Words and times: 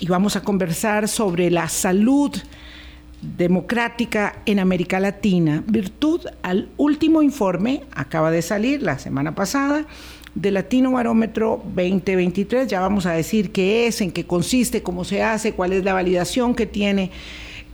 y 0.00 0.06
vamos 0.06 0.36
a 0.36 0.42
conversar 0.42 1.08
sobre 1.08 1.50
la 1.50 1.68
salud 1.68 2.32
democrática 3.22 4.40
en 4.46 4.58
América 4.58 5.00
Latina, 5.00 5.64
virtud 5.66 6.20
al 6.42 6.68
último 6.76 7.22
informe, 7.22 7.82
acaba 7.92 8.30
de 8.30 8.42
salir 8.42 8.82
la 8.82 8.98
semana 8.98 9.34
pasada, 9.34 9.86
de 10.34 10.50
Latino 10.50 10.92
Barómetro 10.92 11.62
2023. 11.64 12.68
Ya 12.68 12.80
vamos 12.80 13.06
a 13.06 13.12
decir 13.12 13.52
qué 13.52 13.86
es, 13.86 14.00
en 14.00 14.12
qué 14.12 14.26
consiste, 14.26 14.82
cómo 14.82 15.04
se 15.04 15.22
hace, 15.22 15.52
cuál 15.52 15.72
es 15.72 15.82
la 15.82 15.94
validación 15.94 16.54
que 16.54 16.66
tiene 16.66 17.10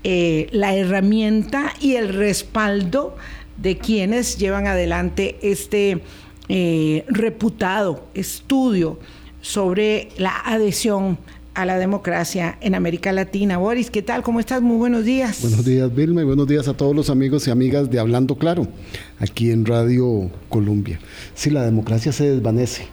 eh, 0.04 0.48
la 0.52 0.74
herramienta 0.74 1.74
y 1.80 1.96
el 1.96 2.08
respaldo 2.08 3.16
de 3.56 3.78
quienes 3.78 4.38
llevan 4.38 4.66
adelante 4.66 5.38
este 5.42 6.02
eh, 6.48 7.04
reputado 7.08 8.08
estudio 8.14 8.98
sobre 9.40 10.08
la 10.16 10.36
adhesión 10.44 11.18
a 11.54 11.66
la 11.66 11.78
democracia 11.78 12.56
en 12.60 12.74
América 12.74 13.12
Latina. 13.12 13.58
Boris, 13.58 13.90
¿qué 13.90 14.02
tal? 14.02 14.22
¿Cómo 14.22 14.40
estás? 14.40 14.62
Muy 14.62 14.76
buenos 14.76 15.04
días. 15.04 15.42
Buenos 15.42 15.64
días, 15.64 15.94
Vilma, 15.94 16.22
y 16.22 16.24
buenos 16.24 16.46
días 16.46 16.66
a 16.68 16.74
todos 16.74 16.96
los 16.96 17.10
amigos 17.10 17.46
y 17.46 17.50
amigas 17.50 17.90
de 17.90 17.98
Hablando 17.98 18.36
Claro, 18.36 18.66
aquí 19.18 19.50
en 19.50 19.66
Radio 19.66 20.30
Colombia. 20.48 20.98
Sí, 21.34 21.50
la 21.50 21.64
democracia 21.64 22.12
se 22.12 22.30
desvanece. 22.30 22.86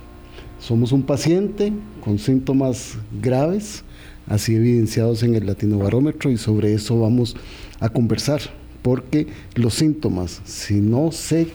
Somos 0.59 0.91
un 0.91 1.03
paciente 1.03 1.71
con 2.03 2.19
síntomas 2.19 2.97
graves, 3.21 3.83
así 4.27 4.55
evidenciados 4.55 5.23
en 5.23 5.35
el 5.35 5.45
Latino 5.45 5.77
Barómetro, 5.77 6.30
y 6.30 6.38
sobre 6.38 6.73
eso 6.73 6.99
vamos 6.99 7.38
a 7.80 7.89
conversar, 7.89 8.41
porque 8.81 9.27
los 9.55 9.75
síntomas, 9.75 10.41
si 10.44 10.81
no 10.81 11.13
se 11.13 11.47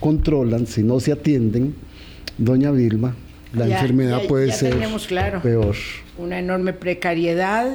controlan, 0.00 0.66
si 0.66 0.82
no 0.82 1.00
se 1.00 1.12
atienden, 1.12 1.74
doña 2.38 2.70
Vilma, 2.70 3.14
la 3.56 3.66
enfermedad 3.66 4.22
puede 4.28 4.52
ser 4.52 4.76
claro, 5.08 5.40
peor. 5.42 5.76
Una 6.18 6.38
enorme 6.38 6.72
precariedad 6.72 7.68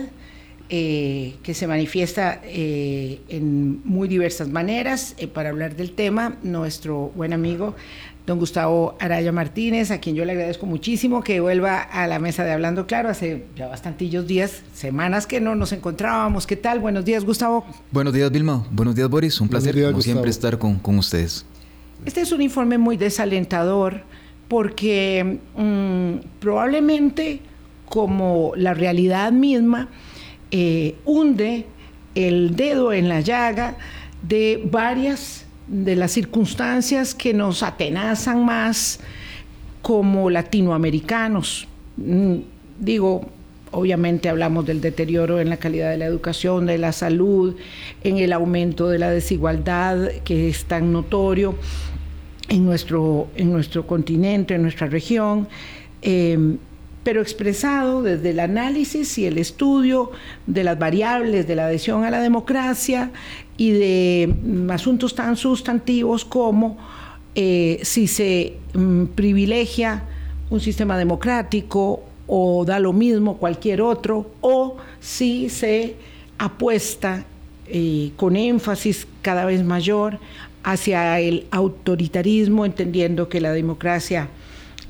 eh, 0.70 1.36
que 1.44 1.54
se 1.54 1.68
manifiesta 1.68 2.40
eh, 2.46 3.20
en 3.28 3.82
muy 3.84 4.08
diversas 4.08 4.48
maneras. 4.48 5.16
Eh, 5.18 5.28
para 5.28 5.50
hablar 5.50 5.76
del 5.76 5.92
tema, 5.92 6.38
nuestro 6.44 7.12
buen 7.16 7.34
amigo 7.34 7.76
don 8.26 8.40
Gustavo 8.40 8.96
Araya 9.00 9.32
Martínez, 9.32 9.92
a 9.92 10.00
quien 10.00 10.16
yo 10.16 10.24
le 10.24 10.32
agradezco 10.34 10.66
muchísimo 10.66 11.24
que 11.24 11.40
vuelva 11.40 11.82
a 11.82 12.08
la 12.08 12.20
mesa 12.20 12.46
de 12.46 12.52
Hablando 12.52 12.88
Claro. 12.88 13.10
Hace 13.10 13.46
ya 13.58 13.68
bastantillos 13.68 14.28
días, 14.28 14.62
semanas 14.74 15.28
que 15.28 15.42
no 15.42 15.56
nos 15.56 15.74
encontrábamos. 15.74 16.48
¿Qué 16.48 16.56
tal? 16.56 16.80
Buenos 16.80 17.04
días, 17.04 17.26
Gustavo. 17.26 17.66
Buenos 17.92 18.14
días, 18.14 18.32
Vilma. 18.32 18.66
Buenos 18.72 18.96
días, 18.96 19.10
Boris. 19.10 19.42
Un 19.42 19.50
placer, 19.50 19.76
como 19.84 20.02
siempre, 20.02 20.30
estar 20.30 20.58
con, 20.58 20.76
con 20.76 20.98
ustedes. 20.98 21.46
Este 22.06 22.22
es 22.22 22.32
un 22.32 22.42
informe 22.42 22.78
muy 22.78 22.96
desalentador 22.96 24.04
porque 24.52 25.40
mm, 25.56 26.28
probablemente 26.42 27.40
como 27.86 28.52
la 28.58 28.74
realidad 28.74 29.32
misma 29.32 29.88
eh, 30.52 30.96
hunde 31.06 31.68
el 32.16 32.54
dedo 32.58 32.92
en 32.92 33.08
la 33.08 33.22
llaga 33.22 33.78
de 34.22 34.62
varias 34.70 35.46
de 35.68 35.96
las 35.96 36.12
circunstancias 36.12 37.16
que 37.16 37.34
nos 37.34 37.64
atenazan 37.64 38.44
más 38.44 39.00
como 39.82 40.30
latinoamericanos. 40.30 41.70
Mm, 41.96 42.40
digo, 42.78 43.30
obviamente 43.72 44.28
hablamos 44.28 44.66
del 44.66 44.82
deterioro 44.82 45.40
en 45.40 45.50
la 45.50 45.56
calidad 45.56 45.92
de 45.92 45.98
la 45.98 46.08
educación, 46.08 46.66
de 46.66 46.78
la 46.78 46.92
salud, 46.92 47.56
en 48.04 48.18
el 48.18 48.34
aumento 48.34 48.90
de 48.90 49.00
la 49.00 49.12
desigualdad 49.12 50.10
que 50.26 50.50
es 50.50 50.66
tan 50.66 50.92
notorio, 50.92 51.56
en 52.52 52.66
nuestro, 52.66 53.30
en 53.38 53.50
nuestro 53.50 53.88
continente, 53.88 54.56
en 54.56 54.62
nuestra 54.64 54.88
región, 54.88 55.48
em, 56.02 56.58
pero 57.02 57.22
expresado 57.22 58.04
desde 58.04 58.32
el 58.32 58.42
análisis 58.42 59.18
y 59.18 59.26
el 59.26 59.38
estudio 59.38 60.12
de 60.46 60.66
las 60.66 60.78
variables 60.78 61.48
de 61.48 61.56
la 61.56 61.68
adhesión 61.68 62.04
a 62.04 62.12
la 62.12 62.22
democracia 62.22 63.12
y 63.56 63.72
de 63.72 64.36
mm, 64.44 64.70
asuntos 64.70 65.16
tan 65.16 65.38
sustantivos 65.38 66.26
como 66.26 66.78
eh, 67.36 67.80
si 67.84 68.08
se 68.08 68.58
mm, 68.74 69.06
privilegia 69.16 70.04
un 70.50 70.60
sistema 70.60 70.98
democrático 70.98 72.04
o 72.28 72.66
da 72.66 72.80
lo 72.80 72.92
mismo 72.92 73.38
cualquier 73.38 73.82
otro, 73.82 74.30
o 74.42 74.76
si 75.00 75.50
se 75.50 75.96
apuesta 76.38 77.24
eh, 77.68 78.12
con 78.18 78.36
énfasis 78.36 79.08
cada 79.22 79.46
vez 79.46 79.64
mayor 79.64 80.20
hacia 80.64 81.20
el 81.20 81.48
autoritarismo, 81.52 82.66
entendiendo 82.66 83.30
que 83.30 83.42
la 83.42 83.52
democracia 83.54 84.30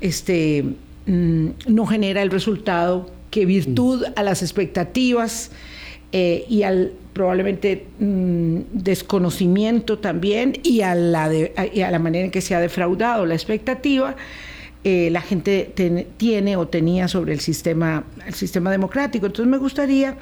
este, 0.01 0.65
mm, 1.05 1.47
no 1.67 1.85
genera 1.85 2.21
el 2.21 2.31
resultado 2.31 3.09
que 3.29 3.45
virtud 3.45 4.03
a 4.15 4.23
las 4.23 4.41
expectativas 4.41 5.51
eh, 6.11 6.45
y 6.49 6.63
al 6.63 6.91
probablemente 7.13 7.87
mm, 7.99 8.57
desconocimiento 8.73 9.99
también 9.99 10.59
y 10.63 10.81
a, 10.81 10.95
la 10.95 11.25
a 11.25 11.91
la 11.91 11.99
manera 11.99 12.25
en 12.25 12.31
que 12.31 12.41
se 12.41 12.55
ha 12.55 12.59
defraudado 12.59 13.25
la 13.25 13.33
expectativa, 13.33 14.15
eh, 14.83 15.09
la 15.11 15.21
gente 15.21 15.71
tiene 16.17 16.57
o 16.57 16.67
tenía 16.67 17.07
sobre 17.07 17.33
el 17.33 17.39
sistema, 17.39 18.03
el 18.25 18.33
sistema 18.33 18.71
democrático. 18.71 19.27
Entonces 19.27 19.49
me 19.49 19.57
gustaría 19.57 20.17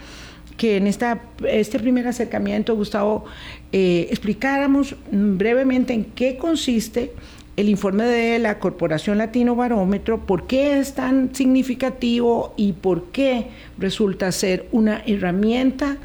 que 0.59 0.75
en 0.75 0.87
esta, 0.87 1.21
este 1.47 1.79
primer 1.79 2.05
acercamiento, 2.05 2.75
Gustavo, 2.75 3.23
eh, 3.71 4.07
explicáramos 4.11 4.93
brevemente 5.09 5.93
en 5.93 6.03
qué 6.03 6.35
consiste 6.35 7.13
el 7.55 7.69
informe 7.69 8.03
de 8.03 8.39
la 8.39 8.59
Corporación 8.59 9.17
Latino 9.17 9.55
Barómetro, 9.55 10.25
por 10.25 10.47
qué 10.47 10.79
es 10.79 10.95
tan 10.95 11.33
significativo 11.33 12.53
y 12.57 12.73
por 12.73 13.05
qué 13.05 13.47
resulta 13.77 14.33
ser 14.33 14.67
una 14.73 15.01
herramienta 15.05 15.97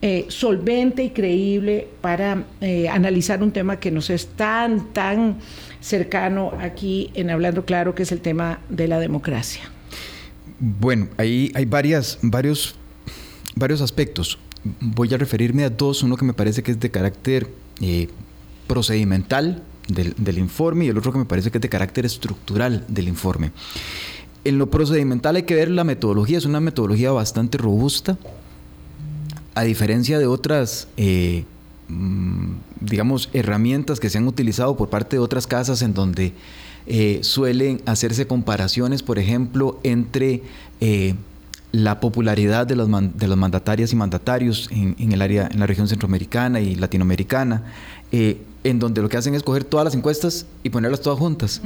eh, 0.00 0.24
solvente 0.28 1.04
y 1.04 1.10
creíble 1.10 1.86
para 2.00 2.44
eh, 2.62 2.88
analizar 2.88 3.42
un 3.42 3.52
tema 3.52 3.80
que 3.80 3.90
nos 3.90 4.08
es 4.08 4.28
tan, 4.28 4.94
tan 4.94 5.36
cercano 5.80 6.54
aquí 6.58 7.10
en 7.12 7.28
Hablando 7.28 7.66
Claro, 7.66 7.94
que 7.94 8.04
es 8.04 8.12
el 8.12 8.22
tema 8.22 8.60
de 8.70 8.88
la 8.88 8.98
democracia. 8.98 9.62
Bueno, 10.58 11.08
ahí 11.18 11.52
hay 11.54 11.66
varias, 11.66 12.18
varios 12.22 12.79
varios 13.54 13.80
aspectos. 13.80 14.38
Voy 14.80 15.12
a 15.14 15.16
referirme 15.16 15.64
a 15.64 15.70
dos, 15.70 16.02
uno 16.02 16.16
que 16.16 16.24
me 16.24 16.32
parece 16.32 16.62
que 16.62 16.72
es 16.72 16.80
de 16.80 16.90
carácter 16.90 17.48
eh, 17.80 18.08
procedimental 18.66 19.62
del, 19.88 20.38
informe 20.38 20.84
y 20.84 20.88
el 20.88 20.98
otro 20.98 21.12
que 21.12 21.18
me 21.18 21.24
parece 21.24 21.50
que 21.50 21.58
es 21.58 21.62
de 21.62 21.68
carácter 21.68 22.06
estructural 22.06 22.84
del 22.88 23.08
informe. 23.08 23.52
En 24.44 24.58
lo 24.58 24.70
procedimental 24.70 25.36
hay 25.36 25.42
que 25.42 25.54
ver 25.54 25.70
la 25.70 25.84
metodología, 25.84 26.38
es 26.38 26.44
una 26.44 26.60
metodología 26.60 27.10
bastante 27.10 27.58
robusta, 27.58 28.16
a 29.54 29.62
diferencia 29.62 30.18
de 30.18 30.26
otras, 30.26 30.88
eh, 30.96 31.44
mm, 31.88 32.52
digamos, 32.80 33.28
herramientas 33.32 33.98
que 33.98 34.08
se 34.08 34.18
han 34.18 34.28
utilizado 34.28 34.76
por 34.76 34.88
parte 34.88 35.16
de 35.16 35.20
otras 35.20 35.46
casas 35.46 35.82
en 35.82 35.92
donde 35.92 36.32
eh, 36.86 37.18
suelen 37.22 37.82
hacerse 37.84 38.26
comparaciones, 38.26 39.02
por 39.02 39.18
ejemplo, 39.18 39.80
entre 39.82 40.42
la 41.72 42.00
popularidad 42.00 42.66
de 42.66 42.76
los, 42.76 42.88
de 42.90 43.28
los 43.28 43.36
mandatarias 43.36 43.92
y 43.92 43.96
mandatarios 43.96 44.68
en, 44.72 45.12
el 45.12 45.22
área, 45.22 45.48
en 45.50 45.60
la 45.60 45.66
región 45.66 45.88
centroamericana 45.88 46.60
y 46.60 46.74
latinoamericana, 46.74 47.62
eh, 48.12 48.42
en 48.62 48.78
donde 48.78 49.00
lo 49.00 49.08
que 49.08 49.16
hacen 49.16 49.34
es 49.34 49.42
coger 49.42 49.64
todas 49.64 49.84
las 49.84 49.94
encuestas 49.94 50.46
y 50.62 50.70
ponerlas 50.70 51.00
todas 51.00 51.18
juntas. 51.18 51.62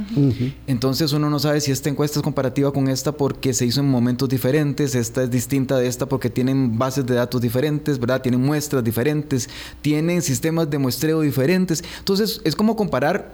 Entonces 0.67 1.11
uno 1.11 1.29
no 1.29 1.39
sabe 1.39 1.59
si 1.59 1.71
esta 1.71 1.89
encuesta 1.89 2.19
es 2.19 2.23
comparativa 2.23 2.71
con 2.71 2.87
esta 2.87 3.11
porque 3.11 3.53
se 3.53 3.65
hizo 3.65 3.81
en 3.81 3.89
momentos 3.89 4.29
diferentes, 4.29 4.95
esta 4.95 5.23
es 5.23 5.31
distinta 5.31 5.77
de 5.77 5.87
esta 5.87 6.05
porque 6.05 6.29
tienen 6.29 6.77
bases 6.77 7.05
de 7.05 7.15
datos 7.15 7.41
diferentes, 7.41 7.99
¿verdad? 7.99 8.21
Tienen 8.21 8.41
muestras 8.41 8.83
diferentes, 8.83 9.49
tienen 9.81 10.21
sistemas 10.21 10.69
de 10.69 10.77
muestreo 10.77 11.21
diferentes. 11.21 11.83
Entonces 11.99 12.39
es 12.45 12.55
como 12.55 12.77
comparar 12.77 13.33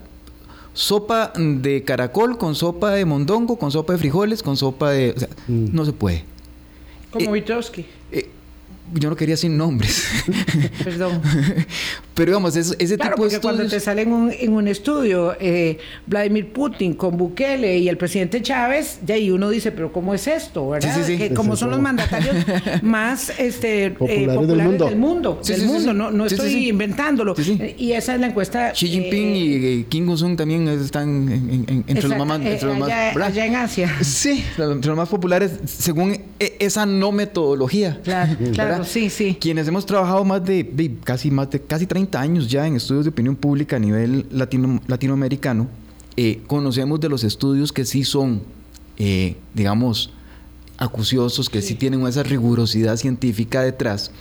sopa 0.74 1.34
de 1.36 1.84
caracol 1.84 2.38
con 2.38 2.56
sopa 2.56 2.92
de 2.92 3.06
mondongo, 3.06 3.58
con 3.58 3.72
sopa 3.72 3.94
de 3.94 4.00
frijoles, 4.00 4.42
con 4.42 4.58
sopa 4.58 4.92
de... 4.92 5.14
O 5.16 5.20
sea, 5.20 5.30
mm. 5.48 5.66
no 5.72 5.86
se 5.86 5.94
puede. 5.94 6.31
Como 7.12 7.32
Witrowski. 7.32 7.86
Eh, 8.12 8.30
yo 8.94 9.10
no 9.10 9.16
quería 9.16 9.38
sin 9.38 9.58
nombres. 9.58 10.06
Perdón. 10.84 11.22
Pero 12.14 12.32
digamos, 12.32 12.56
ese, 12.56 12.76
ese 12.78 12.98
claro, 12.98 13.16
tipo 13.16 13.24
de 13.24 13.36
estudios... 13.36 13.56
cuando 13.56 13.70
te 13.70 13.80
sale 13.80 14.02
en 14.02 14.12
un, 14.12 14.32
en 14.32 14.54
un 14.54 14.68
estudio 14.68 15.36
eh, 15.40 15.78
Vladimir 16.08 16.52
Putin 16.52 16.94
con 16.94 17.18
Bukele 17.18 17.78
y 17.78 17.88
el 17.88 17.98
presidente 17.98 18.42
Chávez, 18.42 19.00
de 19.02 19.14
ahí 19.14 19.32
uno 19.32 19.50
dice, 19.50 19.72
pero 19.72 19.94
¿cómo 19.94 20.14
es 20.14 20.28
esto? 20.28 20.70
¿verdad? 20.70 20.94
Sí, 20.94 21.04
sí, 21.06 21.18
que 21.18 21.34
como 21.34 21.56
son 21.56 21.72
los 21.72 21.80
mandatarios 21.80 22.36
más 22.82 23.32
este, 23.40 23.86
eh, 23.86 23.92
populares, 23.92 24.48
del 24.48 24.62
mundo. 24.62 24.86
Del 24.86 24.98
mundo, 24.98 25.42
del 25.46 25.66
mundo. 25.66 25.94
no, 25.94 26.12
no 26.12 26.26
estoy 26.26 26.70
inventándolo. 26.70 27.36
Y 27.78 27.94
esa 27.94 28.16
es 28.16 28.22
la 28.22 28.28
encuesta... 28.28 28.74
Xi 28.74 28.88
Jinping 28.88 29.36
y 29.36 29.84
Kim 29.86 30.08
Jong-un 30.08 30.36
también 30.36 30.68
están 30.68 31.28
entre, 31.88 32.10
los 32.10 32.26
más, 32.26 32.42
entre 32.42 32.68
los 32.68 32.78
más... 32.78 32.90
allá, 32.90 33.46
en 33.46 33.56
Asia. 33.56 33.90
Sí, 34.02 34.44
entre 34.58 34.90
los 34.90 34.98
más 34.98 35.10
populares 35.10 35.52
según 35.66 36.18
e, 36.40 36.58
esa 36.60 36.86
no 36.86 37.12
metodología. 37.12 38.00
Claro, 38.04 38.36
claro 38.54 38.84
sí, 38.84 39.10
sí. 39.10 39.38
Quienes 39.40 39.68
hemos 39.68 39.86
trabajado 39.86 40.26
más 40.26 40.44
de, 40.44 40.98
casi 41.04 41.32
más 41.32 41.50
de 41.50 41.62
casi 41.62 41.86
30 41.86 42.01
años 42.14 42.50
ya 42.50 42.68
en 42.68 42.76
estudios 42.76 43.06
de 43.06 43.10
opinión 43.12 43.36
pública 43.36 43.76
a 43.76 43.80
nivel 43.80 44.26
latino, 44.32 44.82
latinoamericano, 44.88 45.68
eh, 46.18 46.42
conocemos 46.48 47.00
de 47.00 47.10
los 47.10 47.24
estudios 47.24 47.72
que 47.72 47.86
sí 47.86 48.04
son, 48.04 48.44
eh, 48.98 49.36
digamos, 49.54 50.12
acuciosos, 50.78 51.50
que 51.50 51.62
sí, 51.62 51.76
tienen 51.76 52.06
esa 52.08 52.24
rigurosidad 52.24 52.98
científica 52.98 53.62
detrás. 53.62 54.12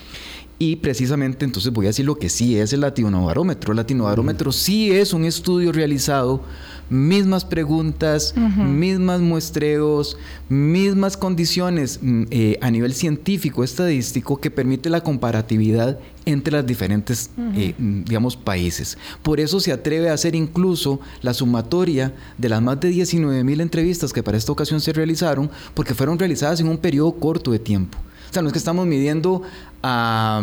Y 0.62 0.76
precisamente 0.76 1.46
entonces 1.46 1.72
voy 1.72 1.86
a 1.86 1.88
decir 1.88 2.04
lo 2.04 2.18
que 2.18 2.28
sí 2.28 2.58
es 2.58 2.74
el 2.74 2.82
latinobarómetro. 2.82 3.72
El 3.72 3.78
latinobarómetro 3.78 4.52
sí 4.52 4.90
es 4.90 5.14
un 5.14 5.24
estudio 5.24 5.72
realizado 5.72 6.42
mismas 6.90 7.46
preguntas, 7.46 8.34
mismas 8.36 9.22
muestreos, 9.22 10.18
mismas 10.50 11.16
condiciones 11.16 12.00
mm, 12.02 12.24
eh, 12.30 12.58
a 12.60 12.70
nivel 12.70 12.92
científico, 12.92 13.64
estadístico, 13.64 14.38
que 14.38 14.50
permite 14.50 14.90
la 14.90 15.00
comparatividad 15.00 15.98
entre 16.26 16.52
las 16.52 16.66
diferentes, 16.66 17.30
eh, 17.54 17.74
mm, 17.78 18.04
digamos, 18.04 18.36
países. 18.36 18.98
Por 19.22 19.40
eso 19.40 19.60
se 19.60 19.72
atreve 19.72 20.10
a 20.10 20.12
hacer 20.12 20.34
incluso 20.34 21.00
la 21.22 21.32
sumatoria 21.32 22.12
de 22.36 22.50
las 22.50 22.60
más 22.60 22.78
de 22.80 22.90
19 22.90 23.44
mil 23.44 23.62
entrevistas 23.62 24.12
que 24.12 24.22
para 24.22 24.36
esta 24.36 24.52
ocasión 24.52 24.82
se 24.82 24.92
realizaron, 24.92 25.50
porque 25.72 25.94
fueron 25.94 26.18
realizadas 26.18 26.60
en 26.60 26.68
un 26.68 26.76
periodo 26.76 27.12
corto 27.12 27.50
de 27.50 27.60
tiempo. 27.60 27.96
O 28.30 28.32
sea, 28.32 28.42
no 28.42 28.48
es 28.48 28.52
que 28.52 28.60
estamos 28.60 28.86
midiendo 28.86 29.42
a... 29.82 30.42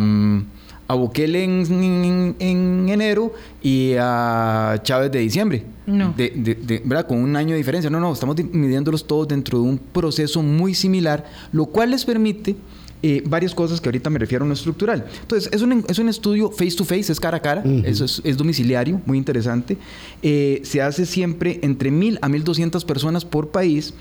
a 0.87 0.93
Bukele 0.93 1.43
en, 1.43 2.35
enero 2.39 3.33
y 3.61 3.93
a 3.99 4.79
Chávez 4.83 5.11
de 5.11 5.19
diciembre. 5.19 5.65
No. 5.85 6.13
De, 6.15 6.81
¿verdad? 6.85 7.07
Con 7.07 7.19
un 7.19 7.35
año 7.35 7.51
de 7.51 7.57
diferencia. 7.57 7.89
No, 7.89 7.99
no, 7.99 8.13
estamos 8.13 8.35
midiéndolos 8.51 9.05
todos 9.05 9.27
dentro 9.27 9.59
de 9.59 9.65
un 9.65 9.77
proceso 9.77 10.41
muy 10.41 10.73
similar, 10.73 11.25
lo 11.51 11.65
cual 11.65 11.91
les 11.91 12.05
permite 12.05 12.55
eh, 13.03 13.21
varias 13.27 13.53
cosas 13.53 13.79
que 13.79 13.87
ahorita 13.89 14.09
me 14.09 14.17
refiero 14.17 14.43
a 14.43 14.47
lo 14.47 14.53
estructural. 14.55 15.05
Entonces, 15.21 15.49
es 15.53 15.61
un, 15.61 15.85
es 15.87 15.99
un 15.99 16.09
estudio 16.09 16.49
face 16.49 16.75
to 16.75 16.83
face, 16.83 17.11
es 17.11 17.19
cara 17.19 17.37
a 17.37 17.41
cara, 17.41 17.63
eso 17.83 18.05
es, 18.05 18.37
domiciliario, 18.37 18.99
muy 19.05 19.19
interesante. 19.19 19.77
Eh, 20.23 20.61
se 20.63 20.81
hace 20.81 21.05
siempre 21.05 21.59
entre 21.61 21.91
mil 21.91 22.17
a 22.23 22.29
1200 22.29 22.83
personas 22.85 23.23
por 23.23 23.49
país. 23.49 23.93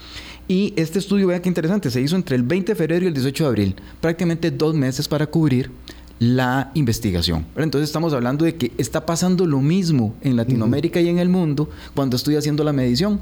Y 0.48 0.72
este 0.76 0.98
estudio, 0.98 1.26
vean 1.26 1.42
qué 1.42 1.48
interesante, 1.48 1.90
se 1.90 2.00
hizo 2.00 2.14
entre 2.14 2.36
el 2.36 2.42
20 2.42 2.72
de 2.72 2.76
febrero 2.76 3.04
y 3.04 3.08
el 3.08 3.14
18 3.14 3.44
de 3.44 3.48
abril, 3.48 3.76
prácticamente 4.00 4.50
dos 4.50 4.74
meses 4.74 5.08
para 5.08 5.26
cubrir 5.26 5.70
la 6.18 6.70
investigación. 6.74 7.44
Entonces 7.56 7.88
estamos 7.88 8.14
hablando 8.14 8.44
de 8.44 8.54
que 8.54 8.72
está 8.78 9.04
pasando 9.04 9.44
lo 9.44 9.60
mismo 9.60 10.14
en 10.22 10.36
Latinoamérica 10.36 11.00
y 11.00 11.08
en 11.08 11.18
el 11.18 11.28
mundo 11.28 11.68
cuando 11.94 12.16
estoy 12.16 12.36
haciendo 12.36 12.64
la 12.64 12.72
medición. 12.72 13.20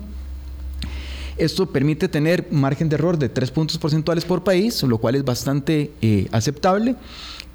Esto 1.37 1.67
permite 1.67 2.09
tener 2.09 2.47
margen 2.53 2.89
de 2.89 2.95
error 2.95 3.19
de 3.19 3.29
3 3.29 3.51
puntos 3.51 3.79
porcentuales 3.79 4.25
por 4.25 4.45
país, 4.45 4.83
lo 4.85 4.99
cual 4.99 5.17
es 5.17 5.25
bastante 5.25 5.91
eh, 6.01 6.29
aceptable, 6.31 6.95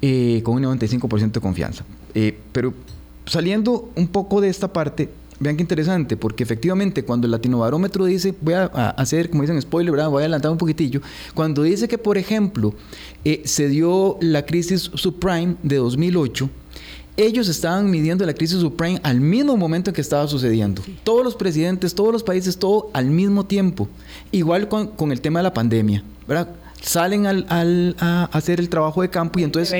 eh, 0.02 0.42
con 0.44 0.56
un 0.56 0.78
95% 0.78 1.32
de 1.32 1.40
confianza. 1.40 1.84
Eh, 2.14 2.38
pero 2.52 2.74
saliendo 3.24 3.90
un 3.94 4.08
poco 4.08 4.42
de 4.42 4.50
esta 4.50 4.70
parte, 4.72 5.08
Vean 5.40 5.56
qué 5.56 5.62
interesante, 5.62 6.18
porque 6.18 6.42
efectivamente 6.42 7.02
cuando 7.02 7.26
el 7.26 7.30
latinobarómetro 7.30 8.04
dice, 8.04 8.34
voy 8.42 8.54
a, 8.54 8.64
hacer, 8.90 9.30
como 9.30 9.42
dicen, 9.42 9.60
spoiler, 9.60 9.90
¿verdad? 9.90 10.10
voy 10.10 10.20
a 10.20 10.24
adelantar 10.24 10.52
un 10.52 10.58
poquitillo, 10.58 11.00
cuando 11.34 11.62
dice 11.62 11.88
que, 11.88 11.96
por 11.96 12.18
ejemplo, 12.18 12.74
eh, 13.24 13.40
se 13.46 13.68
dio 13.68 14.18
la 14.20 14.44
crisis 14.44 14.90
subprime 14.94 15.56
de 15.62 15.76
2008, 15.76 16.50
ellos 17.16 17.48
estaban 17.48 17.90
midiendo 17.90 18.24
la 18.26 18.34
crisis 18.34 18.60
subprime 18.60 19.00
al 19.02 19.20
mismo 19.20 19.56
momento 19.56 19.90
en 19.90 19.94
que 19.94 20.00
estaba 20.02 20.28
sucediendo. 20.28 20.82
Todos 21.04 21.24
los 21.24 21.34
presidentes, 21.34 21.94
todos 21.94 22.12
los 22.12 22.22
países, 22.22 22.58
todo 22.58 22.90
al 22.92 23.06
mismo 23.06 23.44
tiempo. 23.44 23.88
Igual 24.32 24.68
con, 24.68 24.88
con 24.88 25.10
el 25.10 25.20
tema 25.22 25.40
de 25.40 25.44
la 25.44 25.54
pandemia, 25.54 26.04
¿verdad? 26.28 26.48
Salen 26.80 27.26
al, 27.26 27.96
a 27.98 28.24
hacer 28.32 28.60
el 28.60 28.68
trabajo 28.68 29.02
de 29.02 29.10
campo 29.10 29.38
y 29.38 29.44
entonces 29.44 29.74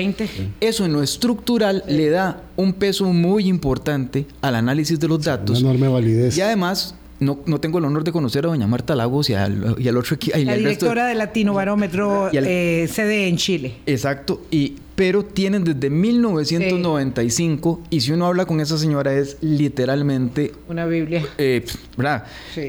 eso 0.59 0.85
en 0.85 0.93
lo 0.93 1.03
estructural 1.03 1.83
le 1.87 2.09
da 2.09 2.43
un 2.55 2.73
peso 2.73 3.05
muy 3.05 3.47
importante 3.47 4.25
al 4.41 4.55
análisis 4.55 4.99
de 4.99 5.07
los 5.07 5.23
datos. 5.23 5.61
Una 5.61 5.71
enorme 5.71 5.87
validez. 5.87 6.37
Y 6.37 6.41
además, 6.41 6.95
no, 7.19 7.39
no, 7.45 7.59
tengo 7.59 7.79
el 7.79 7.85
honor 7.85 8.03
de 8.03 8.11
conocer 8.11 8.45
a 8.45 8.49
doña 8.49 8.67
Marta 8.67 8.95
Lagos 8.95 9.29
y 9.29 9.33
al, 9.33 9.75
y 9.77 9.87
al 9.87 9.97
otro 9.97 10.15
equipo. 10.15 10.37
La 10.37 10.55
directora 10.55 11.07
de, 11.07 11.15
Latino 11.15 11.53
Barómetro 11.53 12.29
eh, 12.31 12.87
sede 12.91 13.27
en 13.27 13.37
Chile. 13.37 13.75
Exacto, 13.85 14.41
y, 14.51 14.75
pero 14.95 15.23
tienen 15.23 15.63
desde 15.63 15.89
1995 15.89 17.81
y 17.89 18.01
si 18.01 18.11
uno 18.11 18.27
habla 18.27 18.45
con 18.45 18.59
esa 18.59 18.77
señora 18.77 19.13
es 19.13 19.37
literalmente... 19.41 20.53
Una 20.67 20.85
Biblia. 20.85 21.25
Eh, 21.37 21.65
¿Verdad? 21.97 22.25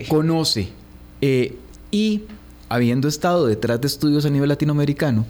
Conoce. 0.08 0.68
Eh, 1.20 1.56
y 1.90 2.22
habiendo 2.72 3.06
estado 3.06 3.46
detrás 3.46 3.80
de 3.80 3.86
estudios 3.86 4.24
a 4.24 4.30
nivel 4.30 4.48
latinoamericano, 4.48 5.26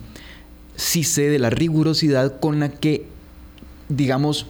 sí 0.77 1.03
sé 1.03 1.29
de 1.29 1.39
la 1.41 1.50
rigurosidad 1.50 2.39
con 2.39 2.61
la 2.61 2.71
que, 2.71 3.06
digamos, 3.89 4.47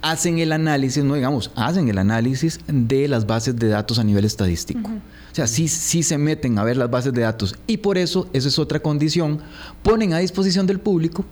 hacen 0.00 0.38
el 0.38 0.52
análisis, 0.52 1.02
no 1.02 1.14
digamos, 1.14 1.50
hacen 1.56 1.88
el 1.88 1.98
análisis 1.98 2.60
de 2.68 3.08
las 3.08 3.26
bases 3.26 3.56
de 3.56 3.68
datos 3.68 3.98
a 3.98 4.04
nivel 4.04 4.24
estadístico. 4.24 4.88
O 4.88 5.34
sea, 5.34 5.48
sí, 5.48 5.66
sí 5.66 6.04
se 6.04 6.18
meten 6.18 6.58
a 6.58 6.64
ver 6.64 6.76
las 6.76 6.88
bases 6.88 7.12
de 7.12 7.22
datos. 7.22 7.56
Y 7.66 7.78
por 7.78 7.98
eso, 7.98 8.28
esa 8.32 8.46
es 8.46 8.58
otra 8.60 8.78
condición, 8.78 9.40
ponen 9.82 10.12
a 10.12 10.18
disposición 10.18 10.68
del 10.68 10.78
público, 10.78 11.24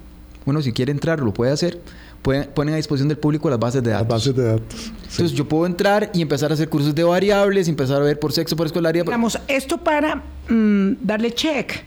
bueno, 0.44 0.62
si 0.62 0.72
quiere 0.72 0.90
entrar 0.90 1.20
lo 1.20 1.32
puede 1.32 1.52
hacer, 1.52 1.80
ponen 2.24 2.74
a 2.74 2.76
disposición 2.78 3.08
del 3.08 3.18
público 3.18 3.50
las 3.50 3.58
bases 3.58 3.82
de 3.82 3.90
datos. 3.90 4.08
Las 4.08 4.16
bases 4.16 4.36
de 4.36 4.44
datos. 4.44 4.92
Entonces 5.02 5.32
yo 5.32 5.46
puedo 5.46 5.66
entrar 5.66 6.10
y 6.14 6.22
empezar 6.22 6.50
a 6.50 6.54
hacer 6.54 6.68
cursos 6.68 6.94
de 6.94 7.04
variables, 7.04 7.68
empezar 7.68 8.00
a 8.00 8.04
ver 8.04 8.18
por 8.18 8.32
sexo, 8.32 8.56
por 8.56 8.66
escolaridad. 8.66 9.04
Digamos, 9.04 9.38
esto 9.46 9.78
para 9.78 10.22
mm, 10.48 10.94
darle 11.02 11.32
check 11.32 11.84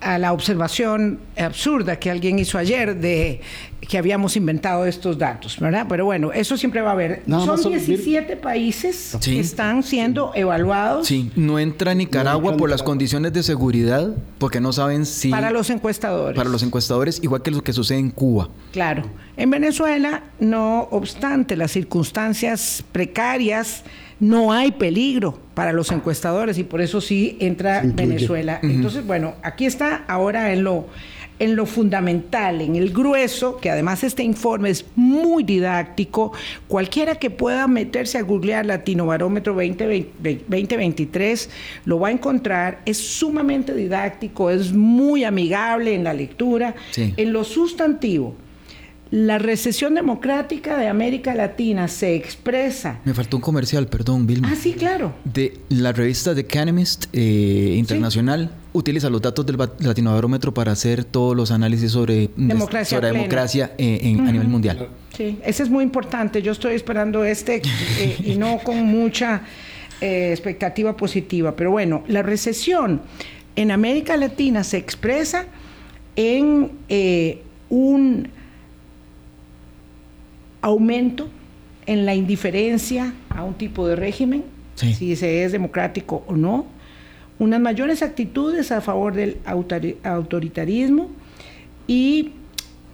a 0.00 0.18
la 0.18 0.32
observación 0.32 1.20
absurda 1.36 1.98
que 1.98 2.10
alguien 2.10 2.38
hizo 2.38 2.58
ayer 2.58 2.96
de 2.96 3.40
que 3.80 3.98
habíamos 3.98 4.36
inventado 4.36 4.84
estos 4.84 5.16
datos, 5.16 5.58
¿verdad? 5.58 5.86
Pero 5.88 6.04
bueno, 6.04 6.32
eso 6.32 6.56
siempre 6.56 6.80
va 6.80 6.90
a 6.90 6.92
haber. 6.92 7.22
son 7.26 7.70
17 7.70 8.36
países 8.36 9.16
que 9.22 9.38
están 9.38 9.82
siendo 9.82 10.32
evaluados. 10.34 11.06
Sí, 11.06 11.30
no 11.36 11.58
entra 11.58 11.94
Nicaragua 11.94 12.56
por 12.56 12.68
las 12.68 12.82
condiciones 12.82 13.32
de 13.32 13.42
seguridad, 13.42 14.10
porque 14.38 14.60
no 14.60 14.72
saben 14.72 15.06
si... 15.06 15.30
Para 15.30 15.50
los 15.50 15.70
encuestadores. 15.70 16.36
Para 16.36 16.50
los 16.50 16.62
encuestadores, 16.62 17.20
igual 17.22 17.42
que 17.42 17.50
lo 17.50 17.62
que 17.62 17.72
sucede 17.72 17.98
en 17.98 18.10
Cuba. 18.10 18.48
Claro. 18.72 19.04
En 19.36 19.50
Venezuela, 19.50 20.24
no 20.40 20.88
obstante 20.90 21.56
las 21.56 21.70
circunstancias 21.70 22.82
precarias, 22.92 23.84
no 24.18 24.52
hay 24.52 24.72
peligro 24.72 25.38
para 25.54 25.72
los 25.72 25.92
encuestadores 25.92 26.58
y 26.58 26.64
por 26.64 26.80
eso 26.80 27.00
sí 27.00 27.36
entra 27.40 27.82
Venezuela. 27.84 28.60
Entonces, 28.62 29.06
bueno, 29.06 29.34
aquí 29.42 29.66
está 29.66 30.04
ahora 30.08 30.52
en 30.52 30.64
lo, 30.64 30.86
en 31.38 31.54
lo 31.54 31.66
fundamental, 31.66 32.62
en 32.62 32.76
el 32.76 32.92
grueso, 32.92 33.58
que 33.58 33.70
además 33.70 34.04
este 34.04 34.22
informe 34.22 34.70
es 34.70 34.86
muy 34.94 35.44
didáctico. 35.44 36.32
Cualquiera 36.66 37.16
que 37.16 37.28
pueda 37.30 37.68
meterse 37.68 38.16
a 38.18 38.22
googlear 38.22 38.64
Latino 38.64 39.04
Barómetro 39.06 39.52
2023 39.54 41.50
lo 41.84 42.00
va 42.00 42.08
a 42.08 42.10
encontrar. 42.12 42.80
Es 42.86 42.96
sumamente 42.98 43.74
didáctico, 43.74 44.50
es 44.50 44.72
muy 44.72 45.24
amigable 45.24 45.94
en 45.94 46.04
la 46.04 46.14
lectura. 46.14 46.74
En 46.96 47.32
lo 47.32 47.44
sustantivo, 47.44 48.34
la 49.10 49.38
recesión 49.38 49.94
democrática 49.94 50.76
de 50.76 50.88
América 50.88 51.34
Latina 51.34 51.86
se 51.86 52.16
expresa. 52.16 53.00
Me 53.04 53.14
faltó 53.14 53.36
un 53.36 53.40
comercial, 53.40 53.86
perdón, 53.86 54.26
Vilma. 54.26 54.50
Ah, 54.52 54.56
sí, 54.56 54.72
claro. 54.72 55.14
De 55.24 55.58
la 55.68 55.92
revista 55.92 56.34
The 56.34 56.40
Economist 56.40 57.06
eh, 57.12 57.74
Internacional 57.76 58.50
utiliza 58.72 59.08
los 59.08 59.22
datos 59.22 59.46
del 59.46 59.56
Latinobarómetro 59.78 60.52
para 60.52 60.72
hacer 60.72 61.04
todos 61.04 61.36
los 61.36 61.52
análisis 61.52 61.92
sobre 61.92 62.30
democracia, 62.36 63.00
democracia 63.00 63.72
eh, 63.78 64.16
a 64.18 64.32
nivel 64.32 64.48
mundial. 64.48 64.88
Sí, 65.16 65.38
ese 65.44 65.62
es 65.62 65.70
muy 65.70 65.84
importante. 65.84 66.42
Yo 66.42 66.50
estoy 66.50 66.74
esperando 66.74 67.24
este 67.24 67.62
eh, 68.00 68.16
y 68.24 68.34
no 68.34 68.58
con 68.64 68.82
mucha 68.82 69.42
expectativa 70.00 70.96
positiva. 70.96 71.54
Pero 71.54 71.70
bueno, 71.70 72.02
la 72.08 72.22
recesión 72.22 73.00
en 73.54 73.70
América 73.70 74.16
Latina 74.16 74.62
se 74.64 74.76
expresa 74.76 75.46
en 76.16 76.72
un 77.70 78.35
aumento 80.66 81.28
en 81.86 82.04
la 82.06 82.14
indiferencia 82.16 83.14
a 83.28 83.44
un 83.44 83.54
tipo 83.54 83.86
de 83.86 83.94
régimen, 83.94 84.44
si 84.74 85.14
se 85.14 85.44
es 85.44 85.52
democrático 85.52 86.24
o 86.26 86.34
no, 86.34 86.66
unas 87.38 87.60
mayores 87.60 88.02
actitudes 88.02 88.72
a 88.72 88.80
favor 88.80 89.14
del 89.14 89.38
autoritarismo 89.44 91.10
y 91.86 92.32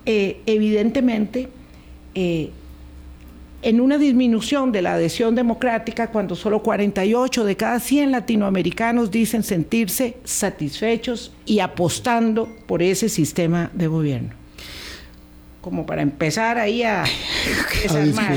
eh, 0.04 0.42
evidentemente 0.44 1.48
eh, 2.14 2.50
en 3.62 3.80
una 3.80 3.96
disminución 3.96 4.70
de 4.70 4.82
la 4.82 4.94
adhesión 4.94 5.34
democrática 5.34 6.08
cuando 6.08 6.34
solo 6.34 6.62
48 6.62 7.44
de 7.44 7.56
cada 7.56 7.80
100 7.80 8.10
latinoamericanos 8.10 9.10
dicen 9.10 9.42
sentirse 9.44 10.16
satisfechos 10.24 11.32
y 11.46 11.60
apostando 11.60 12.50
por 12.66 12.82
ese 12.82 13.08
sistema 13.08 13.70
de 13.72 13.86
gobierno 13.86 14.41
como 15.62 15.86
para 15.86 16.02
empezar 16.02 16.58
ahí 16.58 16.82
a 16.82 17.04
desarmar. 17.82 18.36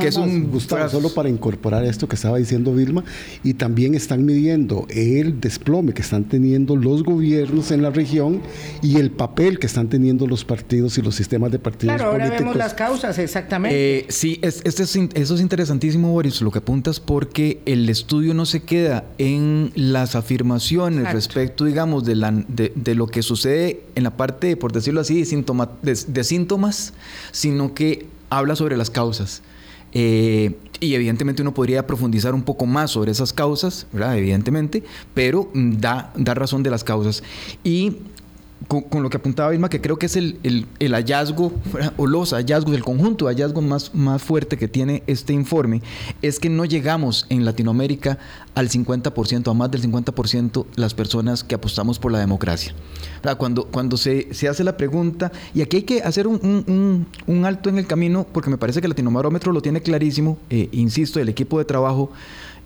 Que 0.00 0.08
es 0.08 0.16
un 0.16 0.50
Gustavo, 0.50 0.88
solo 0.88 1.10
para 1.10 1.28
incorporar 1.28 1.84
esto 1.84 2.08
que 2.08 2.16
estaba 2.16 2.38
diciendo 2.38 2.72
Vilma, 2.74 3.04
y 3.42 3.54
también 3.54 3.94
están 3.94 4.24
midiendo 4.24 4.86
el 4.88 5.40
desplome 5.40 5.92
que 5.92 6.02
están 6.02 6.24
teniendo 6.24 6.76
los 6.76 7.02
gobiernos 7.02 7.70
en 7.70 7.82
la 7.82 7.90
región 7.90 8.40
y 8.82 8.96
el 8.96 9.10
papel 9.10 9.58
que 9.58 9.66
están 9.66 9.88
teniendo 9.88 10.26
los 10.26 10.44
partidos 10.44 10.96
y 10.98 11.02
los 11.02 11.14
sistemas 11.14 11.52
de 11.52 11.58
partidos 11.58 11.96
claro, 11.96 12.12
ahora 12.12 12.30
vemos 12.30 12.56
las 12.56 12.74
causas, 12.74 13.18
exactamente. 13.18 13.98
Eh, 13.98 14.06
sí, 14.08 14.38
es, 14.42 14.62
este 14.64 14.84
es, 14.84 14.96
eso 14.96 15.34
es 15.34 15.40
interesantísimo, 15.40 16.12
Boris, 16.12 16.40
lo 16.40 16.50
que 16.50 16.58
apuntas, 16.58 17.00
porque 17.00 17.60
el 17.66 17.88
estudio 17.88 18.34
no 18.34 18.46
se 18.46 18.62
queda 18.62 19.04
en 19.18 19.72
las 19.74 20.14
afirmaciones 20.14 21.12
respecto, 21.12 21.64
digamos, 21.64 22.04
de, 22.04 22.16
la, 22.16 22.32
de, 22.32 22.94
lo 22.94 23.06
que 23.06 23.22
sucede 23.22 23.82
en 23.94 24.04
la 24.04 24.16
parte, 24.16 24.56
por 24.56 24.72
decirlo 24.72 25.00
así, 25.00 25.22
de, 25.22 25.98
de 26.08 26.24
síntomas, 26.24 26.94
sino 27.32 27.74
que 27.74 28.06
habla 28.30 28.56
sobre 28.56 28.76
las 28.76 28.90
causas. 28.90 29.42
Eh, 29.92 30.56
y 30.80 30.94
evidentemente 30.94 31.42
uno 31.42 31.54
podría 31.54 31.86
profundizar 31.86 32.34
un 32.34 32.42
poco 32.42 32.66
más 32.66 32.92
sobre 32.92 33.10
esas 33.10 33.32
causas, 33.32 33.86
¿verdad? 33.92 34.16
Evidentemente, 34.16 34.84
pero 35.14 35.50
mm, 35.52 35.78
da, 35.78 36.12
da 36.16 36.34
razón 36.34 36.62
de 36.62 36.70
las 36.70 36.84
causas. 36.84 37.22
Y 37.64 37.96
con, 38.66 39.02
lo 39.02 39.08
que 39.08 39.16
apuntaba 39.16 39.50
Vilma, 39.50 39.70
que 39.70 39.80
creo 39.80 39.98
que 39.98 40.06
es 40.06 40.16
el, 40.16 40.66
hallazgo, 40.80 41.52
o 41.96 42.06
los 42.06 42.32
hallazgos, 42.32 42.74
el 42.74 42.82
conjunto 42.82 43.26
de 43.26 43.34
hallazgos 43.34 43.62
más, 43.64 43.94
más 43.94 44.20
fuerte 44.20 44.58
que 44.58 44.68
tiene 44.68 45.02
este 45.06 45.32
informe, 45.32 45.80
es 46.22 46.40
que 46.40 46.50
no 46.50 46.64
llegamos 46.64 47.26
en 47.30 47.44
Latinoamérica 47.44 48.18
al 48.54 48.68
50%, 48.68 49.50
a 49.50 49.54
más 49.54 49.70
del 49.70 49.82
50% 49.82 50.66
las 50.74 50.92
personas 50.92 51.44
que 51.44 51.54
apostamos 51.54 51.98
por 51.98 52.12
la 52.12 52.18
democracia. 52.18 52.74
Cuando, 53.38 53.66
cuando 53.66 53.96
se, 53.96 54.28
hace 54.48 54.64
la 54.64 54.76
pregunta, 54.76 55.30
y 55.54 55.62
aquí 55.62 55.78
hay 55.78 55.82
que 55.84 56.02
hacer 56.02 56.26
un, 56.26 57.06
alto 57.44 57.70
en 57.70 57.78
el 57.78 57.86
camino, 57.86 58.26
porque 58.32 58.50
me 58.50 58.58
parece 58.58 58.80
que 58.80 58.86
el 58.86 58.90
Latinobarómetro 58.90 59.52
lo 59.52 59.62
tiene 59.62 59.80
clarísimo, 59.80 60.36
eh, 60.50 60.68
insisto, 60.72 61.20
el 61.20 61.28
equipo 61.28 61.58
de 61.58 61.64
trabajo, 61.64 62.10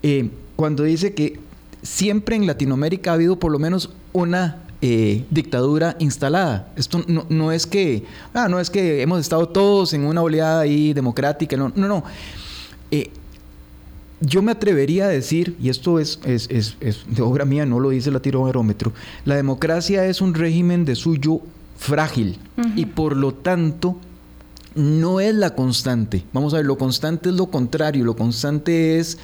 eh, 0.03 0.31
cuando 0.57 0.83
dice 0.85 1.15
que 1.15 1.39
siempre 1.83 2.37
en 2.37 2.47
Latinoamérica 2.47 3.11
ha 3.11 3.15
habido 3.15 3.39
por 3.39 3.53
lo 3.53 3.59
menos 3.59 3.91
una 4.13 4.62
eh, 4.85 5.25
dictadura 5.31 5.95
instalada. 6.01 6.73
Esto 6.75 7.05
no, 7.07 7.53
es 7.53 7.67
que, 7.69 8.05
ah, 8.35 8.49
no 8.49 8.59
es 8.59 8.69
que 8.69 9.01
hemos 9.01 9.21
estado 9.21 9.49
todos 9.49 9.95
en 9.95 10.05
una 10.05 10.23
oleada 10.23 10.63
ahí 10.63 10.93
democrática, 10.93 11.57
no, 11.57 11.71
no, 11.77 11.87
no. 11.87 12.05
Eh, 12.91 13.11
yo 14.21 14.43
me 14.43 14.51
atrevería 14.51 15.05
a 15.05 15.09
decir, 15.09 15.57
y 15.63 15.69
esto 15.69 16.01
es, 16.01 16.19
es, 16.25 16.77
de 16.81 17.23
obra 17.23 17.45
mía, 17.45 17.65
no 17.65 17.79
lo 17.79 17.91
dice 17.91 18.11
el 18.11 18.19
barómetro, 18.19 18.93
la 19.25 19.37
democracia 19.37 20.05
es 20.07 20.21
un 20.21 20.35
régimen 20.35 20.85
de 20.85 20.97
suyo 20.97 21.41
frágil 21.79 22.39
y 22.77 22.87
por 22.87 23.17
lo 23.17 23.35
tanto 23.35 23.97
no 24.75 25.21
es 25.21 25.35
la 25.35 25.55
constante. 25.55 26.25
Vamos 26.33 26.55
a 26.55 26.59
ver, 26.59 26.67
lo 26.67 26.79
constante 26.79 27.29
es 27.29 27.35
lo 27.35 27.47
contrario, 27.47 28.05
lo 28.05 28.17
constante 28.17 28.99
es 28.99 29.19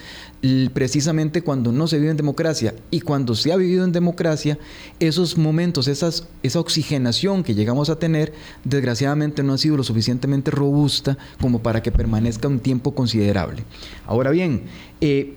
precisamente 0.73 1.43
cuando 1.43 1.73
no 1.73 1.88
se 1.88 1.99
vive 1.99 2.11
en 2.11 2.17
democracia 2.17 2.75
y 2.90 3.00
cuando 3.00 3.35
se 3.35 3.52
ha 3.52 3.57
vivido 3.57 3.85
en 3.85 3.93
democracia, 3.93 4.59
esos 5.00 5.37
momentos, 5.37 5.88
esas, 5.88 6.28
esa 6.43 6.61
oxigenación 6.61 7.43
que 7.43 7.55
llegamos 7.55 7.90
a 7.90 7.99
tener, 7.99 8.33
desgraciadamente 8.64 9.43
no 9.43 9.55
ha 9.55 9.59
sido 9.59 9.76
lo 9.76 9.83
suficientemente 9.83 10.50
robusta 10.50 11.19
como 11.40 11.61
para 11.61 11.83
que 11.83 11.90
permanezca 11.90 12.47
un 12.49 12.61
tiempo 12.61 12.95
considerable. 12.95 13.64
Ahora 14.07 14.31
bien, 14.31 14.62
eh, 15.00 15.35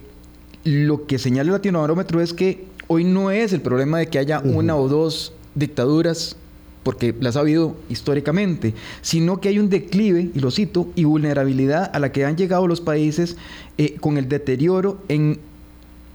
lo 0.63 1.07
que 1.07 1.17
señala 1.17 1.49
el 1.49 1.53
latinobarómetro 1.53 2.21
es 2.21 2.33
que 2.33 2.65
hoy 2.87 3.03
no 3.03 3.31
es 3.31 3.53
el 3.53 3.61
problema 3.61 3.97
de 3.97 4.07
que 4.07 4.19
haya 4.19 4.39
una 4.39 4.75
o 4.75 4.87
dos 4.87 5.33
dictaduras 5.55 6.35
porque 6.83 7.15
las 7.19 7.35
ha 7.35 7.41
habido 7.41 7.75
históricamente, 7.89 8.73
sino 9.01 9.39
que 9.39 9.49
hay 9.49 9.59
un 9.59 9.69
declive, 9.69 10.31
y 10.33 10.39
lo 10.39 10.51
cito, 10.51 10.89
y 10.95 11.03
vulnerabilidad 11.03 11.91
a 11.93 11.99
la 11.99 12.11
que 12.11 12.25
han 12.25 12.37
llegado 12.37 12.67
los 12.67 12.81
países 12.81 13.37
eh, 13.77 13.95
con 13.99 14.17
el 14.17 14.27
deterioro 14.27 14.99
en 15.07 15.39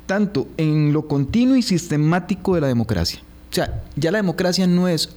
tanto 0.06 0.46
en 0.56 0.92
lo 0.92 1.08
continuo 1.08 1.56
y 1.56 1.62
sistemático 1.62 2.54
de 2.54 2.60
la 2.60 2.68
democracia. 2.68 3.20
O 3.50 3.54
sea, 3.54 3.82
ya 3.96 4.10
la 4.10 4.18
democracia 4.18 4.66
no 4.66 4.88
es 4.88 5.10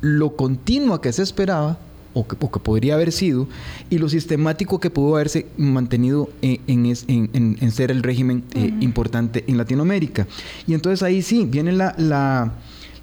lo 0.00 0.36
continuo 0.36 1.00
que 1.00 1.12
se 1.12 1.22
esperaba, 1.22 1.78
o 2.14 2.26
que, 2.26 2.36
podría 2.36 2.94
haber 2.94 3.12
sido, 3.12 3.46
y 3.90 3.98
lo 3.98 4.08
sistemático 4.08 4.80
que 4.80 4.88
pudo 4.88 5.16
haberse 5.16 5.46
mantenido 5.58 6.30
en, 6.40 7.70
ser 7.70 7.90
el 7.90 8.02
régimen 8.02 8.42
eh, 8.54 8.72
importante 8.80 9.44
en 9.46 9.58
Latinoamérica. 9.58 10.26
Y 10.66 10.72
entonces 10.72 11.02
ahí 11.02 11.20
sí 11.20 11.44
viene 11.44 11.72
la 11.72 12.54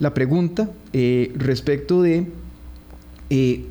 la 0.04 0.14
pregunta 0.14 0.70
eh, 0.94 1.32
respecto 1.36 2.02
de... 2.04 2.26
Eh, 3.30 3.66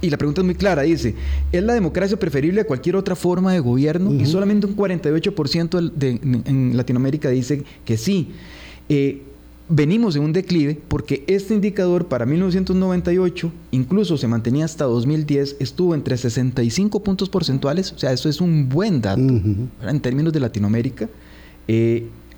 y 0.00 0.10
la 0.10 0.16
pregunta 0.16 0.40
es 0.40 0.44
muy 0.44 0.54
clara, 0.54 0.82
dice, 0.82 1.14
¿es 1.50 1.62
la 1.62 1.74
democracia 1.74 2.16
preferible 2.16 2.60
a 2.60 2.64
cualquier 2.64 2.94
otra 2.96 3.16
forma 3.16 3.52
de 3.52 3.58
gobierno? 3.58 4.14
Y 4.14 4.26
solamente 4.26 4.66
un 4.66 4.76
48% 4.76 5.90
de, 5.92 6.20
en 6.46 6.76
Latinoamérica 6.76 7.30
dice 7.30 7.64
que 7.84 7.96
sí. 7.96 8.28
Eh, 8.88 9.22
venimos 9.68 10.14
en 10.14 10.22
un 10.22 10.32
declive 10.32 10.80
porque 10.86 11.24
este 11.26 11.52
indicador 11.52 12.06
para 12.06 12.26
1998, 12.26 13.52
incluso 13.72 14.16
se 14.16 14.28
mantenía 14.28 14.66
hasta 14.66 14.84
2010, 14.84 15.56
estuvo 15.58 15.96
entre 15.96 16.16
65 16.16 17.02
puntos 17.02 17.28
porcentuales, 17.28 17.92
o 17.92 17.98
sea, 17.98 18.12
eso 18.12 18.28
es 18.28 18.40
un 18.40 18.68
buen 18.68 19.00
dato 19.00 19.20
en 19.20 20.00
términos 20.00 20.32
de 20.32 20.38
Latinoamérica, 20.38 21.08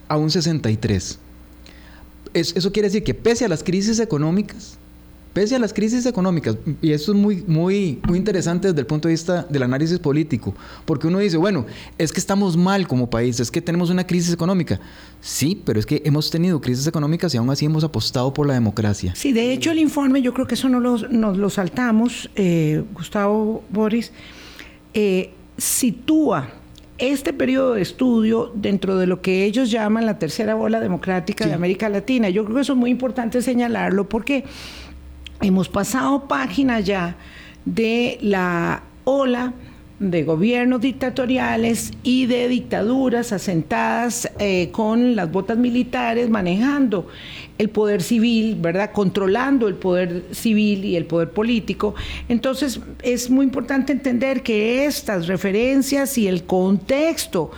a 0.08 0.16
un 0.16 0.30
63 0.30 1.18
eso 2.34 2.72
quiere 2.72 2.88
decir 2.88 3.02
que 3.02 3.14
pese 3.14 3.44
a 3.44 3.48
las 3.48 3.62
crisis 3.62 3.98
económicas, 3.98 4.78
pese 5.32 5.54
a 5.54 5.58
las 5.58 5.72
crisis 5.72 6.06
económicas, 6.06 6.56
y 6.82 6.90
esto 6.90 7.12
es 7.12 7.18
muy, 7.18 7.44
muy, 7.46 8.00
muy 8.06 8.18
interesante 8.18 8.68
desde 8.68 8.80
el 8.80 8.86
punto 8.86 9.08
de 9.08 9.14
vista 9.14 9.46
del 9.48 9.62
análisis 9.62 9.98
político, 9.98 10.54
porque 10.84 11.06
uno 11.06 11.18
dice, 11.18 11.36
bueno, 11.36 11.66
es 11.98 12.12
que 12.12 12.18
estamos 12.18 12.56
mal 12.56 12.88
como 12.88 13.08
país, 13.08 13.38
es 13.38 13.50
que 13.50 13.62
tenemos 13.62 13.90
una 13.90 14.06
crisis 14.06 14.32
económica. 14.32 14.80
Sí, 15.20 15.60
pero 15.64 15.78
es 15.78 15.86
que 15.86 16.02
hemos 16.04 16.30
tenido 16.30 16.60
crisis 16.60 16.86
económicas 16.86 17.34
y 17.34 17.36
aún 17.36 17.50
así 17.50 17.66
hemos 17.66 17.84
apostado 17.84 18.32
por 18.34 18.46
la 18.46 18.54
democracia. 18.54 19.14
Sí, 19.14 19.32
de 19.32 19.52
hecho 19.52 19.70
el 19.70 19.78
informe, 19.78 20.20
yo 20.22 20.34
creo 20.34 20.46
que 20.46 20.54
eso 20.54 20.68
no 20.68 20.80
lo, 20.80 20.96
nos 21.08 21.36
lo 21.36 21.50
saltamos, 21.50 22.30
eh, 22.34 22.82
Gustavo 22.92 23.62
Boris, 23.70 24.10
eh, 24.94 25.30
sitúa 25.56 26.59
este 27.00 27.32
periodo 27.32 27.74
de 27.74 27.82
estudio 27.82 28.52
dentro 28.54 28.96
de 28.96 29.06
lo 29.06 29.22
que 29.22 29.44
ellos 29.44 29.70
llaman 29.70 30.06
la 30.06 30.18
tercera 30.18 30.56
ola 30.56 30.80
democrática 30.80 31.46
de 31.46 31.54
América 31.54 31.88
Latina. 31.88 32.28
Yo 32.28 32.44
creo 32.44 32.56
que 32.56 32.62
eso 32.62 32.74
es 32.74 32.78
muy 32.78 32.90
importante 32.90 33.42
señalarlo 33.42 34.08
porque 34.08 34.44
hemos 35.40 35.68
pasado 35.68 36.28
página 36.28 36.80
ya 36.80 37.16
de 37.64 38.18
la 38.20 38.82
ola 39.04 39.54
de 40.00 40.24
gobiernos 40.24 40.80
dictatoriales 40.80 41.92
y 42.02 42.24
de 42.26 42.48
dictaduras 42.48 43.32
asentadas 43.32 44.30
eh, 44.38 44.70
con 44.72 45.14
las 45.14 45.30
botas 45.30 45.58
militares 45.58 46.30
manejando 46.30 47.06
el 47.60 47.68
poder 47.68 48.02
civil, 48.02 48.56
¿verdad? 48.58 48.90
Controlando 48.92 49.68
el 49.68 49.74
poder 49.74 50.24
civil 50.32 50.82
y 50.84 50.96
el 50.96 51.04
poder 51.04 51.30
político. 51.30 51.94
Entonces 52.28 52.80
es 53.02 53.28
muy 53.28 53.44
importante 53.44 53.92
entender 53.92 54.42
que 54.42 54.86
estas 54.86 55.26
referencias 55.26 56.16
y 56.16 56.26
el 56.26 56.44
contexto 56.44 57.50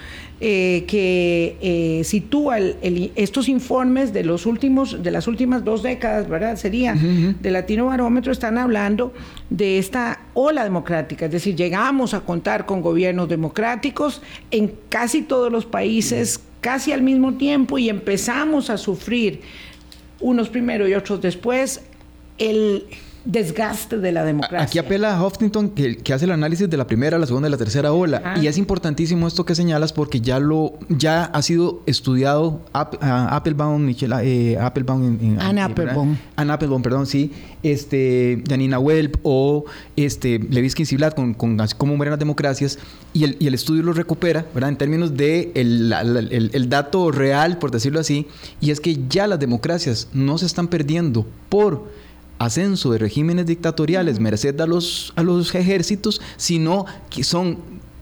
eh, 0.45 0.87
que 0.89 1.57
eh, 1.61 2.03
sitúa 2.03 2.59
estos 2.59 3.49
informes 3.49 4.13
de 4.13 4.25
los 4.25 4.45
últimos, 4.45 5.01
de 5.01 5.13
las 5.13 5.29
últimas 5.29 5.65
dos 5.65 5.85
décadas, 5.85 6.29
¿verdad? 6.29 6.57
Sería 6.57 6.95
de 6.95 7.51
Latino 7.53 7.87
Barómetro, 7.87 8.33
están 8.33 8.59
hablando 8.59 9.13
de 9.51 9.79
esta 9.79 10.23
ola 10.35 10.65
democrática, 10.65 11.27
es 11.27 11.31
decir, 11.31 11.55
llegamos 11.55 12.13
a 12.13 12.23
contar 12.23 12.67
con 12.67 12.83
gobiernos 12.83 13.29
democráticos 13.29 14.21
en 14.51 14.73
casi 14.89 15.23
todos 15.23 15.53
los 15.53 15.65
países, 15.65 16.41
casi 16.61 16.91
al 16.91 17.03
mismo 17.03 17.35
tiempo, 17.35 17.79
y 17.79 17.89
empezamos 17.89 18.69
a 18.69 18.79
sufrir 18.79 19.43
unos 20.23 20.49
primero 20.49 20.88
y 20.88 20.95
otros 20.95 21.21
después 21.21 21.83
el 22.38 22.87
desgaste 23.25 23.99
de 23.99 24.12
la 24.12 24.25
democracia. 24.25 24.62
Aquí 24.62 24.79
apela 24.79 25.17
a 25.17 25.26
Huffington 25.26 25.71
que, 25.71 25.97
que, 25.97 26.12
hace 26.12 26.25
el 26.25 26.33
análisis 26.33 26.69
de 26.69 26.76
la 26.76 26.87
primera, 26.87 27.19
la 27.19 27.26
segunda 27.26 27.49
y 27.49 27.50
la 27.50 27.57
tercera 27.57 27.93
ola. 27.93 28.35
Y 28.41 28.47
es 28.47 28.59
importantísimo 28.59 29.26
esto 29.29 29.45
que 29.45 29.55
señalas 29.55 29.93
porque 29.93 30.21
ya 30.21 30.38
lo 30.41 30.75
ya 30.88 31.25
ha 31.25 31.43
sido 31.43 31.83
estudiado 31.87 32.62
Applebaum, 32.73 33.85
Michelle, 33.85 34.14
eh, 34.23 34.59
Applebaum 34.59 35.19
en, 35.21 35.59
Applebaum. 35.59 36.17
Applebaum, 36.37 36.83
perdón, 36.83 37.07
sí. 37.07 37.33
Este, 37.62 38.43
Janina 38.49 38.79
Welp 38.79 39.17
o 39.23 39.64
este, 39.97 40.38
Levinsky 40.38 40.83
y 40.83 40.97
con, 41.14 41.35
con 41.35 41.59
cómo 41.79 41.97
mueren 41.97 42.11
las 42.11 42.19
democracias. 42.19 42.79
Y 43.12 43.25
el, 43.25 43.37
y 43.38 43.47
el, 43.47 43.55
estudio 43.55 43.83
lo 43.83 43.93
recupera, 43.93 44.45
¿verdad? 44.55 44.71
En 44.71 44.76
términos 44.76 45.17
de 45.17 45.52
el, 45.55 45.93
el, 45.93 46.50
el 46.52 46.69
dato 46.69 47.11
real, 47.12 47.59
por 47.59 47.71
decirlo 47.71 48.00
así. 48.00 48.26
Y 48.61 48.71
es 48.71 48.81
que 48.81 48.99
ya 49.09 49.26
las 49.26 49.38
democracias 49.38 50.09
no 50.12 50.38
se 50.38 50.47
están 50.47 50.69
perdiendo 50.69 51.26
por 51.49 51.85
ascenso 52.45 52.93
de 52.93 52.99
regímenes 52.99 53.47
dictatoriales 53.47 54.21
merced 54.21 54.61
a 54.61 54.67
los, 54.67 55.13
a 55.17 55.23
los 55.23 55.55
ejércitos, 55.55 56.21
sino 56.37 56.87
que 57.11 57.25
son 57.25 57.59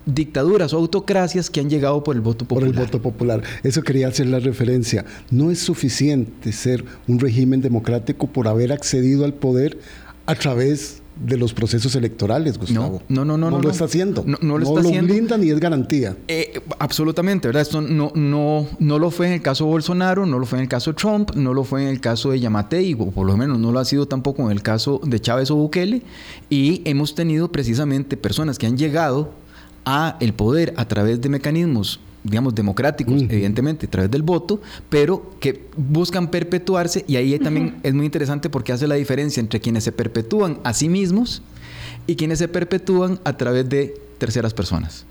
dictaduras 0.07 0.73
o 0.73 0.79
autocracias 0.79 1.51
que 1.51 1.61
han 1.61 1.71
llegado 1.71 2.03
por 2.03 2.17
el 2.17 2.23
voto 2.23 2.45
popular. 2.45 2.71
Por 2.71 2.79
el 2.79 2.87
voto 2.87 3.03
popular. 3.03 3.43
Eso 3.63 3.83
quería 3.83 4.09
hacer 4.09 4.27
la 4.27 4.39
referencia. 4.39 5.05
No 5.31 5.51
es 5.51 5.61
suficiente 5.61 6.53
ser 6.53 6.85
un 7.07 7.19
régimen 7.19 7.61
democrático 7.61 8.27
por 8.27 8.49
haber 8.49 8.73
accedido 8.73 9.25
al 9.25 9.35
poder 9.35 9.79
a 10.27 10.35
través 10.35 11.00
de 11.21 11.37
los 11.37 11.53
procesos 11.53 11.95
electorales, 11.95 12.59
Gustavo. 12.59 13.03
No, 13.09 13.25
no, 13.25 13.37
no, 13.37 13.51
no. 13.51 13.59
No, 13.59 13.63
lo 13.63 13.71
está 13.71 13.85
haciendo. 13.85 14.25
No, 14.27 14.39
no 14.41 14.59
lo 14.59 14.67
está 14.67 14.81
haciendo. 14.81 15.13
blinda 15.13 15.37
ni 15.37 15.51
es 15.51 15.61
garantía. 15.61 16.17
Eh, 16.29 16.61
absolutamente, 16.79 17.49
¿verdad? 17.49 17.63
Esto 17.63 17.81
no, 17.81 18.11
no, 18.15 18.67
no 18.79 18.99
lo 18.99 19.11
fue 19.11 19.27
en 19.27 19.35
el 19.35 19.43
caso 19.43 19.65
de 19.65 19.71
Bolsonaro, 19.71 20.25
no 20.25 20.39
lo 20.39 20.47
fue 20.47 20.59
en 20.59 20.63
el 20.63 20.69
caso 20.69 20.93
de 20.93 20.97
Trump, 20.97 21.33
no 21.35 21.53
lo 21.53 21.65
fue 21.65 21.83
en 21.83 21.89
el 21.89 22.01
caso 22.01 22.31
de 22.31 22.41
Yamatei, 22.41 22.95
o 22.99 23.11
por 23.11 23.27
lo 23.27 23.37
menos 23.37 23.59
no 23.59 23.71
lo 23.71 23.79
ha 23.79 23.85
sido 23.85 24.09
tampoco 24.09 24.43
en 24.43 24.51
el 24.51 24.63
caso 24.63 25.01
de 25.05 25.21
Chávez 25.21 25.51
o 25.51 25.57
Bukele. 25.57 26.03
Y 26.49 26.83
hemos 26.87 27.15
tenido 27.15 27.53
precisamente 27.53 28.17
personas 28.17 28.59
que 28.59 28.67
han 28.67 28.79
llegado 28.79 29.31
a 29.85 30.17
el 30.21 30.33
poder 30.33 30.73
a 30.77 30.89
través 30.89 31.21
de 31.21 31.29
mecanismos 31.29 32.01
digamos, 32.23 32.55
democráticos, 32.55 33.15
evidentemente, 33.23 33.87
a 33.87 33.91
través 33.91 34.11
del 34.11 34.23
voto, 34.23 34.61
pero 34.89 35.35
que 35.41 35.67
buscan 35.77 36.31
perpetuarse 36.31 37.05
y 37.07 37.17
ahí 37.17 37.39
también 37.39 37.77
es 37.83 37.95
muy 37.95 38.05
interesante 38.05 38.51
porque 38.51 38.73
hace 38.73 38.87
la 38.87 38.97
diferencia 38.97 39.41
entre 39.41 39.61
quienes 39.61 39.85
se 39.85 39.93
perpetúan 39.93 40.59
a 40.65 40.73
sí 40.73 40.89
mismos 40.89 41.43
y 42.07 42.17
quienes 42.17 42.39
se 42.39 42.49
perpetúan 42.49 43.21
a 43.25 43.37
través 43.37 43.69
de 43.69 43.95
terceras 44.19 44.55
personas. 44.55 45.07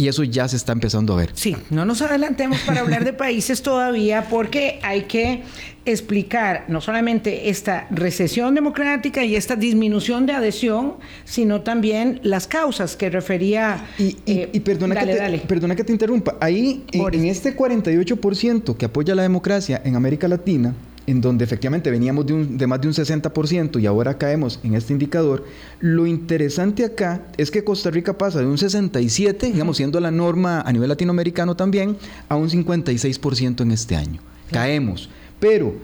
Y 0.00 0.08
eso 0.08 0.24
ya 0.24 0.48
se 0.48 0.56
está 0.56 0.72
empezando 0.72 1.12
a 1.12 1.16
ver. 1.16 1.30
Sí, 1.34 1.54
no 1.68 1.84
nos 1.84 2.00
adelantemos 2.00 2.58
para 2.60 2.80
hablar 2.80 3.04
de 3.04 3.12
países 3.12 3.60
todavía 3.60 4.28
porque 4.30 4.80
hay 4.82 5.02
que 5.02 5.42
explicar 5.84 6.64
no 6.68 6.80
solamente 6.80 7.50
esta 7.50 7.86
recesión 7.90 8.54
democrática 8.54 9.22
y 9.24 9.36
esta 9.36 9.56
disminución 9.56 10.24
de 10.24 10.32
adhesión, 10.32 10.94
sino 11.26 11.60
también 11.60 12.18
las 12.22 12.46
causas 12.46 12.96
que 12.96 13.10
refería. 13.10 13.88
Y, 13.98 14.16
eh, 14.24 14.58
perdona, 14.64 14.94
que 14.94 15.06
te, 15.06 15.38
perdona 15.46 15.76
que 15.76 15.84
te 15.84 15.92
interrumpa. 15.92 16.38
Ahí, 16.40 16.82
en, 16.92 17.14
en 17.14 17.26
este 17.26 17.54
48% 17.54 18.78
que 18.78 18.86
apoya 18.86 19.14
la 19.14 19.22
democracia 19.22 19.82
en 19.84 19.96
América 19.96 20.28
Latina, 20.28 20.74
en 21.10 21.20
donde 21.20 21.44
efectivamente 21.44 21.90
veníamos 21.90 22.24
de, 22.26 22.32
un, 22.32 22.56
de, 22.56 22.66
más 22.66 22.80
de 22.80 22.88
un 22.88 22.94
60% 22.94 23.80
y 23.80 23.86
ahora 23.86 24.16
caemos 24.16 24.60
en 24.62 24.74
este 24.74 24.92
indicador, 24.92 25.44
lo 25.80 26.06
interesante 26.06 26.84
acá 26.84 27.26
es 27.36 27.50
que 27.50 27.64
Costa 27.64 27.90
Rica 27.90 28.16
pasa 28.16 28.38
de 28.38 28.46
un 28.46 28.56
67, 28.56 29.46
digamos, 29.52 29.76
siendo 29.76 29.98
la 29.98 30.10
norma 30.10 30.60
a 30.60 30.72
nivel 30.72 30.88
latinoamericano 30.88 31.56
también, 31.56 31.96
a 32.28 32.36
un 32.36 32.48
56% 32.48 33.62
en 33.62 33.72
este 33.72 33.96
año. 33.96 34.20
Caemos. 34.52 35.10
Pero 35.40 35.74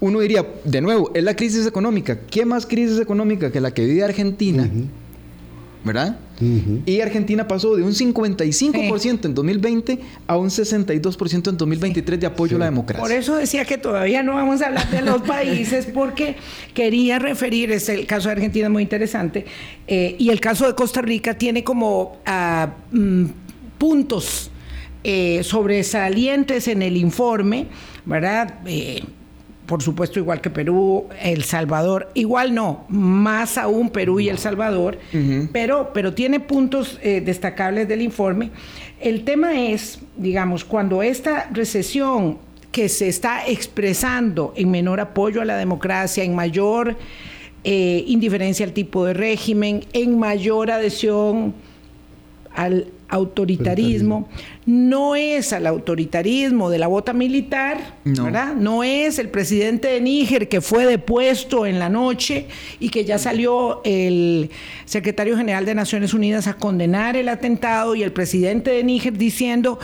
uno 0.00 0.20
diría, 0.20 0.46
de 0.64 0.80
nuevo, 0.80 1.10
es 1.12 1.24
la 1.24 1.34
crisis 1.34 1.66
económica. 1.66 2.20
¿Qué 2.20 2.44
más 2.44 2.66
crisis 2.66 3.00
económica 3.00 3.50
que 3.50 3.60
la 3.60 3.72
que 3.72 3.84
vive 3.84 4.04
Argentina? 4.04 4.70
¿Verdad? 5.84 6.18
Y 6.86 7.00
Argentina 7.00 7.48
pasó 7.48 7.74
de 7.74 7.82
un 7.82 7.92
55% 7.92 9.24
en 9.24 9.34
2020 9.34 9.98
a 10.26 10.36
un 10.36 10.50
62% 10.50 11.48
en 11.48 11.56
2023 11.56 12.20
de 12.20 12.26
apoyo 12.26 12.56
a 12.56 12.60
la 12.60 12.64
democracia. 12.66 13.02
Por 13.02 13.12
eso 13.12 13.36
decía 13.36 13.64
que 13.64 13.78
todavía 13.78 14.22
no 14.22 14.34
vamos 14.34 14.62
a 14.62 14.66
hablar 14.66 14.88
de 14.90 15.02
los 15.02 15.22
países, 15.26 15.86
porque 15.86 16.36
quería 16.74 17.18
referir, 17.18 17.72
es 17.72 17.88
el 17.88 18.06
caso 18.06 18.28
de 18.28 18.32
Argentina 18.32 18.68
muy 18.68 18.82
interesante, 18.82 19.46
eh, 19.86 20.14
y 20.18 20.30
el 20.30 20.40
caso 20.40 20.66
de 20.66 20.74
Costa 20.74 21.02
Rica 21.02 21.34
tiene 21.34 21.64
como 21.64 22.18
mm, 22.92 23.24
puntos 23.78 24.50
eh, 25.04 25.42
sobresalientes 25.42 26.68
en 26.68 26.82
el 26.82 26.96
informe, 26.96 27.66
¿verdad? 28.04 28.60
Eh, 28.66 29.02
por 29.68 29.82
supuesto, 29.82 30.18
igual 30.18 30.40
que 30.40 30.48
Perú, 30.48 31.04
El 31.20 31.44
Salvador, 31.44 32.08
igual 32.14 32.54
no, 32.54 32.86
más 32.88 33.58
aún 33.58 33.90
Perú 33.90 34.18
y 34.18 34.30
El 34.30 34.38
Salvador, 34.38 34.98
pero, 35.52 35.90
pero 35.92 36.14
tiene 36.14 36.40
puntos 36.40 36.98
eh, 37.02 37.20
destacables 37.20 37.86
del 37.86 38.00
informe. 38.00 38.50
El 38.98 39.24
tema 39.24 39.60
es, 39.60 39.98
digamos, 40.16 40.64
cuando 40.64 41.02
esta 41.02 41.50
recesión 41.52 42.38
que 42.72 42.88
se 42.88 43.08
está 43.08 43.46
expresando 43.46 44.54
en 44.56 44.70
menor 44.70 45.00
apoyo 45.00 45.42
a 45.42 45.44
la 45.44 45.58
democracia, 45.58 46.24
en 46.24 46.34
mayor 46.34 46.96
eh, 47.62 48.04
indiferencia 48.06 48.64
al 48.64 48.72
tipo 48.72 49.04
de 49.04 49.12
régimen, 49.12 49.84
en 49.92 50.18
mayor 50.18 50.70
adhesión 50.70 51.52
al 52.54 52.86
autoritarismo, 53.08 54.28
no 54.66 55.16
es 55.16 55.52
al 55.52 55.66
autoritarismo 55.66 56.70
de 56.70 56.78
la 56.78 56.86
bota 56.86 57.12
militar, 57.12 57.96
no. 58.04 58.24
¿verdad? 58.24 58.54
No 58.54 58.84
es 58.84 59.18
el 59.18 59.30
presidente 59.30 59.88
de 59.88 60.00
Níger 60.00 60.48
que 60.48 60.60
fue 60.60 60.84
depuesto 60.84 61.66
en 61.66 61.78
la 61.78 61.88
noche 61.88 62.46
y 62.78 62.90
que 62.90 63.04
ya 63.04 63.18
salió 63.18 63.80
el 63.84 64.50
secretario 64.84 65.36
general 65.36 65.64
de 65.64 65.74
Naciones 65.74 66.12
Unidas 66.12 66.46
a 66.46 66.54
condenar 66.54 67.16
el 67.16 67.28
atentado 67.28 67.94
y 67.94 68.02
el 68.02 68.12
presidente 68.12 68.70
de 68.70 68.84
Níger 68.84 69.16
diciendo 69.16 69.78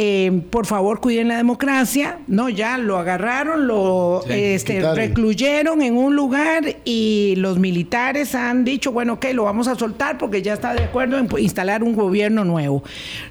eh, 0.00 0.42
por 0.50 0.64
favor 0.64 1.00
cuiden 1.00 1.26
la 1.26 1.38
democracia. 1.38 2.20
No, 2.28 2.48
ya 2.48 2.78
lo 2.78 2.98
agarraron, 2.98 3.66
lo 3.66 4.22
este, 4.28 4.94
recluyeron 4.94 5.82
en 5.82 5.96
un 5.96 6.14
lugar 6.14 6.76
y 6.84 7.34
los 7.38 7.58
militares 7.58 8.36
han 8.36 8.64
dicho, 8.64 8.92
bueno, 8.92 9.14
ok, 9.14 9.26
lo 9.32 9.42
vamos 9.42 9.66
a 9.66 9.74
soltar 9.74 10.16
porque 10.16 10.40
ya 10.40 10.54
está 10.54 10.72
de 10.72 10.84
acuerdo 10.84 11.18
en 11.18 11.28
instalar 11.40 11.82
un 11.82 11.96
gobierno 11.96 12.44
nuevo. 12.44 12.84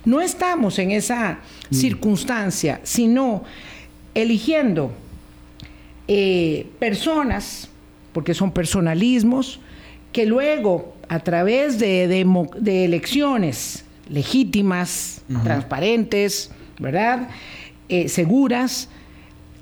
No 0.03 0.19
estamos 0.19 0.77
en 0.77 0.91
esa 0.91 1.39
mm. 1.69 1.73
circunstancia, 1.73 2.81
sino 2.83 3.45
eligiendo 4.13 4.91
eh, 6.09 6.67
personas, 6.79 7.69
porque 8.11 8.33
son 8.33 8.51
personalismos, 8.51 9.61
que 10.11 10.25
luego 10.25 10.95
a 11.07 11.21
través 11.21 11.79
de, 11.79 12.09
de 12.09 12.83
elecciones 12.83 13.85
legítimas, 14.09 15.21
transparentes, 15.43 16.51
¿verdad? 16.79 17.29
Eh, 17.89 18.09
seguras, 18.09 18.89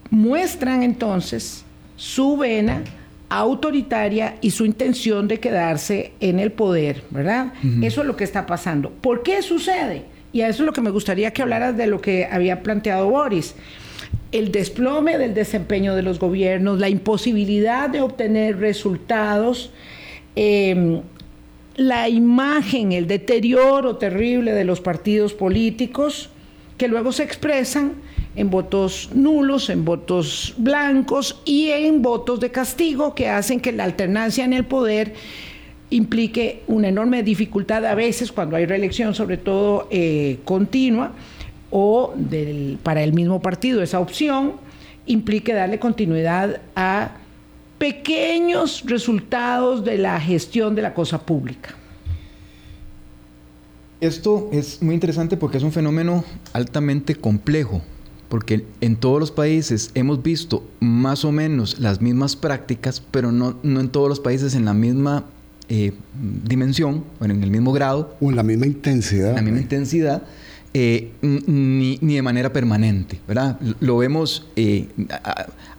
muestran 0.09 0.83
entonces 0.83 1.65
su 1.95 2.37
vena 2.37 2.83
autoritaria 3.29 4.35
y 4.41 4.51
su 4.51 4.65
intención 4.65 5.27
de 5.27 5.39
quedarse 5.39 6.13
en 6.19 6.39
el 6.39 6.51
poder, 6.51 7.03
¿verdad? 7.09 7.53
Eso 7.81 8.01
es 8.01 8.07
lo 8.07 8.15
que 8.15 8.23
está 8.23 8.45
pasando. 8.45 8.91
¿Por 8.91 9.23
qué 9.23 9.41
sucede? 9.41 10.03
Y 10.31 10.41
a 10.41 10.49
eso 10.49 10.63
es 10.63 10.67
lo 10.67 10.73
que 10.73 10.81
me 10.81 10.89
gustaría 10.89 11.31
que 11.31 11.41
hablaras 11.41 11.75
de 11.75 11.87
lo 11.87 12.01
que 12.01 12.25
había 12.25 12.61
planteado 12.61 13.09
Boris. 13.09 13.55
El 14.31 14.51
desplome 14.51 15.17
del 15.17 15.33
desempeño 15.33 15.95
de 15.95 16.01
los 16.01 16.19
gobiernos, 16.19 16.79
la 16.79 16.89
imposibilidad 16.89 17.89
de 17.89 18.01
obtener 18.01 18.59
resultados, 18.59 19.71
em, 20.35 21.01
la 21.77 22.09
imagen, 22.09 22.91
el 22.91 23.07
deterioro 23.07 23.97
terrible 23.97 24.53
de 24.53 24.65
los 24.65 24.81
partidos 24.81 25.33
políticos, 25.33 26.29
que 26.77 26.87
luego 26.87 27.11
se 27.11 27.23
expresan 27.23 27.93
en 28.35 28.49
votos 28.49 29.09
nulos, 29.13 29.69
en 29.69 29.85
votos 29.85 30.53
blancos 30.57 31.41
y 31.45 31.69
en 31.69 32.01
votos 32.01 32.39
de 32.39 32.51
castigo 32.51 33.15
que 33.15 33.29
hacen 33.29 33.59
que 33.59 33.71
la 33.71 33.85
alternancia 33.85 34.43
en 34.43 34.53
el 34.53 34.65
poder 34.65 35.13
implique 35.89 36.63
una 36.67 36.89
enorme 36.89 37.23
dificultad 37.23 37.85
a 37.85 37.95
veces 37.95 38.31
cuando 38.31 38.55
hay 38.55 38.65
reelección, 38.65 39.15
sobre 39.15 39.37
todo 39.37 39.87
eh, 39.91 40.39
continua, 40.43 41.13
o 41.71 42.13
para 42.83 43.03
el 43.03 43.13
mismo 43.13 43.41
partido 43.41 43.81
esa 43.81 43.99
opción 43.99 44.53
implique 45.05 45.53
darle 45.53 45.79
continuidad 45.79 46.61
a 46.75 47.11
pequeños 47.77 48.83
resultados 48.85 49.83
de 49.83 49.97
la 49.97 50.19
gestión 50.19 50.75
de 50.75 50.81
la 50.81 50.93
cosa 50.93 51.25
pública. 51.25 51.75
Esto 54.01 54.49
es 54.51 54.81
muy 54.81 54.93
interesante 54.93 55.37
porque 55.37 55.57
es 55.57 55.63
un 55.63 55.71
fenómeno 55.71 56.23
altamente 56.53 57.15
complejo, 57.15 57.81
porque 58.29 58.65
en 58.81 58.97
todos 58.97 59.19
los 59.19 59.31
países 59.31 59.91
hemos 59.95 60.21
visto 60.21 60.67
más 60.79 61.23
o 61.23 61.31
menos 61.31 61.79
las 61.79 62.01
mismas 62.01 62.35
prácticas, 62.35 63.01
pero 63.11 63.31
no, 63.31 63.57
no 63.63 63.79
en 63.79 63.89
todos 63.89 64.09
los 64.09 64.19
países 64.19 64.53
en 64.55 64.65
la 64.65 64.73
misma 64.73 65.25
eh, 65.69 65.93
dimensión, 66.43 67.03
o 67.19 67.25
en 67.25 67.41
el 67.41 67.49
mismo 67.49 67.71
grado. 67.71 68.15
O 68.19 68.29
en 68.29 68.35
la 68.35 68.43
misma 68.43 68.67
intensidad. 68.67 69.29
En 69.29 69.35
la 69.35 69.41
misma 69.41 69.61
intensidad. 69.61 70.23
Eh, 70.77 71.13
ni, 71.21 71.97
de 71.97 72.21
manera 72.21 72.51
permanente, 72.51 73.21
¿verdad? 73.25 73.57
Lo 73.79 73.97
vemos 73.97 74.45
eh, 74.57 74.89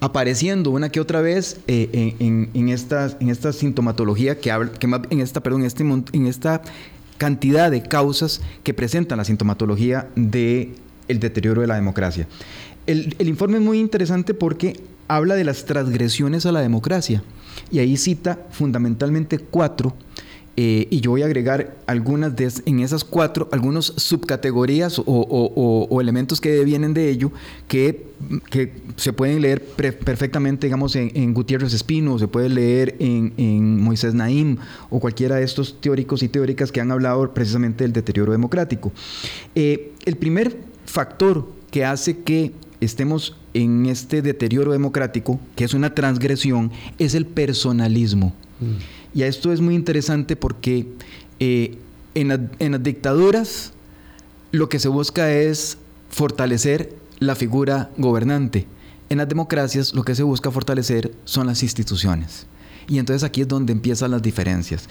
apareciendo 0.00 0.70
una 0.70 0.88
que 0.88 1.00
otra 1.00 1.20
vez 1.20 1.60
en, 1.66 2.48
en, 2.54 2.68
esta, 2.70 3.14
en 3.20 3.28
esta 3.28 3.52
sintomatología 3.52 4.40
que 4.40 4.50
habla, 4.50 4.72
que 4.72 4.86
más, 4.86 5.02
en 5.10 5.20
esta, 5.20 5.42
perdón, 5.42 5.60
en, 5.60 5.66
este, 5.66 5.84
en 5.84 6.26
esta 6.26 6.62
cantidad 7.18 7.70
de 7.70 7.82
causas 7.82 8.40
que 8.62 8.74
presentan 8.74 9.18
la 9.18 9.24
sintomatología 9.24 10.08
del 10.16 10.74
el 11.08 11.20
deterioro 11.20 11.60
de 11.60 11.68
la 11.68 11.76
democracia. 11.76 12.26
El, 12.86 13.14
informe 13.20 13.58
es 13.58 13.62
muy 13.62 13.78
interesante 13.78 14.34
porque 14.34 14.80
habla 15.08 15.34
de 15.34 15.44
las 15.44 15.64
transgresiones 15.64 16.46
a 16.46 16.52
la 16.52 16.60
democracia 16.60 17.22
y 17.70 17.78
ahí 17.78 17.96
cita 17.96 18.40
fundamentalmente 18.50 19.38
cuatro 19.38 19.94
eh, 20.58 20.88
y 20.90 21.00
yo 21.00 21.10
voy 21.10 21.20
a 21.20 21.26
agregar 21.26 21.76
algunas 21.86 22.34
de 22.34 22.50
en 22.64 22.80
esas 22.80 23.04
cuatro, 23.04 23.48
algunas 23.52 23.86
subcategorías 23.96 25.00
o, 25.04 25.98
elementos 26.00 26.40
que 26.40 26.64
vienen 26.64 26.94
de 26.94 27.10
ello 27.10 27.30
que, 27.68 28.06
se 28.96 29.12
pueden 29.12 29.42
leer 29.42 29.62
perfectamente, 29.62 30.66
digamos, 30.66 30.96
en, 30.96 31.34
Gutiérrez 31.34 31.74
Espino, 31.74 32.18
se 32.18 32.28
puede 32.28 32.48
leer 32.48 32.96
en, 32.98 33.80
Moisés 33.82 34.14
Naim 34.14 34.56
o 34.88 34.98
cualquiera 34.98 35.36
de 35.36 35.44
estos 35.44 35.78
teóricos 35.80 36.22
y 36.22 36.28
teóricas 36.28 36.72
que 36.72 36.80
han 36.80 36.90
hablado 36.90 37.34
precisamente 37.34 37.84
del 37.84 37.92
deterioro 37.92 38.32
democrático. 38.32 38.92
Eh, 39.54 39.92
el 40.06 40.16
primer 40.16 40.56
factor 40.86 41.46
que 41.70 41.84
hace 41.84 42.18
que 42.18 42.52
estemos 42.80 43.36
en 43.52 43.86
este 43.86 44.22
deterioro 44.22 44.72
democrático, 44.72 45.38
que 45.54 45.64
es 45.64 45.74
una 45.74 45.94
transgresión, 45.94 46.72
es 46.98 47.14
el 47.14 47.26
personalismo. 47.26 48.32
Mm. 48.60 48.76
Y 49.16 49.22
esto 49.22 49.50
es 49.50 49.62
muy 49.62 49.74
interesante 49.74 50.36
porque 50.36 50.86
eh, 51.40 51.78
en, 52.14 52.50
en 52.58 52.72
las 52.72 52.82
dictaduras 52.82 53.72
lo 54.52 54.68
que 54.68 54.78
se 54.78 54.88
busca 54.88 55.32
es 55.32 55.78
fortalecer 56.10 56.94
la 57.18 57.34
figura 57.34 57.90
gobernante. 57.96 58.66
En 59.08 59.16
las 59.16 59.26
democracias 59.26 59.94
lo 59.94 60.04
que 60.04 60.14
se 60.14 60.22
busca 60.22 60.50
fortalecer 60.50 61.14
son 61.24 61.46
las 61.46 61.62
instituciones. 61.62 62.46
Y 62.88 62.98
entonces 62.98 63.24
aquí 63.24 63.40
es 63.40 63.48
donde 63.48 63.72
empiezan 63.72 64.10
las 64.10 64.20
diferencias. 64.20 64.86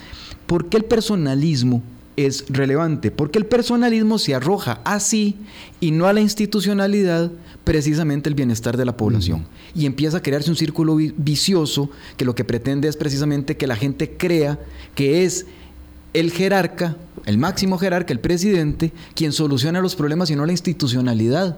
¿Por 0.47 0.69
qué 0.69 0.77
el 0.77 0.85
personalismo 0.85 1.83
es 2.17 2.45
relevante? 2.49 3.11
Porque 3.11 3.39
el 3.39 3.45
personalismo 3.45 4.17
se 4.17 4.35
arroja 4.35 4.81
así 4.83 5.35
y 5.79 5.91
no 5.91 6.07
a 6.07 6.13
la 6.13 6.21
institucionalidad 6.21 7.31
precisamente 7.63 8.29
el 8.29 8.35
bienestar 8.35 8.77
de 8.77 8.85
la 8.85 8.97
población. 8.97 9.45
Y 9.73 9.85
empieza 9.85 10.17
a 10.17 10.21
crearse 10.21 10.49
un 10.49 10.55
círculo 10.55 10.95
vicioso 10.95 11.89
que 12.17 12.25
lo 12.25 12.35
que 12.35 12.45
pretende 12.45 12.87
es 12.87 12.97
precisamente 12.97 13.57
que 13.57 13.67
la 13.67 13.75
gente 13.75 14.11
crea 14.17 14.59
que 14.93 15.25
es 15.25 15.45
el 16.13 16.31
jerarca, 16.31 16.95
el 17.25 17.37
máximo 17.37 17.77
jerarca, 17.77 18.13
el 18.13 18.19
presidente, 18.19 18.93
quien 19.15 19.33
soluciona 19.33 19.81
los 19.81 19.95
problemas 19.95 20.29
y 20.29 20.35
no 20.35 20.45
la 20.45 20.53
institucionalidad 20.53 21.57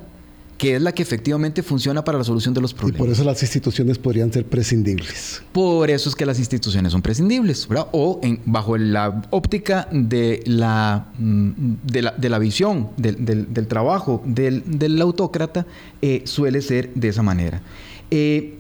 que 0.58 0.76
es 0.76 0.82
la 0.82 0.92
que 0.92 1.04
efectivamente 1.04 1.62
funciona 1.62 2.04
para 2.04 2.18
la 2.18 2.24
solución 2.24 2.54
de 2.54 2.62
los 2.62 2.74
problemas. 2.74 3.00
Y 3.00 3.04
por 3.04 3.10
eso 3.10 3.24
las 3.24 3.42
instituciones 3.44 4.00
podrían 4.00 4.34
ser 4.34 4.46
prescindibles. 4.46 5.44
Por 5.52 5.90
eso 5.90 6.10
es 6.10 6.16
que 6.16 6.26
las 6.26 6.40
instituciones 6.40 6.92
son 6.92 7.02
prescindibles, 7.02 7.68
¿verdad? 7.68 7.88
O 7.92 8.20
en, 8.24 8.42
bajo 8.46 8.78
la 8.78 9.22
óptica 9.30 9.88
de 9.92 10.42
la, 10.46 11.08
mm, 11.18 11.52
de 11.86 12.30
la, 12.30 12.40
visión 12.40 12.90
del, 12.98 13.68
trabajo 13.68 14.24
del, 14.26 15.02
autócrata, 15.02 15.66
eh, 16.02 16.24
suele 16.26 16.62
ser 16.62 16.94
de 16.96 17.08
esa 17.10 17.22
manera. 17.22 17.62
Eh, 18.10 18.58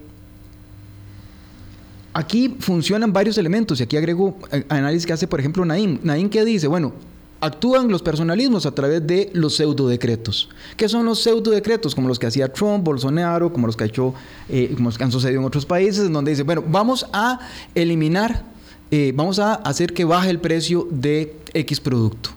aquí 2.14 2.56
funcionan 2.60 3.12
varios 3.12 3.38
elementos 3.38 3.80
y 3.80 3.84
aquí 3.84 3.98
agrego 3.98 4.38
eh, 4.52 4.66
análisis 4.70 5.06
que 5.06 5.14
hace, 5.14 5.28
por 5.28 5.40
ejemplo, 5.40 5.66
Naim. 5.66 6.00
Naim 6.04 6.30
que 6.30 6.46
dice, 6.46 6.68
bueno, 6.68 6.94
actúan 7.40 7.90
los 7.90 8.02
personalismos 8.02 8.66
a 8.66 8.72
través 8.72 9.06
de 9.06 9.30
los 9.34 9.56
pseudo 9.56 9.88
decretos. 9.88 10.50
¿Qué 10.76 10.90
son 10.90 11.06
los 11.06 11.22
pseudo 11.22 11.52
decretos? 11.52 11.94
Como 11.94 12.08
los 12.08 12.20
que 12.20 12.28
hacía 12.28 12.52
Trump, 12.52 12.84
Bolsonaro, 12.84 13.52
como 13.52 13.68
los 13.68 13.76
que 13.76 13.84
ha 13.84 13.88
hecho, 13.88 14.14
eh, 14.50 14.72
como 14.76 14.90
han 15.00 15.12
sucedido 15.12 15.40
en 15.40 15.46
otros 15.46 15.66
países, 15.66 16.06
en 16.06 16.14
donde 16.14 16.32
dice, 16.32 16.44
bueno, 16.44 16.64
vamos 16.68 17.06
a 17.14 17.40
eliminar, 17.76 18.44
eh, 18.92 19.12
vamos 19.16 19.40
a 19.40 19.56
hacer 19.56 19.94
que 19.94 20.06
baje 20.06 20.30
el 20.30 20.40
precio 20.40 20.88
de 20.90 21.36
X 21.54 21.80
producto. 21.80 22.32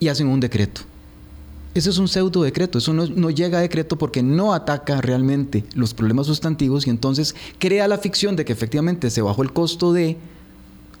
Y 0.00 0.08
hacen 0.08 0.26
un 0.26 0.40
decreto. 0.40 0.82
Ese 1.74 1.88
es 1.88 1.96
un 1.96 2.08
pseudo 2.08 2.42
decreto, 2.42 2.76
eso 2.76 2.92
no, 2.92 3.06
no, 3.06 3.30
llega 3.30 3.56
a 3.58 3.62
decreto 3.62 3.96
porque 3.96 4.22
no 4.22 4.52
ataca 4.52 5.00
realmente 5.00 5.64
los 5.74 5.94
problemas 5.94 6.26
sustantivos 6.26 6.86
y 6.86 6.90
entonces 6.90 7.34
crea 7.58 7.88
la 7.88 7.96
ficción 7.96 8.36
de 8.36 8.44
que 8.44 8.52
efectivamente 8.52 9.08
se 9.08 9.22
bajó 9.22 9.42
el 9.42 9.54
costo 9.54 9.94
de 9.94 10.18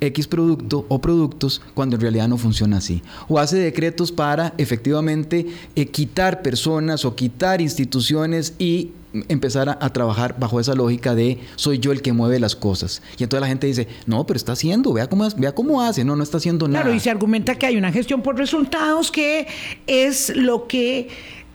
X 0.02 0.26
producto 0.26 0.84
o 0.88 1.00
productos 1.00 1.62
cuando 1.74 1.96
en 1.96 2.02
realidad 2.02 2.28
no 2.28 2.36
funciona 2.36 2.78
así. 2.78 3.02
O 3.28 3.38
hace 3.38 3.56
decretos 3.56 4.12
para 4.12 4.52
efectivamente 4.58 5.46
eh, 5.76 5.86
quitar 5.86 6.42
personas 6.42 7.04
o 7.04 7.14
quitar 7.14 7.60
instituciones 7.60 8.54
y 8.58 8.90
empezar 9.28 9.68
a, 9.68 9.92
trabajar 9.92 10.36
bajo 10.38 10.58
esa 10.58 10.74
lógica 10.74 11.14
de 11.14 11.38
soy 11.56 11.78
yo 11.78 11.92
el 11.92 12.02
que 12.02 12.12
mueve 12.12 12.40
las 12.40 12.56
cosas. 12.56 13.02
Y 13.18 13.22
entonces 13.22 13.42
la 13.42 13.48
gente 13.48 13.66
dice, 13.66 13.86
no, 14.06 14.26
pero 14.26 14.36
está 14.36 14.52
haciendo, 14.52 14.92
vea 14.92 15.08
cómo, 15.08 15.28
vea 15.36 15.54
cómo 15.54 15.82
hace, 15.82 16.04
no, 16.04 16.16
no 16.16 16.22
está 16.22 16.38
haciendo 16.38 16.66
nada. 16.66 16.82
Claro, 16.82 16.96
y 16.96 17.00
se 17.00 17.10
argumenta 17.10 17.56
que 17.56 17.66
hay 17.66 17.76
una 17.76 17.92
gestión 17.92 18.22
por 18.22 18.36
resultados 18.36 19.10
que 19.10 19.46
es 19.86 20.34
lo 20.34 20.66
que 20.66 21.08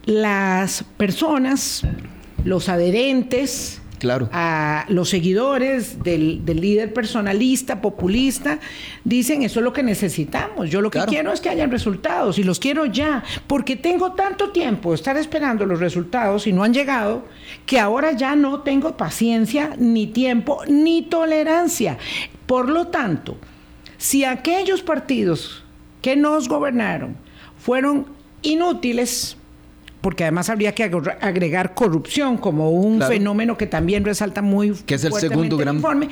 las 0.06 0.84
personas, 0.98 1.82
los 2.44 2.70
adherentes, 2.70 3.82
Claro. 4.00 4.30
A 4.32 4.86
los 4.90 5.10
seguidores 5.10 6.04
del, 6.04 6.46
líder 6.46 6.94
personalista, 6.94 7.82
populista, 7.82 8.60
dicen 9.04 9.44
eso 9.44 9.60
es 9.60 9.64
lo 9.64 9.74
que 9.74 9.84
necesitamos. 9.84 10.70
Yo 10.70 10.82
lo 10.82 10.92
que 10.92 11.00
quiero 11.08 11.32
es 11.32 11.42
que 11.42 11.50
hayan 11.50 11.72
resultados 11.72 12.38
y 12.38 12.44
los 12.44 12.60
quiero 12.60 12.86
ya, 12.86 13.24
porque 13.48 13.76
tengo 13.76 14.14
tanto 14.14 14.50
tiempo 14.50 14.92
de 14.92 14.96
estar 14.96 15.18
esperando 15.18 15.66
los 15.66 15.80
resultados 15.80 16.48
y 16.48 16.54
no 16.54 16.64
han 16.64 16.74
llegado, 16.74 17.26
que 17.66 17.80
ahora 17.80 18.12
ya 18.12 18.36
no 18.36 18.62
tengo 18.62 18.98
paciencia, 18.98 19.76
ni 19.78 20.08
tiempo, 20.08 20.62
ni 20.68 21.04
tolerancia. 21.04 21.98
Por 22.46 22.70
lo 22.70 22.88
tanto, 22.88 23.38
si 23.98 24.24
aquellos 24.24 24.82
partidos 24.82 25.64
que 26.02 26.16
nos 26.16 26.48
gobernaron 26.48 27.18
fueron 27.58 28.06
inútiles, 28.42 29.38
porque 30.02 30.24
además 30.24 30.50
habría 30.50 30.74
que 30.74 30.84
agregar 30.84 31.74
corrupción 31.74 32.38
como 32.38 32.72
un 32.72 33.02
fenómeno 33.02 33.58
que 33.58 33.68
también 33.68 34.06
resalta 34.06 34.42
muy 34.42 34.72
que 34.86 34.96
es 34.96 35.04
el 35.04 35.14
segundo 35.14 35.58
gran 35.58 35.76
informe. 35.76 36.10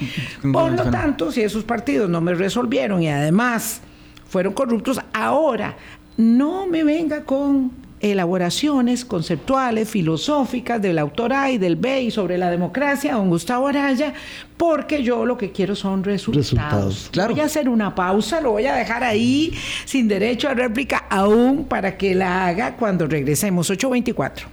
Por 0.52 0.72
lo 0.72 0.90
tanto, 0.90 1.32
si 1.32 1.42
esos 1.42 1.64
partidos 1.64 2.10
no 2.10 2.22
me 2.22 2.34
resolvieron 2.34 3.02
y 3.02 3.10
además 3.10 3.82
fueron 4.28 4.54
corruptos, 4.54 5.00
ahora 5.14 5.78
no 6.18 6.68
me 6.68 6.84
venga 6.84 7.24
con 7.24 7.85
elaboraciones 8.12 9.06
conceptuales, 9.06 9.90
filosóficas 9.90 10.82
del 10.82 11.00
autor 11.00 11.34
A 11.34 11.52
y 11.52 11.58
del 11.58 11.76
B 11.76 12.04
y 12.04 12.12
sobre 12.12 12.38
la 12.38 12.52
democracia, 12.52 13.14
don 13.14 13.30
Gustavo 13.30 13.68
Araya, 13.68 14.14
porque 14.58 15.04
yo 15.04 15.26
lo 15.26 15.38
que 15.38 15.52
quiero 15.52 15.76
son 15.76 16.04
resultados. 16.04 17.10
Voy 17.14 17.40
a 17.40 17.46
hacer 17.46 17.68
una 17.68 17.96
pausa, 17.96 18.42
lo 18.42 18.52
voy 18.52 18.66
a 18.66 18.76
dejar 18.76 19.04
ahí 19.04 19.54
sin 19.86 20.08
derecho 20.08 20.50
a 20.50 20.54
réplica 20.54 21.06
aún 21.10 21.66
para 21.66 21.98
que 21.98 22.16
la 22.16 22.48
haga 22.48 22.76
cuando 22.76 23.08
regresemos. 23.08 23.70
824. 23.70 24.48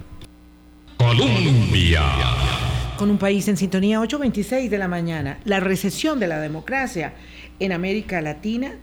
Colombia. 0.96 2.02
Con 2.96 3.10
un 3.10 3.18
país 3.18 3.48
en 3.48 3.56
sintonía 3.56 4.00
8.26 4.00 4.68
de 4.68 4.78
la 4.78 4.88
mañana, 4.88 5.38
la 5.44 5.60
recesión 5.60 6.20
de 6.20 6.28
la 6.28 6.38
democracia 6.38 7.14
en 7.58 7.72
América 7.72 8.20
Latina 8.20 8.76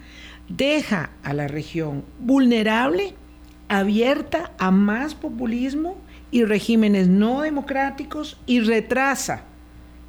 deja 0.50 1.12
a 1.24 1.34
la 1.34 1.48
región 1.48 2.04
vulnerable 2.20 3.14
abierta 3.70 4.52
a 4.58 4.72
más 4.72 5.16
populismo 5.16 5.98
y 6.32 6.44
regímenes 6.44 7.08
no 7.08 7.42
democráticos 7.42 8.38
y 8.46 8.60
retrasa 8.60 9.44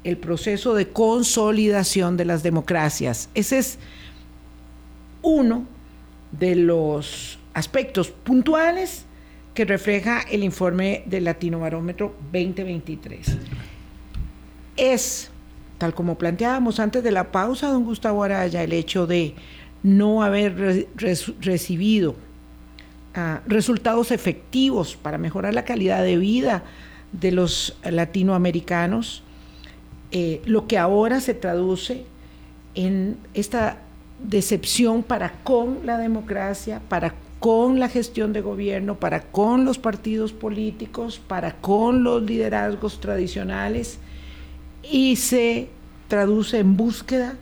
el 0.03 0.17
proceso 0.17 0.73
de 0.73 0.89
consolidación 0.89 2.17
de 2.17 2.25
las 2.25 2.43
democracias. 2.43 3.29
Ese 3.35 3.59
es 3.59 3.79
uno 5.21 5.65
de 6.31 6.55
los 6.55 7.39
aspectos 7.53 8.09
puntuales 8.09 9.05
que 9.53 9.65
refleja 9.65 10.21
el 10.21 10.43
informe 10.43 11.03
del 11.05 11.25
Latino 11.25 11.59
Barómetro 11.59 12.15
2023. 12.31 13.37
Es, 14.77 15.29
tal 15.77 15.93
como 15.93 16.17
planteábamos 16.17 16.79
antes 16.79 17.03
de 17.03 17.11
la 17.11 17.31
pausa, 17.31 17.67
don 17.67 17.83
Gustavo 17.83 18.23
Araya, 18.23 18.63
el 18.63 18.73
hecho 18.73 19.05
de 19.05 19.35
no 19.83 20.23
haber 20.23 20.87
recibido 21.39 22.15
resultados 23.45 24.11
efectivos 24.11 24.95
para 24.95 25.17
mejorar 25.17 25.53
la 25.53 25.65
calidad 25.65 26.03
de 26.03 26.17
vida 26.17 26.63
de 27.11 27.31
los 27.31 27.77
latinoamericanos, 27.83 29.23
eh, 30.11 30.41
lo 30.45 30.67
que 30.67 30.77
ahora 30.77 31.19
se 31.19 31.33
traduce 31.33 32.05
en 32.75 33.17
esta 33.33 33.77
decepción 34.23 35.03
para 35.03 35.33
con 35.43 35.85
la 35.85 35.97
democracia, 35.97 36.81
para 36.87 37.13
con 37.39 37.79
la 37.79 37.89
gestión 37.89 38.33
de 38.33 38.41
gobierno, 38.41 38.95
para 38.95 39.23
con 39.23 39.65
los 39.65 39.77
partidos 39.77 40.31
políticos, 40.31 41.19
para 41.27 41.55
con 41.55 42.03
los 42.03 42.21
liderazgos 42.21 43.01
tradicionales 43.01 43.97
y 44.83 45.15
se 45.15 45.69
traduce 46.07 46.59
en 46.59 46.77
búsqueda 46.77 47.35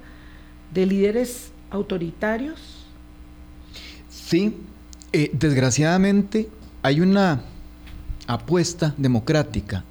de 0.73 0.85
líderes 0.85 1.51
autoritarios. 1.69 2.85
Sí, 4.09 4.55
eh, 5.11 5.31
desgraciadamente 5.33 6.47
hay 6.81 7.01
una 7.01 7.41
apuesta 8.27 8.93
democrática. 8.97 9.83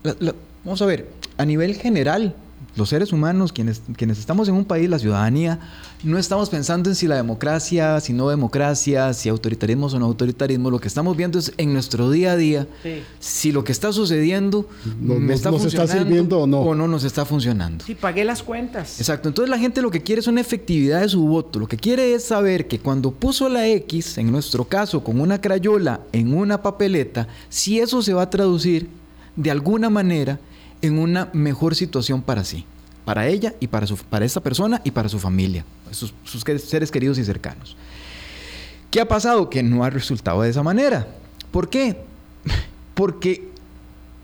vamos 0.64 0.82
a 0.82 0.86
ver, 0.86 1.10
a 1.36 1.44
nivel 1.44 1.74
general, 1.76 2.34
los 2.76 2.88
seres 2.88 3.12
humanos, 3.12 3.52
quienes, 3.52 3.82
quienes 3.96 4.18
estamos 4.18 4.48
en 4.48 4.54
un 4.54 4.64
país, 4.64 4.88
la 4.88 4.98
ciudadanía, 4.98 5.58
no 6.04 6.16
estamos 6.16 6.48
pensando 6.48 6.88
en 6.88 6.96
si 6.96 7.08
la 7.08 7.16
democracia, 7.16 8.00
si 8.00 8.12
no 8.12 8.28
democracia, 8.28 9.12
si 9.12 9.28
autoritarismo 9.28 9.86
o 9.86 9.98
no 9.98 10.06
autoritarismo. 10.06 10.70
Lo 10.70 10.80
que 10.80 10.88
estamos 10.88 11.16
viendo 11.16 11.38
es 11.38 11.52
en 11.56 11.72
nuestro 11.72 12.10
día 12.10 12.32
a 12.32 12.36
día 12.36 12.66
si 13.18 13.50
lo 13.50 13.64
que 13.64 13.72
está 13.72 13.92
sucediendo 13.92 14.68
me 15.00 15.34
está 15.34 15.50
nos 15.50 15.64
está 15.64 15.86
sirviendo 15.86 16.40
o 16.40 16.46
no. 16.46 16.60
O 16.60 16.74
no 16.74 16.86
nos 16.86 17.04
está 17.04 17.24
funcionando. 17.24 17.84
Si 17.84 17.94
pagué 17.94 18.24
las 18.24 18.42
cuentas. 18.42 19.00
Exacto. 19.00 19.28
Entonces 19.28 19.50
la 19.50 19.58
gente 19.58 19.82
lo 19.82 19.90
que 19.90 20.02
quiere 20.02 20.20
es 20.20 20.28
una 20.28 20.40
efectividad 20.40 21.00
de 21.00 21.08
su 21.08 21.26
voto. 21.26 21.58
Lo 21.58 21.66
que 21.66 21.76
quiere 21.76 22.14
es 22.14 22.24
saber 22.24 22.68
que 22.68 22.78
cuando 22.78 23.10
puso 23.10 23.48
la 23.48 23.66
X, 23.66 24.18
en 24.18 24.30
nuestro 24.30 24.64
caso 24.64 25.02
con 25.02 25.20
una 25.20 25.40
crayola 25.40 26.00
en 26.12 26.32
una 26.32 26.62
papeleta, 26.62 27.26
si 27.48 27.80
eso 27.80 28.02
se 28.02 28.14
va 28.14 28.22
a 28.22 28.30
traducir 28.30 28.88
de 29.34 29.50
alguna 29.50 29.90
manera 29.90 30.38
en 30.82 30.98
una 30.98 31.30
mejor 31.32 31.74
situación 31.74 32.22
para 32.22 32.44
sí, 32.44 32.64
para 33.04 33.26
ella 33.26 33.54
y 33.60 33.66
para, 33.68 33.86
su, 33.86 33.96
para 33.96 34.24
esta 34.24 34.40
persona 34.40 34.80
y 34.84 34.90
para 34.90 35.08
su 35.08 35.18
familia, 35.18 35.64
sus, 35.90 36.12
sus 36.24 36.42
seres 36.62 36.90
queridos 36.90 37.18
y 37.18 37.24
cercanos. 37.24 37.76
¿Qué 38.90 39.00
ha 39.00 39.08
pasado? 39.08 39.50
Que 39.50 39.62
no 39.62 39.84
ha 39.84 39.90
resultado 39.90 40.42
de 40.42 40.50
esa 40.50 40.62
manera. 40.62 41.06
¿Por 41.50 41.68
qué? 41.68 41.98
Porque 42.94 43.48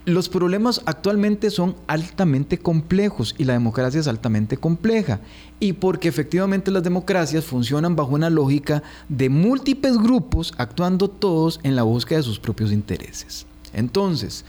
los 0.06 0.28
problemas 0.28 0.82
actualmente 0.84 1.50
son 1.50 1.76
altamente 1.86 2.58
complejos 2.58 3.34
y 3.38 3.44
la 3.44 3.54
democracia 3.54 4.00
es 4.00 4.06
altamente 4.06 4.56
compleja. 4.56 5.20
Y 5.60 5.74
porque 5.74 6.08
efectivamente 6.08 6.70
las 6.70 6.82
democracias 6.82 7.44
funcionan 7.44 7.96
bajo 7.96 8.14
una 8.14 8.28
lógica 8.28 8.82
de 9.08 9.30
múltiples 9.30 9.96
grupos 9.96 10.52
actuando 10.58 11.08
todos 11.08 11.58
en 11.62 11.74
la 11.74 11.84
búsqueda 11.84 12.18
de 12.18 12.24
sus 12.24 12.38
propios 12.38 12.70
intereses. 12.70 13.46
Entonces, 13.72 14.44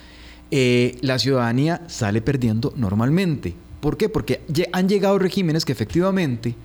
eh, 0.51 0.97
la 1.01 1.19
ciudadanía 1.19 1.81
sale 1.87 2.21
perdiendo 2.21 2.73
normalmente. 2.75 3.53
¿Por 3.79 3.97
qué? 3.97 4.09
Porque 4.09 4.41
han 4.71 4.89
llegado 4.89 5.19
regímenes 5.19 5.65
que 5.65 5.71
efectivamente 5.71 6.55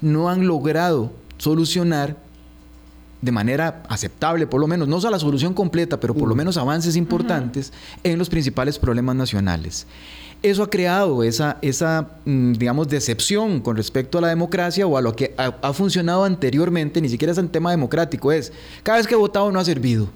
no 0.00 0.28
han 0.28 0.46
logrado 0.46 1.12
solucionar 1.38 2.16
de 3.22 3.32
manera 3.32 3.82
aceptable, 3.88 4.46
por 4.46 4.60
lo 4.60 4.66
menos, 4.66 4.88
no 4.88 4.96
a 4.96 5.10
la 5.10 5.18
solución 5.18 5.52
completa, 5.52 6.00
pero 6.00 6.14
por 6.14 6.28
lo 6.28 6.34
menos 6.34 6.56
avances 6.56 6.96
importantes 6.96 7.72
en 8.02 8.18
los 8.18 8.30
principales 8.30 8.78
problemas 8.78 9.14
nacionales. 9.14 9.86
Eso 10.42 10.62
ha 10.62 10.70
creado 10.70 11.22
esa, 11.22 11.58
esa, 11.60 12.12
mm, 12.24 12.52
digamos, 12.52 12.88
decepción 12.88 13.60
con 13.60 13.76
respecto 13.76 14.16
a 14.16 14.22
la 14.22 14.28
democracia 14.28 14.86
o 14.86 14.96
a 14.96 15.02
lo 15.02 15.14
que 15.14 15.34
ha, 15.36 15.72
funcionado 15.74 16.24
anteriormente, 16.24 17.02
ni 17.02 17.10
siquiera 17.10 17.32
es 17.32 17.38
el 17.38 17.50
tema 17.50 17.70
democrático, 17.70 18.32
es 18.32 18.52
cada 18.82 18.98
vez 18.98 19.06
que 19.06 19.14
he 19.14 19.18
votado 19.18 19.52
no 19.52 19.60
ha 19.60 19.64
servido. 19.64 20.08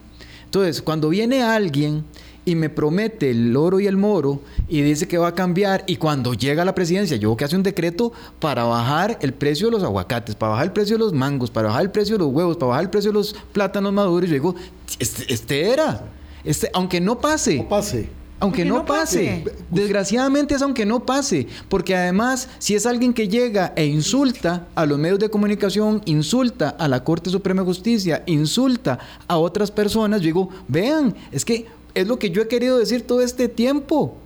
Entonces, 0.46 0.80
cuando 0.80 1.10
viene 1.10 1.42
alguien 1.42 2.04
y 2.44 2.54
me 2.54 2.68
promete 2.68 3.30
el 3.30 3.56
oro 3.56 3.80
y 3.80 3.86
el 3.86 3.96
moro 3.96 4.40
y 4.68 4.82
dice 4.82 5.08
que 5.08 5.18
va 5.18 5.28
a 5.28 5.34
cambiar 5.34 5.84
y 5.86 5.96
cuando 5.96 6.34
llega 6.34 6.62
a 6.62 6.64
la 6.64 6.74
presidencia 6.74 7.16
yo 7.16 7.36
que 7.36 7.44
hace 7.44 7.56
un 7.56 7.62
decreto 7.62 8.12
para 8.38 8.64
bajar 8.64 9.18
el 9.22 9.32
precio 9.32 9.68
de 9.68 9.72
los 9.72 9.82
aguacates, 9.82 10.34
para 10.34 10.50
bajar 10.50 10.66
el 10.66 10.72
precio 10.72 10.96
de 10.96 11.04
los 11.04 11.12
mangos, 11.12 11.50
para 11.50 11.68
bajar 11.68 11.82
el 11.82 11.90
precio 11.90 12.16
de 12.16 12.24
los 12.24 12.32
huevos, 12.32 12.56
para 12.56 12.68
bajar 12.68 12.84
el 12.84 12.90
precio 12.90 13.10
de 13.10 13.14
los 13.14 13.34
plátanos 13.52 13.92
maduros, 13.92 14.28
yo 14.28 14.34
digo, 14.34 14.54
este, 14.98 15.32
este 15.32 15.70
era, 15.70 16.04
este, 16.44 16.70
aunque 16.74 17.00
no 17.00 17.18
pase. 17.18 17.56
No 17.58 17.68
pase. 17.68 18.08
Aunque 18.40 18.64
no, 18.64 18.84
pase. 18.84 19.42
Desgraciadamente 19.70 20.54
es 20.54 20.60
aunque 20.60 20.84
no 20.84 21.06
pase. 21.06 21.46
Porque 21.70 21.96
además, 21.96 22.48
si 22.58 22.74
es 22.74 22.84
alguien 22.84 23.14
que 23.14 23.26
llega 23.26 23.72
e 23.74 23.86
insulta 23.86 24.66
a 24.74 24.84
los 24.84 24.98
medios 24.98 25.18
de 25.18 25.30
comunicación, 25.30 26.02
insulta 26.04 26.68
a 26.68 26.86
la 26.88 27.02
Corte 27.04 27.30
Suprema 27.30 27.62
de 27.62 27.66
Justicia, 27.66 28.22
insulta 28.26 28.98
a 29.28 29.38
otras 29.38 29.70
personas, 29.70 30.20
yo 30.20 30.26
digo, 30.26 30.48
vean, 30.68 31.14
es 31.32 31.42
que 31.42 31.66
es 31.94 32.06
lo 32.06 32.18
que 32.18 32.30
yo 32.30 32.42
he 32.42 32.48
querido 32.48 32.78
decir 32.78 33.02
todo 33.02 33.20
este 33.20 33.48
tiempo. 33.48 34.16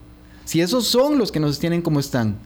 Si 0.44 0.60
esos 0.60 0.86
son 0.86 1.18
los 1.18 1.30
que 1.30 1.40
nos 1.40 1.58
tienen 1.58 1.82
como 1.82 2.00
están, 2.00 2.36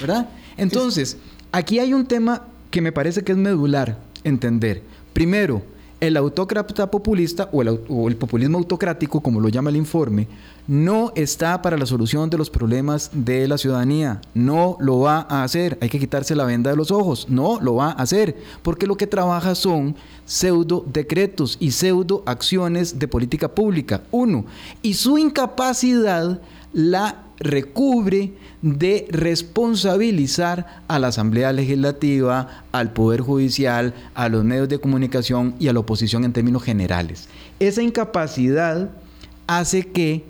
¿verdad? 0.00 0.30
Entonces, 0.56 1.18
aquí 1.52 1.78
hay 1.78 1.92
un 1.92 2.06
tema 2.06 2.46
que 2.70 2.80
me 2.80 2.92
parece 2.92 3.22
que 3.22 3.32
es 3.32 3.38
medular 3.38 3.98
entender. 4.24 4.82
Primero, 5.12 5.62
el 6.00 6.16
autócrata 6.16 6.90
populista 6.90 7.48
o 7.52 7.62
el, 7.62 8.16
populismo 8.16 8.58
autocrático, 8.58 9.20
como 9.20 9.40
lo 9.40 9.48
llama 9.48 9.70
el 9.70 9.76
informe, 9.76 10.28
no 10.66 11.12
está 11.14 11.60
para 11.60 11.76
la 11.76 11.84
solución 11.84 12.30
de 12.30 12.38
los 12.38 12.48
problemas 12.48 13.10
de 13.12 13.46
la 13.46 13.58
ciudadanía. 13.58 14.20
No 14.34 14.76
lo 14.80 15.00
va 15.00 15.26
a 15.28 15.42
hacer. 15.42 15.78
Hay 15.80 15.88
que 15.88 15.98
quitarse 15.98 16.34
la 16.34 16.44
venda 16.44 16.70
de 16.70 16.76
los 16.76 16.90
ojos. 16.90 17.26
No 17.28 17.60
lo 17.60 17.74
va 17.74 17.90
a 17.90 18.02
hacer. 18.02 18.36
Porque 18.62 18.86
lo 18.86 18.96
que 18.96 19.06
trabaja 19.06 19.54
son 19.54 19.96
pseudo 20.24 20.84
decretos 20.90 21.56
y 21.60 21.72
pseudo 21.72 22.22
acciones 22.24 22.98
de 22.98 23.08
política 23.08 23.48
pública. 23.54 24.02
Uno. 24.10 24.44
Y 24.82 24.94
su 24.94 25.18
incapacidad 25.18 26.40
la 26.72 27.24
recubre 27.40 28.32
de 28.60 29.08
responsabilizar 29.10 30.82
a 30.86 30.98
la 30.98 31.08
Asamblea 31.08 31.52
Legislativa, 31.52 32.64
al 32.70 32.92
Poder 32.92 33.22
Judicial, 33.22 33.94
a 34.14 34.28
los 34.28 34.44
medios 34.44 34.68
de 34.68 34.78
comunicación 34.78 35.54
y 35.58 35.68
a 35.68 35.72
la 35.72 35.80
oposición 35.80 36.24
en 36.24 36.34
términos 36.34 36.62
generales. 36.62 37.28
Esa 37.58 37.82
incapacidad 37.82 38.90
hace 39.46 39.86
que, 39.86 40.24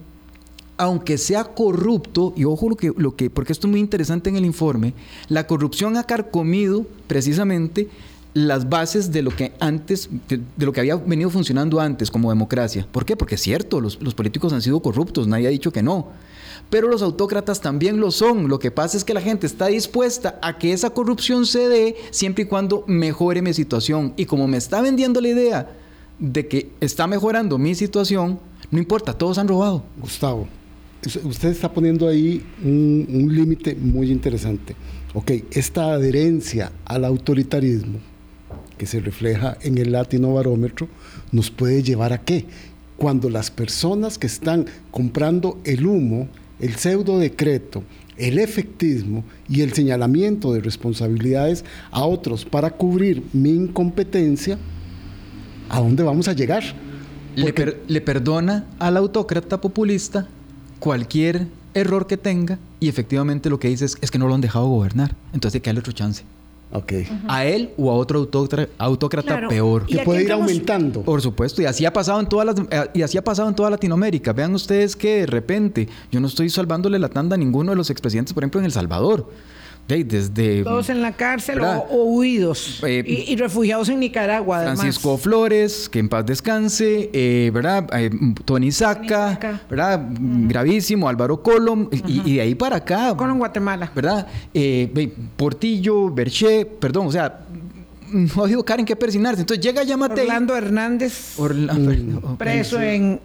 aunque 0.77 1.18
sea 1.18 1.44
corrupto, 1.44 2.33
y 2.37 2.44
ojo 2.44 2.70
lo 2.70 2.77
que, 2.77 2.92
lo 2.96 3.16
que, 3.16 3.29
porque 3.29 3.53
esto 3.53 3.66
es 3.66 3.73
muy 3.73 3.81
interesante 3.81 4.31
en 4.31 4.37
el 4.37 4.44
informe, 4.44 4.94
la 5.29 5.49
corrupción 5.49 5.96
ha 5.96 6.05
carcomido 6.05 6.87
precisamente 7.09 7.88
las 8.33 8.68
bases 8.68 9.11
de 9.11 9.23
lo 9.23 9.35
que 9.35 9.53
antes, 9.59 10.09
de, 10.29 10.40
lo 10.64 10.73
que 10.73 10.79
había 10.79 10.94
venido 10.94 11.31
funcionando 11.31 11.81
antes 11.81 12.12
como 12.12 12.31
democracia. 12.31 12.87
¿Por 12.92 13.05
qué? 13.05 13.16
Porque 13.16 13.35
es 13.35 13.40
cierto, 13.40 13.81
los, 13.81 14.01
los 14.01 14.14
políticos 14.14 14.53
han 14.53 14.62
sido 14.62 14.79
corruptos, 14.79 15.27
nadie 15.27 15.49
ha 15.49 15.51
dicho 15.51 15.73
que 15.73 15.83
no 15.83 16.07
pero 16.70 16.88
los 16.88 17.02
autócratas 17.02 17.61
también 17.61 17.98
lo 18.00 18.12
son. 18.12 18.48
Lo 18.48 18.61
que 18.61 18.70
pasa 18.70 18.96
es 18.96 19.04
que 19.04 19.12
la 19.12 19.20
gente 19.20 19.46
está 19.46 19.66
dispuesta 19.66 20.38
a 20.40 20.56
que 20.56 20.72
esa 20.72 20.90
corrupción 20.90 21.44
se 21.44 21.68
dé 21.68 21.96
siempre 22.12 22.44
y 22.44 22.46
cuando 22.46 22.85
mejore 22.87 23.42
mi 23.42 23.52
situación. 23.52 24.14
Y 24.16 24.24
como 24.24 24.46
me 24.46 24.56
está 24.56 24.80
vendiendo 24.80 25.20
la 25.20 25.28
idea 25.28 25.76
de 26.20 26.46
que 26.46 26.70
está 26.80 27.09
mejorando 27.09 27.59
mi 27.59 27.74
situación, 27.74 28.38
no 28.70 28.78
importa, 28.78 29.12
todos 29.12 29.38
han 29.38 29.48
robado. 29.48 29.83
Gustavo, 30.00 30.46
usted 31.24 31.48
está 31.48 31.72
poniendo 31.72 32.06
ahí 32.06 32.44
un, 32.62 33.28
límite 33.35 33.74
muy 33.74 34.11
interesante. 34.12 34.76
Ok, 35.12 35.33
esta 35.50 35.92
adherencia 35.92 36.70
al 36.85 37.04
autoritarismo 37.04 37.98
que 38.78 38.87
se 38.87 39.00
refleja 39.00 39.59
en 39.62 39.76
el 39.78 39.92
latino 39.92 40.35
barómetro 40.35 40.88
nos 41.33 41.50
puede 41.50 41.83
llevar 41.83 42.12
a 42.12 42.22
qué? 42.22 42.46
Cuando 42.96 43.28
las 43.28 43.50
personas 43.50 44.18
que 44.18 44.26
están 44.26 44.66
comprando 44.90 45.59
el 45.64 45.87
humo 45.87 46.28
el 46.61 46.77
pseudo 46.77 47.18
decreto, 47.18 47.83
el 48.16 48.38
efectismo 48.38 49.25
y 49.49 49.62
el 49.62 49.73
señalamiento 49.73 50.53
de 50.53 50.61
responsabilidades 50.61 51.64
a 51.90 52.05
otros 52.05 52.44
para 52.44 52.70
cubrir 52.70 53.23
mi 53.33 53.51
incompetencia, 53.51 54.59
¿a 55.68 55.81
dónde 55.81 56.03
vamos 56.03 56.29
a 56.29 56.33
llegar? 56.35 56.62
Le, 57.37 58.01
perdona 58.01 58.66
al 58.79 58.96
autócrata 58.96 59.61
populista 59.61 60.29
cualquier 60.79 61.46
error 61.75 62.07
que 62.07 62.16
tenga 62.16 62.59
y 62.81 62.88
efectivamente 62.88 63.49
lo 63.49 63.61
que 63.61 63.68
dice 63.68 63.85
es, 63.85 64.11
que 64.11 64.18
no 64.18 64.27
lo 64.27 64.35
han 64.35 64.40
dejado 64.40 64.66
gobernar. 64.66 65.14
Entonces 65.33 65.57
hay 65.57 65.61
que 65.61 65.70
darle 65.70 65.81
otro 65.81 65.92
chance. 65.92 66.25
A 67.28 67.44
él 67.44 67.70
o 67.76 67.90
a 67.90 67.94
otro 67.94 68.28
autócrata, 68.78 69.48
peor. 69.48 69.87
Que 69.87 69.98
puede 70.00 70.24
ir 70.24 70.33
aumentando. 70.33 71.02
Por 71.02 71.20
supuesto, 71.20 71.62
y 71.62 71.64
así 71.64 71.85
ha 71.85 71.92
pasado 71.92 72.20
en 72.20 72.28
todas 72.28 72.46
las 72.46 72.56
eh, 72.70 72.90
y 72.94 73.02
así 73.02 73.18
ha 73.18 73.24
pasado 73.24 73.48
en 73.48 73.54
toda 73.54 73.70
Latinoamérica. 73.70 74.33
Vean 74.33 74.54
ustedes 74.54 74.94
que 74.94 75.20
de 75.20 75.26
repente 75.26 75.88
yo 76.12 76.20
no 76.20 76.28
estoy 76.28 76.48
salvándole 76.48 76.98
la 76.98 77.09
tanda 77.09 77.35
a 77.35 77.38
ninguno 77.38 77.72
de 77.72 77.76
los 77.76 77.90
expresidentes, 77.90 78.33
por 78.35 78.44
ejemplo, 78.44 78.61
en 78.61 78.66
El 78.66 78.72
Salvador 78.72 79.28
desde... 79.88 80.62
Todos 80.62 80.88
en 80.88 81.03
la 81.03 81.12
cárcel 81.12 81.61
o, 81.61 82.05
huidos. 82.05 82.81
Eh, 82.87 83.03
y, 83.29 83.37
refugiados 83.37 83.88
en 83.88 84.01
Nicaragua, 84.01 84.62
Francisco 84.62 85.19
Flores, 85.19 85.88
que 85.88 85.99
en 85.99 86.09
paz 86.09 86.25
descanse, 86.25 87.11
eh, 87.12 87.51
¿verdad? 87.53 87.88
Eh, 87.95 88.11
Tony 88.45 88.71
Saca, 88.71 89.61
¿verdad? 89.69 90.07
Gravísimo, 90.11 91.09
Álvaro 91.09 91.43
Colom, 91.43 91.88
y, 92.07 92.35
de 92.35 92.40
ahí 92.40 92.55
para 92.55 92.77
acá. 92.77 93.16
Colom, 93.16 93.38
Guatemala. 93.38 93.90
¿Verdad? 93.95 94.27
Portillo, 95.37 96.11
Berché, 96.11 96.64
perdón, 96.64 97.09
o 97.09 97.12
sea, 97.12 97.40
no 98.12 98.42
ha 98.42 98.44
habido 98.44 98.64
cara 98.64 98.81
en 98.81 98.87
qué 98.87 98.96
persinarse. 98.96 99.40
Entonces 99.42 99.64
llega 99.64 99.83
Yamate. 99.83 100.23
Orlando 100.23 100.57
Hernández. 100.57 101.37
Mm. 101.38 102.35
preso 102.37 102.81
en, 102.81 103.20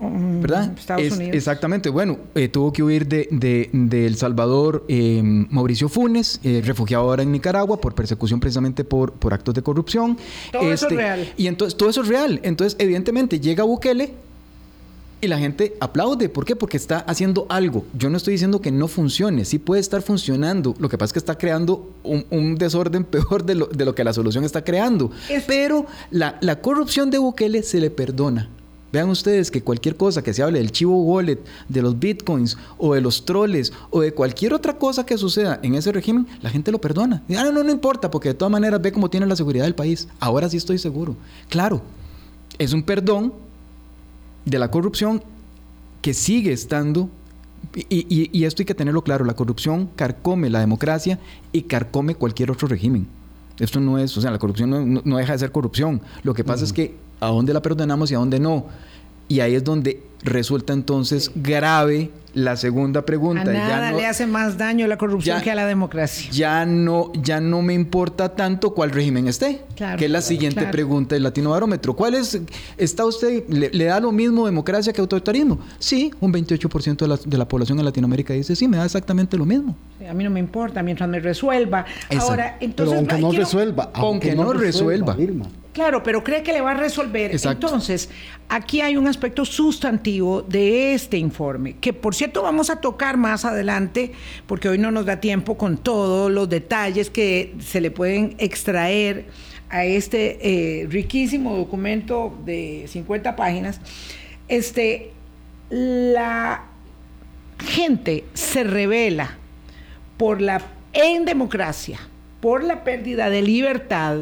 mm, 0.00 0.44
Estados 0.76 1.12
Unidos. 1.12 1.36
Exactamente. 1.36 1.88
Bueno, 1.88 2.18
eh, 2.34 2.48
tuvo 2.48 2.72
que 2.72 2.82
huir 2.82 3.06
de, 3.06 3.70
El 4.06 4.16
Salvador 4.16 4.84
eh, 4.88 5.20
Mauricio 5.22 5.88
Funes, 5.88 6.40
eh, 6.42 6.62
refugiado 6.64 7.04
ahora 7.04 7.22
en 7.22 7.32
Nicaragua 7.32 7.80
por 7.80 7.94
persecución 7.94 8.40
precisamente 8.40 8.84
por, 8.84 9.12
por 9.12 9.34
actos 9.34 9.54
de 9.54 9.62
corrupción. 9.62 10.16
Todo 10.50 10.62
eso 10.62 10.72
es 10.72 10.82
este, 10.82 10.94
real. 10.94 11.32
Y 11.36 11.46
entonces 11.46 11.76
todo 11.76 11.90
eso 11.90 12.02
es 12.02 12.08
real. 12.08 12.40
Entonces, 12.42 12.76
evidentemente, 12.78 13.40
llega 13.40 13.64
Bukele 13.64 14.14
y 15.22 15.28
la 15.28 15.38
gente 15.38 15.76
aplaude. 15.80 16.28
¿Por 16.28 16.44
qué? 16.44 16.56
Porque 16.56 16.76
está 16.76 16.98
haciendo 16.98 17.46
algo. 17.48 17.86
Yo 17.96 18.10
no 18.10 18.16
estoy 18.16 18.32
diciendo 18.32 18.60
que 18.60 18.72
no 18.72 18.88
funcione, 18.88 19.44
sí 19.44 19.58
puede 19.58 19.80
estar 19.80 20.02
funcionando. 20.02 20.74
Lo 20.78 20.88
que 20.88 20.98
pasa 20.98 21.10
es 21.10 21.12
que 21.14 21.18
está 21.20 21.38
creando 21.38 21.90
un, 22.02 22.56
desorden 22.56 23.04
peor 23.10 23.44
de 23.44 23.54
lo, 23.54 23.94
que 23.94 24.04
la 24.04 24.12
solución 24.12 24.44
está 24.44 24.64
creando. 24.64 25.12
Pero 25.46 25.86
la, 26.10 26.60
corrupción 26.60 27.10
de 27.10 27.18
Bukele 27.18 27.62
se 27.62 27.80
le 27.80 27.90
perdona. 27.90 28.50
Vean 28.92 29.08
ustedes 29.08 29.50
que 29.50 29.62
cualquier 29.62 29.96
cosa 29.96 30.22
que 30.22 30.34
se 30.34 30.42
hable 30.42 30.58
del 30.58 30.72
chivo 30.72 31.02
wallet, 31.02 31.38
de 31.68 31.80
los 31.80 31.98
bitcoins 31.98 32.58
o 32.76 32.92
de 32.92 33.00
los 33.00 33.24
troles 33.24 33.72
o 33.90 34.02
de 34.02 34.12
cualquier 34.12 34.52
otra 34.52 34.76
cosa 34.76 35.06
que 35.06 35.16
suceda 35.16 35.60
en 35.62 35.76
ese 35.76 35.92
régimen, 35.92 36.26
la 36.42 36.50
gente 36.50 36.72
lo 36.72 36.80
perdona. 36.80 37.22
Y, 37.28 37.36
ah, 37.36 37.50
no, 37.50 37.62
no 37.62 37.70
importa, 37.70 38.10
porque 38.10 38.30
de 38.30 38.34
todas 38.34 38.52
maneras 38.52 38.82
ve 38.82 38.92
cómo 38.92 39.08
tiene 39.08 39.26
la 39.26 39.36
seguridad 39.36 39.64
del 39.64 39.76
país. 39.76 40.08
Ahora 40.18 40.48
sí 40.50 40.56
estoy 40.56 40.78
seguro. 40.78 41.16
Claro, 41.48 41.80
es 42.58 42.72
un 42.72 42.82
perdón 42.82 43.32
de 44.44 44.58
la 44.58 44.70
corrupción 44.70 45.22
que 46.00 46.14
sigue 46.14 46.52
estando, 46.52 47.08
y, 47.88 48.44
esto 48.44 48.62
hay 48.62 48.66
que 48.66 48.74
tenerlo 48.74 49.02
claro, 49.02 49.24
la 49.24 49.34
corrupción 49.34 49.88
carcome 49.94 50.50
la 50.50 50.60
democracia 50.60 51.18
y 51.52 51.62
carcome 51.62 52.14
cualquier 52.14 52.50
otro 52.50 52.68
régimen. 52.68 53.06
Esto 53.58 53.80
no 53.80 53.98
es, 53.98 54.16
o 54.16 54.20
sea, 54.20 54.30
la 54.30 54.38
corrupción 54.38 55.02
no, 55.04 55.16
deja 55.16 55.32
de 55.32 55.38
ser 55.38 55.52
corrupción. 55.52 56.00
Lo 56.22 56.34
que 56.34 56.42
pasa 56.42 56.64
es 56.64 56.72
que 56.72 56.96
a 57.20 57.28
dónde 57.28 57.54
la 57.54 57.62
perdonamos 57.62 58.10
y 58.10 58.14
a 58.14 58.18
dónde 58.18 58.40
no. 58.40 58.66
Y 59.32 59.40
ahí 59.40 59.54
es 59.54 59.64
donde 59.64 60.02
resulta 60.22 60.74
entonces 60.74 61.30
grave 61.34 62.10
la 62.34 62.54
segunda 62.54 63.06
pregunta. 63.06 63.40
A 63.40 63.54
nada 63.54 63.92
le 63.92 64.04
hace 64.04 64.26
más 64.26 64.58
daño 64.58 64.86
la 64.86 64.98
corrupción 64.98 65.40
que 65.40 65.50
a 65.50 65.54
la 65.54 65.64
democracia. 65.64 66.30
Ya 66.30 66.66
no, 66.66 67.10
ya 67.14 67.40
no 67.40 67.62
me 67.62 67.72
importa 67.72 68.34
tanto 68.34 68.74
cuál 68.74 68.90
régimen 68.90 69.28
esté. 69.28 69.62
que 69.96 70.04
es 70.04 70.10
la 70.10 70.20
siguiente 70.20 70.66
pregunta 70.66 71.14
del 71.14 71.22
Latino 71.22 71.48
Barómetro. 71.48 71.96
¿Cuál 71.96 72.14
es, 72.14 72.38
está 72.76 73.06
usted, 73.06 73.48
le, 73.48 73.84
da 73.84 74.00
lo 74.00 74.12
mismo 74.12 74.44
democracia 74.44 74.92
que 74.92 75.00
autoritarismo? 75.00 75.58
Sí, 75.78 76.10
un 76.20 76.30
28% 76.30 76.96
de 76.98 77.08
la, 77.08 77.16
de 77.16 77.38
la, 77.38 77.48
población 77.48 77.78
en 77.78 77.86
Latinoamérica 77.86 78.34
dice 78.34 78.54
sí, 78.54 78.68
me 78.68 78.76
da 78.76 78.84
exactamente 78.84 79.38
lo 79.38 79.46
mismo. 79.46 79.74
A 80.08 80.14
mí 80.14 80.24
no 80.24 80.30
me 80.30 80.40
importa 80.40 80.82
mientras 80.82 81.08
me 81.08 81.20
resuelva. 81.20 81.84
Ahora, 82.18 82.56
entonces... 82.60 82.94
Pero 82.94 82.98
aunque 82.98 83.18
no, 83.18 83.32
resuelva. 83.32 83.90
Aunque, 83.94 84.34
no, 84.34 84.52
resuelva. 84.52 85.16
Claro, 85.72 86.02
pero 86.02 86.22
cree 86.22 86.42
que 86.42 86.52
le 86.52 86.60
va 86.60 86.72
a 86.72 86.74
resolver. 86.74 87.30
Entonces, 87.34 88.10
aquí 88.48 88.82
hay 88.82 88.96
un 88.96 89.08
aspecto 89.08 89.44
sustantivo 89.46 90.42
de 90.42 90.92
este 90.92 91.16
informe, 91.16 91.76
que 91.80 91.94
por 91.94 92.14
cierto 92.14 92.42
vamos 92.42 92.68
a 92.68 92.76
tocar 92.76 93.16
más 93.16 93.46
adelante, 93.46 94.12
porque 94.46 94.68
hoy 94.68 94.76
no 94.76 94.90
nos 94.90 95.06
da 95.06 95.20
tiempo 95.20 95.56
con 95.56 95.78
todos 95.78 96.30
los 96.30 96.48
detalles 96.50 97.08
que 97.08 97.54
se 97.60 97.80
le 97.80 97.90
pueden 97.90 98.34
extraer 98.38 99.26
a 99.70 99.86
este 99.86 100.82
eh, 100.82 100.86
riquísimo 100.88 101.56
documento 101.56 102.36
de 102.44 102.84
50 102.88 103.34
páginas. 103.34 103.80
Este, 104.48 105.12
la 105.70 106.64
gente 107.58 108.24
se 108.34 108.64
revela 108.64 109.38
por 110.16 110.40
la 110.40 110.60
en 110.92 111.24
democracia 111.24 111.98
por 112.42 112.64
la 112.64 112.82
pérdida 112.82 113.30
de 113.30 113.40
libertad, 113.40 114.16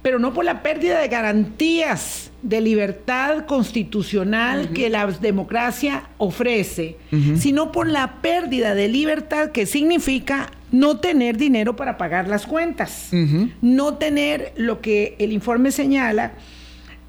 pero 0.00 0.18
no 0.18 0.32
por 0.32 0.46
la 0.46 0.62
pérdida 0.62 0.98
de 0.98 1.08
garantías 1.08 2.30
de 2.40 2.62
libertad 2.62 3.44
constitucional 3.44 4.70
que 4.70 4.88
la 4.88 5.06
democracia 5.06 6.04
ofrece, 6.16 6.96
sino 7.36 7.72
por 7.72 7.86
la 7.86 8.22
pérdida 8.22 8.74
de 8.74 8.88
libertad 8.88 9.50
que 9.50 9.66
significa 9.66 10.50
no 10.72 11.00
tener 11.00 11.36
dinero 11.36 11.76
para 11.76 11.98
pagar 11.98 12.28
las 12.28 12.46
cuentas, 12.46 13.10
no 13.60 13.94
tener 13.96 14.54
lo 14.56 14.80
que 14.80 15.14
el 15.18 15.32
informe 15.32 15.70
señala, 15.70 16.32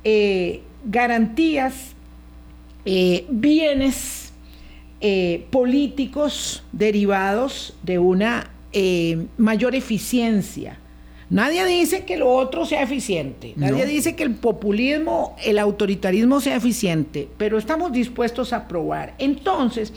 eh, 0.03 0.63
garantías, 0.83 1.95
eh, 2.83 3.25
bienes 3.29 4.26
eh, 5.01 5.45
políticos 5.51 6.63
derivados 6.71 7.75
de 7.83 7.99
una 7.99 8.51
eh, 8.73 9.27
mayor 9.37 9.75
eficiencia. 9.75 10.79
Nadie 11.29 11.65
dice 11.65 12.05
que 12.05 12.15
lo 12.15 12.29
otro 12.31 12.65
sea 12.65 12.83
eficiente, 12.83 13.53
nadie 13.57 13.85
dice 13.85 14.15
que 14.15 14.23
el 14.23 14.35
populismo, 14.35 15.35
el 15.43 15.59
autoritarismo 15.59 16.39
sea 16.39 16.55
eficiente, 16.55 17.27
pero 17.37 17.57
estamos 17.57 17.91
dispuestos 17.91 18.53
a 18.53 18.67
probar. 18.67 19.13
Entonces, 19.17 19.91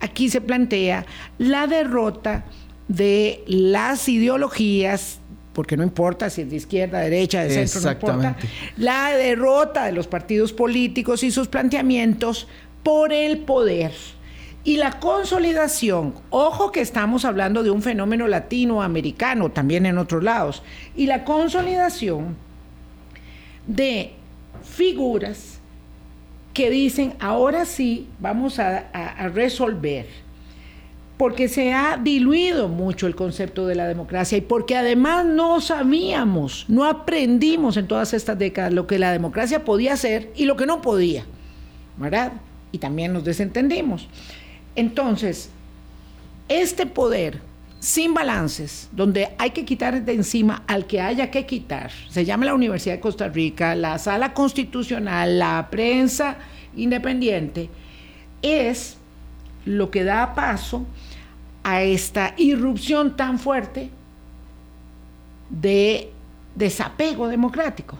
aquí 0.00 0.28
se 0.28 0.40
plantea 0.40 1.06
la 1.38 1.68
derrota 1.68 2.44
de 2.88 3.44
las 3.46 4.08
ideologías 4.08 5.20
porque 5.54 5.76
no 5.76 5.84
importa 5.84 6.28
si 6.28 6.42
es 6.42 6.50
de 6.50 6.56
izquierda, 6.56 6.98
derecha, 6.98 7.44
de 7.44 7.66
centro, 7.66 7.80
no 7.80 7.92
importa. 7.92 8.36
La 8.76 9.16
derrota 9.16 9.86
de 9.86 9.92
los 9.92 10.08
partidos 10.08 10.52
políticos 10.52 11.22
y 11.22 11.30
sus 11.30 11.46
planteamientos 11.46 12.48
por 12.82 13.12
el 13.12 13.38
poder. 13.38 13.92
Y 14.64 14.78
la 14.78 14.98
consolidación, 14.98 16.14
ojo 16.30 16.72
que 16.72 16.80
estamos 16.80 17.26
hablando 17.26 17.62
de 17.62 17.70
un 17.70 17.82
fenómeno 17.82 18.26
latinoamericano, 18.26 19.50
también 19.50 19.84
en 19.84 19.98
otros 19.98 20.24
lados, 20.24 20.62
y 20.96 21.06
la 21.06 21.24
consolidación 21.24 22.34
de 23.66 24.12
figuras 24.62 25.60
que 26.54 26.70
dicen, 26.70 27.14
ahora 27.20 27.66
sí 27.66 28.08
vamos 28.20 28.58
a, 28.58 28.88
resolver, 29.34 30.06
porque 31.18 31.48
se 31.48 31.74
ha 31.74 31.98
diluido 32.02 32.68
mucho 32.68 33.06
el 33.06 33.14
concepto 33.14 33.66
de 33.66 33.74
la 33.74 33.86
democracia 33.86 34.38
y 34.38 34.40
porque 34.40 34.76
además 34.76 35.26
no 35.26 35.60
sabíamos, 35.60 36.64
no 36.68 36.84
aprendimos 36.84 37.76
en 37.76 37.86
todas 37.86 38.14
estas 38.14 38.38
décadas 38.38 38.72
lo 38.72 38.86
que 38.86 38.98
la 38.98 39.12
democracia 39.12 39.64
podía 39.64 39.92
hacer 39.92 40.32
y 40.36 40.46
lo 40.46 40.56
que 40.56 40.66
no 40.66 40.80
podía, 40.80 41.24
¿verdad? 41.98 42.32
Y 42.72 42.78
también 42.78 43.12
nos 43.12 43.24
desentendimos. 43.24 44.08
Entonces, 44.76 45.50
este 46.48 46.86
poder 46.86 47.40
sin 47.80 48.14
balances, 48.14 48.88
donde 48.92 49.28
hay 49.36 49.50
que 49.50 49.66
quitar 49.66 50.04
de 50.04 50.14
encima 50.14 50.62
al 50.66 50.86
que 50.86 51.02
haya 51.02 51.30
que 51.30 51.44
quitar, 51.44 51.90
se 52.08 52.24
llama 52.24 52.46
la 52.46 52.54
Universidad 52.54 52.94
de 52.94 53.00
Costa 53.00 53.28
Rica, 53.28 53.74
la 53.74 53.98
sala 53.98 54.32
constitucional, 54.32 55.38
la 55.38 55.68
prensa 55.70 56.38
independiente, 56.74 57.68
es 58.40 58.96
lo 59.66 59.90
que 59.90 60.02
da 60.02 60.34
paso 60.34 60.86
a 61.62 61.82
esta 61.82 62.34
irrupción 62.38 63.16
tan 63.16 63.38
fuerte 63.38 63.90
de 65.50 66.10
desapego 66.54 67.28
democrático. 67.28 67.98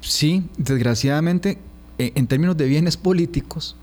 Sí, 0.00 0.42
desgraciadamente, 0.56 1.58
eh, 1.98 2.10
en 2.16 2.26
términos 2.26 2.56
de 2.56 2.66
bienes 2.66 2.96
políticos, 2.96 3.76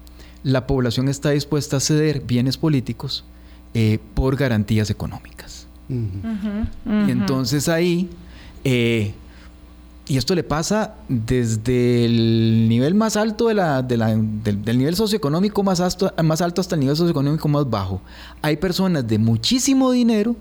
la 0.43 0.67
población 0.67 1.09
está 1.09 1.31
dispuesta 1.31 1.77
a 1.77 1.79
ceder 1.79 2.21
bienes 2.21 2.57
políticos 2.57 3.23
eh, 3.73 3.99
por 4.13 4.35
garantías 4.35 4.89
económicas. 4.89 5.67
Y 5.89 7.11
entonces 7.11 7.67
ahí, 7.67 8.09
eh, 8.63 9.13
y 10.07 10.17
esto 10.17 10.35
le 10.35 10.43
pasa 10.43 10.95
desde 11.07 12.05
el 12.05 12.69
nivel 12.69 12.93
más 12.93 13.17
alto 13.17 13.47
de 13.47 13.55
la, 13.55 13.81
del, 13.81 14.77
nivel 14.77 14.95
socioeconómico 14.95 15.63
más 15.63 15.79
alto, 15.79 16.13
más 16.23 16.41
alto 16.41 16.61
hasta 16.61 16.75
el 16.75 16.81
nivel 16.81 16.95
socioeconómico 16.95 17.47
más 17.47 17.67
bajo. 17.69 18.01
Hay 18.41 18.57
personas 18.57 19.07
de 19.07 19.17
muchísimo 19.17 19.91
dinero 19.91 20.35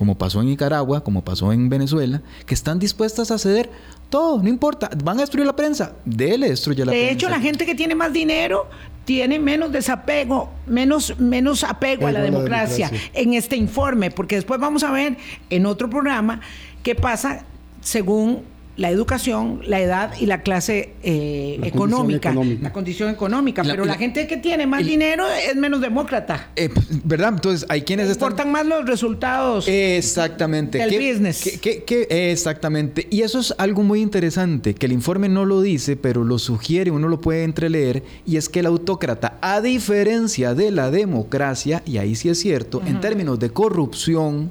como 0.00 0.16
pasó 0.16 0.40
en 0.40 0.46
Nicaragua, 0.46 1.04
como 1.04 1.22
pasó 1.22 1.52
en 1.52 1.68
Venezuela, 1.68 2.22
que 2.46 2.54
están 2.54 2.78
dispuestas 2.78 3.30
a 3.30 3.36
ceder 3.36 3.68
todo, 4.08 4.42
no 4.42 4.48
importa, 4.48 4.88
van 5.04 5.18
a 5.18 5.20
destruir 5.20 5.46
la 5.46 5.54
prensa, 5.54 5.92
déle 6.06 6.48
destruye 6.48 6.86
la 6.86 6.92
de 6.92 6.96
prensa. 6.96 7.06
De 7.06 7.12
hecho, 7.12 7.28
la 7.28 7.38
gente 7.38 7.66
que 7.66 7.74
tiene 7.74 7.94
más 7.94 8.10
dinero 8.10 8.66
tiene 9.04 9.38
menos 9.38 9.70
desapego, 9.70 10.48
menos, 10.66 11.20
menos 11.20 11.64
apego 11.64 12.06
a 12.06 12.12
la 12.12 12.22
democracia, 12.22 12.90
en 13.12 13.34
este 13.34 13.56
informe, 13.56 14.10
porque 14.10 14.36
después 14.36 14.58
vamos 14.58 14.84
a 14.84 14.90
ver 14.90 15.18
en 15.50 15.66
otro 15.66 15.90
programa 15.90 16.40
qué 16.82 16.94
pasa 16.94 17.44
según 17.82 18.40
la 18.76 18.88
educación, 18.88 19.60
la 19.66 19.80
edad 19.80 20.12
y 20.18 20.26
la 20.26 20.42
clase 20.42 20.94
eh, 21.02 21.60
económica, 21.64 22.32
la 22.32 22.72
condición 22.72 23.10
económica. 23.10 23.62
pero 23.62 23.84
la, 23.84 23.94
gente 23.94 24.26
que 24.26 24.38
tiene 24.38 24.66
más 24.66 24.84
dinero 24.84 25.26
es 25.28 25.54
menos 25.56 25.80
demócrata. 25.80 26.50
Eh, 26.56 26.70
¿Verdad? 27.04 27.34
Entonces, 27.34 27.66
hay 27.68 27.82
quienes 27.82 28.10
Importan 28.10 28.50
más 28.50 28.66
los 28.66 28.86
resultados. 28.86 29.66
Exactamente. 29.68 30.78
Del 30.78 30.90
business. 30.90 31.60
exactamente. 32.08 33.06
Y 33.10 33.22
eso 33.22 33.40
es 33.40 33.54
algo 33.58 33.82
muy 33.82 34.00
interesante, 34.00 34.74
que 34.74 34.86
el 34.86 34.92
informe 34.92 35.28
no 35.28 35.44
lo 35.44 35.60
dice, 35.60 35.96
pero 35.96 36.24
lo 36.24 36.38
sugiere, 36.38 36.90
uno 36.90 37.08
lo 37.08 37.20
puede 37.20 37.44
entreleer, 37.44 38.02
y 38.26 38.36
es 38.36 38.48
que 38.48 38.60
el 38.60 38.66
autócrata, 38.66 39.38
a 39.40 39.60
diferencia 39.60 40.54
de 40.54 40.70
la 40.70 40.90
democracia, 40.90 41.82
y 41.84 41.98
ahí 41.98 42.14
sí 42.14 42.28
es 42.28 42.38
cierto, 42.38 42.82
en 42.86 43.00
términos 43.00 43.38
de 43.38 43.50
corrupción, 43.50 44.50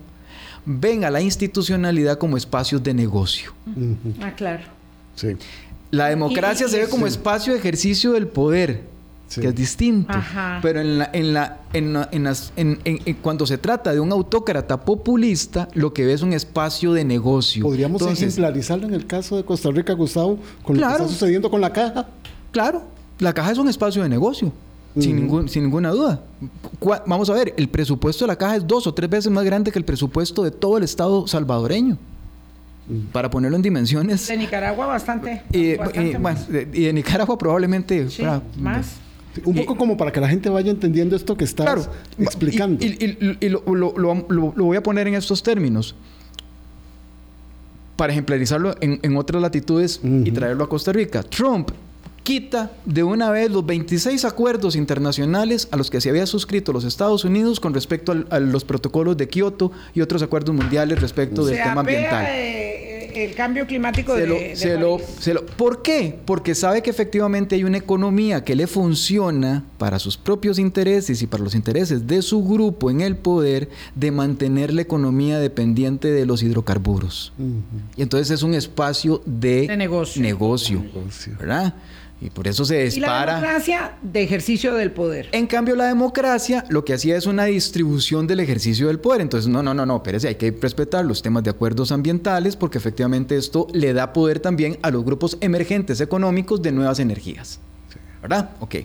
ven 0.65 1.03
a 1.03 1.09
la 1.09 1.21
institucionalidad 1.21 2.17
como 2.17 2.37
espacios 2.37 2.83
de 2.83 2.93
negocio. 2.93 3.53
Ah, 4.21 4.31
claro. 4.35 4.63
Sí. 5.15 5.35
La 5.91 6.07
democracia 6.07 6.67
se 6.67 6.79
ve 6.79 6.89
como 6.89 7.07
espacio 7.07 7.53
de 7.53 7.59
ejercicio 7.59 8.11
del 8.11 8.27
poder, 8.27 8.83
que 9.33 9.47
es 9.47 9.55
distinto. 9.55 10.13
Pero 10.61 10.81
en 10.81 10.99
la, 10.99 11.09
en 11.13 11.33
la, 11.33 11.59
en, 11.73 13.15
cuando 13.21 13.45
se 13.47 13.57
trata 13.57 13.91
de 13.91 13.99
un 13.99 14.11
autócrata 14.11 14.81
populista, 14.81 15.67
lo 15.73 15.93
que 15.93 16.05
ve 16.05 16.13
es 16.13 16.21
un 16.21 16.33
espacio 16.33 16.93
de 16.93 17.03
negocio. 17.03 17.63
Podríamos 17.63 18.01
ejemplarizarlo 18.01 18.87
en 18.87 18.93
el 18.93 19.07
caso 19.07 19.37
de 19.37 19.43
Costa 19.43 19.71
Rica, 19.71 19.93
Gustavo, 19.93 20.39
con 20.63 20.79
lo 20.79 20.87
que 20.87 20.93
está 20.93 21.07
sucediendo 21.07 21.49
con 21.49 21.61
la 21.61 21.73
caja. 21.73 22.07
Claro, 22.51 22.83
la 23.17 23.33
caja 23.33 23.51
es 23.51 23.57
un 23.57 23.69
espacio 23.69 24.03
de 24.03 24.09
negocio 24.09 24.51
sin, 24.97 25.15
ningún, 25.15 25.49
sin 25.49 25.63
ninguna 25.63 25.91
duda. 25.91 26.21
Vamos 27.05 27.29
a 27.29 27.33
ver, 27.33 27.53
el 27.57 27.69
presupuesto 27.69 28.25
de 28.25 28.27
la 28.29 28.35
caja 28.35 28.55
es 28.55 28.67
dos 28.67 28.87
o 28.87 28.93
tres 28.93 29.09
veces 29.09 29.31
más 29.31 29.43
grande 29.43 29.71
que 29.71 29.79
el 29.79 29.85
presupuesto 29.85 30.43
de 30.43 30.51
todo 30.51 30.77
el 30.77 30.83
Estado 30.83 31.27
salvadoreño. 31.27 31.97
Para 33.11 33.29
ponerlo 33.29 33.55
en 33.55 33.61
dimensiones. 33.61 34.27
De 34.27 34.35
Nicaragua 34.35 34.87
bastante. 34.87 35.43
Y, 35.51 35.73
de, 35.73 36.91
Nicaragua 36.93 37.37
probablemente. 37.37 38.07
más. 38.57 38.95
Un 39.45 39.55
poco 39.55 39.77
como 39.77 39.95
para 39.95 40.11
que 40.11 40.19
la 40.19 40.27
gente 40.27 40.49
vaya 40.49 40.71
entendiendo 40.71 41.15
esto 41.15 41.37
que 41.37 41.43
estás 41.43 41.87
explicando. 42.17 42.83
Y, 42.83 43.49
lo, 43.49 43.61
voy 43.61 44.77
a 44.77 44.81
poner 44.81 45.07
en 45.07 45.13
estos 45.13 45.43
términos. 45.43 45.95
Para 47.95 48.13
ejemplarizarlo 48.13 48.75
en, 48.81 49.17
otras 49.17 49.41
latitudes 49.41 50.01
y 50.03 50.31
traerlo 50.31 50.63
a 50.63 50.69
Costa 50.69 50.91
Rica. 50.91 51.21
Trump 51.21 51.69
quita 52.33 52.71
de 52.85 53.01
una 53.01 53.31
vez 53.31 53.49
los 53.49 53.65
26 53.65 54.23
acuerdos 54.23 54.75
internacionales 54.75 55.67
a 55.71 55.77
los 55.77 55.89
que 55.89 55.99
se 55.99 56.11
había 56.11 56.27
suscrito 56.27 56.71
los 56.71 56.83
Estados 56.83 57.25
Unidos 57.25 57.59
con 57.59 57.73
respecto 57.73 58.13
a 58.29 58.39
los 58.39 58.63
protocolos 58.65 59.17
de 59.17 59.27
Kioto 59.27 59.71
y 59.95 60.01
otros 60.01 60.21
acuerdos 60.21 60.53
mundiales 60.53 61.01
respecto 61.01 61.43
del 61.43 61.55
tema 61.57 61.81
ambiental. 61.81 62.25
Eh, 62.29 63.25
el 63.25 63.33
cambio 63.33 63.65
climático 63.65 64.13
se 64.13 64.21
de, 64.21 64.27
lo, 64.27 64.35
de 64.35 64.55
se 64.55 64.77
lo- 64.77 64.97
París. 64.99 65.15
se 65.19 65.33
lo- 65.33 65.43
¿Por 65.47 65.81
qué? 65.81 66.19
Porque 66.25 66.53
sabe 66.53 66.83
que 66.83 66.91
efectivamente 66.91 67.55
hay 67.55 67.63
una 67.63 67.77
economía 67.79 68.43
que 68.43 68.55
le 68.55 68.67
funciona 68.67 69.65
para 69.79 69.97
sus 69.97 70.15
propios 70.15 70.59
intereses 70.59 71.23
y 71.23 71.25
para 71.27 71.43
los 71.43 71.55
intereses 71.55 72.05
de 72.05 72.21
su 72.21 72.43
grupo 72.43 72.91
en 72.91 73.01
el 73.01 73.17
poder 73.17 73.69
de 73.95 74.11
mantener 74.11 74.71
la 74.71 74.83
economía 74.83 75.39
dependiente 75.39 76.11
de 76.11 76.27
los 76.27 76.43
hidrocarburos. 76.43 77.33
Y 77.97 78.03
entonces 78.03 78.29
es 78.29 78.43
un 78.43 78.53
espacio 78.53 79.23
de, 79.25 79.65
De 79.67 79.75
negocio. 79.77 80.21
negocio, 80.21 80.79
Negocio. 80.81 81.33
¿verdad? 81.39 81.73
Y 82.21 82.29
por 82.29 82.47
eso 82.47 82.65
se 82.65 82.75
Y 82.75 82.79
la 82.79 82.85
dispara. 82.85 83.35
democracia 83.35 83.97
de 84.01 84.21
ejercicio 84.23 84.73
del 84.73 84.91
poder. 84.91 85.29
En 85.31 85.47
cambio, 85.47 85.75
la 85.75 85.85
democracia 85.85 86.65
lo 86.69 86.83
que 86.83 86.93
hacía 86.93 87.15
es 87.15 87.25
una 87.25 87.45
distribución 87.45 88.27
del 88.27 88.41
ejercicio 88.41 88.87
del 88.87 88.99
poder. 88.99 89.21
Entonces, 89.21 89.49
no, 89.49 89.63
no, 89.63 89.73
no, 89.73 89.85
no, 89.85 89.97
espérese, 89.97 90.27
hay 90.27 90.35
que 90.35 90.51
respetar 90.51 91.05
los 91.05 91.21
temas 91.21 91.43
de 91.43 91.51
acuerdos 91.51 91.91
ambientales 91.91 92.55
porque 92.55 92.77
efectivamente 92.77 93.37
esto 93.37 93.67
le 93.73 93.93
da 93.93 94.11
poder 94.11 94.39
también 94.39 94.77
a 94.81 94.91
los 94.91 95.05
grupos 95.05 95.37
emergentes 95.39 96.01
económicos 96.01 96.61
de 96.61 96.71
nuevas 96.73 96.99
energías. 96.99 97.59
¿Verdad? 98.21 98.49
Ok. 98.59 98.75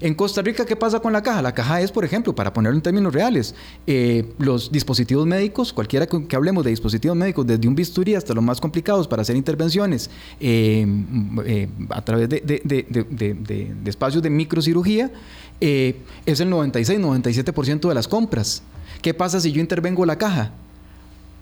En 0.00 0.14
Costa 0.14 0.42
Rica, 0.42 0.64
¿qué 0.64 0.76
pasa 0.76 1.00
con 1.00 1.12
la 1.12 1.20
caja? 1.20 1.42
La 1.42 1.52
caja 1.52 1.80
es, 1.80 1.90
por 1.90 2.04
ejemplo, 2.04 2.32
para 2.36 2.52
ponerlo 2.52 2.76
en 2.76 2.82
términos 2.82 3.12
reales, 3.12 3.52
eh, 3.84 4.32
los 4.38 4.70
dispositivos 4.70 5.26
médicos, 5.26 5.72
cualquiera 5.72 6.06
que, 6.06 6.36
hablemos 6.36 6.62
de 6.62 6.70
dispositivos 6.70 7.16
médicos, 7.16 7.44
desde 7.44 7.66
un 7.66 7.74
bisturí 7.74 8.14
hasta 8.14 8.32
los 8.32 8.44
más 8.44 8.60
complicados 8.60 9.08
para 9.08 9.22
hacer 9.22 9.34
intervenciones 9.34 10.08
eh, 10.38 10.82
m- 10.82 11.42
eh, 11.44 11.68
a 11.90 12.00
través 12.04 12.28
de, 12.28 13.74
espacios 13.86 14.22
de 14.22 14.30
microcirugía, 14.30 15.10
es 15.58 16.40
el 16.40 16.48
96-97% 16.50 17.88
de 17.88 17.94
las 17.94 18.06
compras. 18.06 18.62
¿Qué 19.02 19.14
pasa 19.14 19.40
si 19.40 19.50
yo 19.50 19.60
intervengo 19.60 20.06
la 20.06 20.16
caja? 20.16 20.52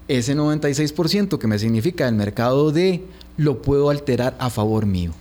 Ese 0.09 0.35
96% 0.35 1.39
que 1.39 1.47
me 1.47 1.59
significa 1.59 2.09
el 2.09 2.15
mercado 2.15 2.73
de 2.73 3.05
lo 3.37 3.61
puedo 3.63 3.91
alterar 3.91 4.35
a 4.39 4.49
favor 4.51 4.87
mío. 4.87 5.13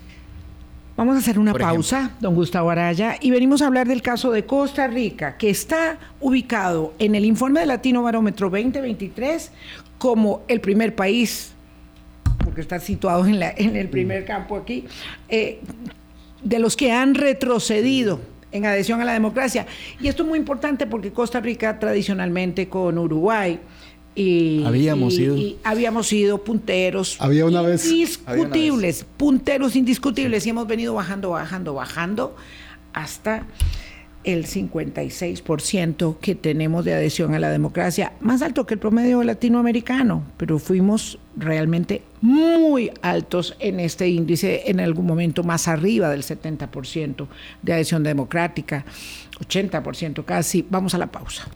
Vamos 0.95 1.15
a 1.15 1.19
hacer 1.19 1.39
una 1.39 1.53
Por 1.53 1.61
pausa, 1.61 2.11
don 2.19 2.35
Gustavo 2.35 2.69
Araya, 2.69 3.15
y 3.19 3.31
venimos 3.31 3.63
a 3.63 3.67
hablar 3.67 3.87
del 3.87 4.03
caso 4.03 4.31
de 4.31 4.45
Costa 4.45 4.85
Rica, 4.87 5.37
que 5.37 5.49
está 5.49 5.97
ubicado 6.19 6.93
en 6.99 7.15
el 7.15 7.25
informe 7.25 7.61
de 7.61 7.65
Latino 7.65 8.03
Barómetro 8.03 8.49
2023 8.51 9.51
como 9.97 10.43
el 10.47 10.61
primer 10.61 10.93
país, 10.93 11.51
porque 12.43 12.61
está 12.61 12.79
situado 12.79 13.25
en, 13.25 13.39
la- 13.39 13.53
en 13.57 13.75
el 13.75 13.89
primer 13.89 14.23
campo 14.25 14.55
aquí, 14.55 14.85
eh, 15.29 15.61
de 16.43 16.59
los 16.59 16.77
que 16.77 16.91
han 16.91 17.15
retrocedido 17.15 18.19
en 18.51 18.67
adhesión 18.67 19.01
a 19.01 19.05
la 19.05 19.13
democracia. 19.13 19.65
Y 19.99 20.09
esto 20.09 20.21
es 20.21 20.29
muy 20.29 20.37
importante 20.37 20.85
porque 20.85 21.11
Costa 21.11 21.39
Rica 21.39 21.79
tradicionalmente 21.79 22.69
con 22.69 22.99
Uruguay 22.99 23.59
y, 24.15 24.63
Habíamos 24.65 25.13
y- 25.17 25.23
y 25.25 25.57
habíamos 25.63 26.07
sido 26.07 26.43
punteros 26.43 27.17
Había 27.19 27.45
una 27.45 27.61
vez- 27.61 27.85
indiscutibles, 27.89 29.05
punteros 29.17 29.75
indiscutibles 29.75 30.45
y 30.45 30.49
hemos 30.51 30.67
venido 30.67 30.93
bajando, 30.93 31.31
bajando, 31.31 31.73
bajando 31.73 32.35
hasta 32.93 33.45
el 34.23 34.45
56% 34.45 36.17
que 36.21 36.35
tenemos 36.35 36.85
de 36.85 36.93
adhesión 36.93 37.33
a 37.33 37.39
la 37.39 37.49
democracia, 37.49 38.13
más 38.21 38.41
alto 38.41 38.65
que 38.65 38.75
el 38.75 38.79
promedio 38.79 39.21
latinoamericano, 39.23 40.23
pero 40.37 40.59
fuimos 40.59 41.19
realmente 41.35 42.03
muy 42.21 42.91
altos 43.01 43.55
en 43.59 43.79
este 43.81 44.07
índice, 44.07 44.63
en 44.67 44.79
algún 44.79 45.05
momento 45.07 45.43
más 45.43 45.67
arriba 45.67 46.09
del 46.09 46.23
70% 46.23 47.27
de 47.63 47.73
adhesión 47.73 48.03
democrática, 48.03 48.85
80% 49.41 50.23
casi. 50.23 50.65
Vamos 50.69 50.93
a 50.93 50.99
la 50.99 51.07
pausa. 51.11 51.47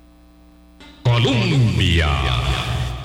Colombia. 1.08 2.10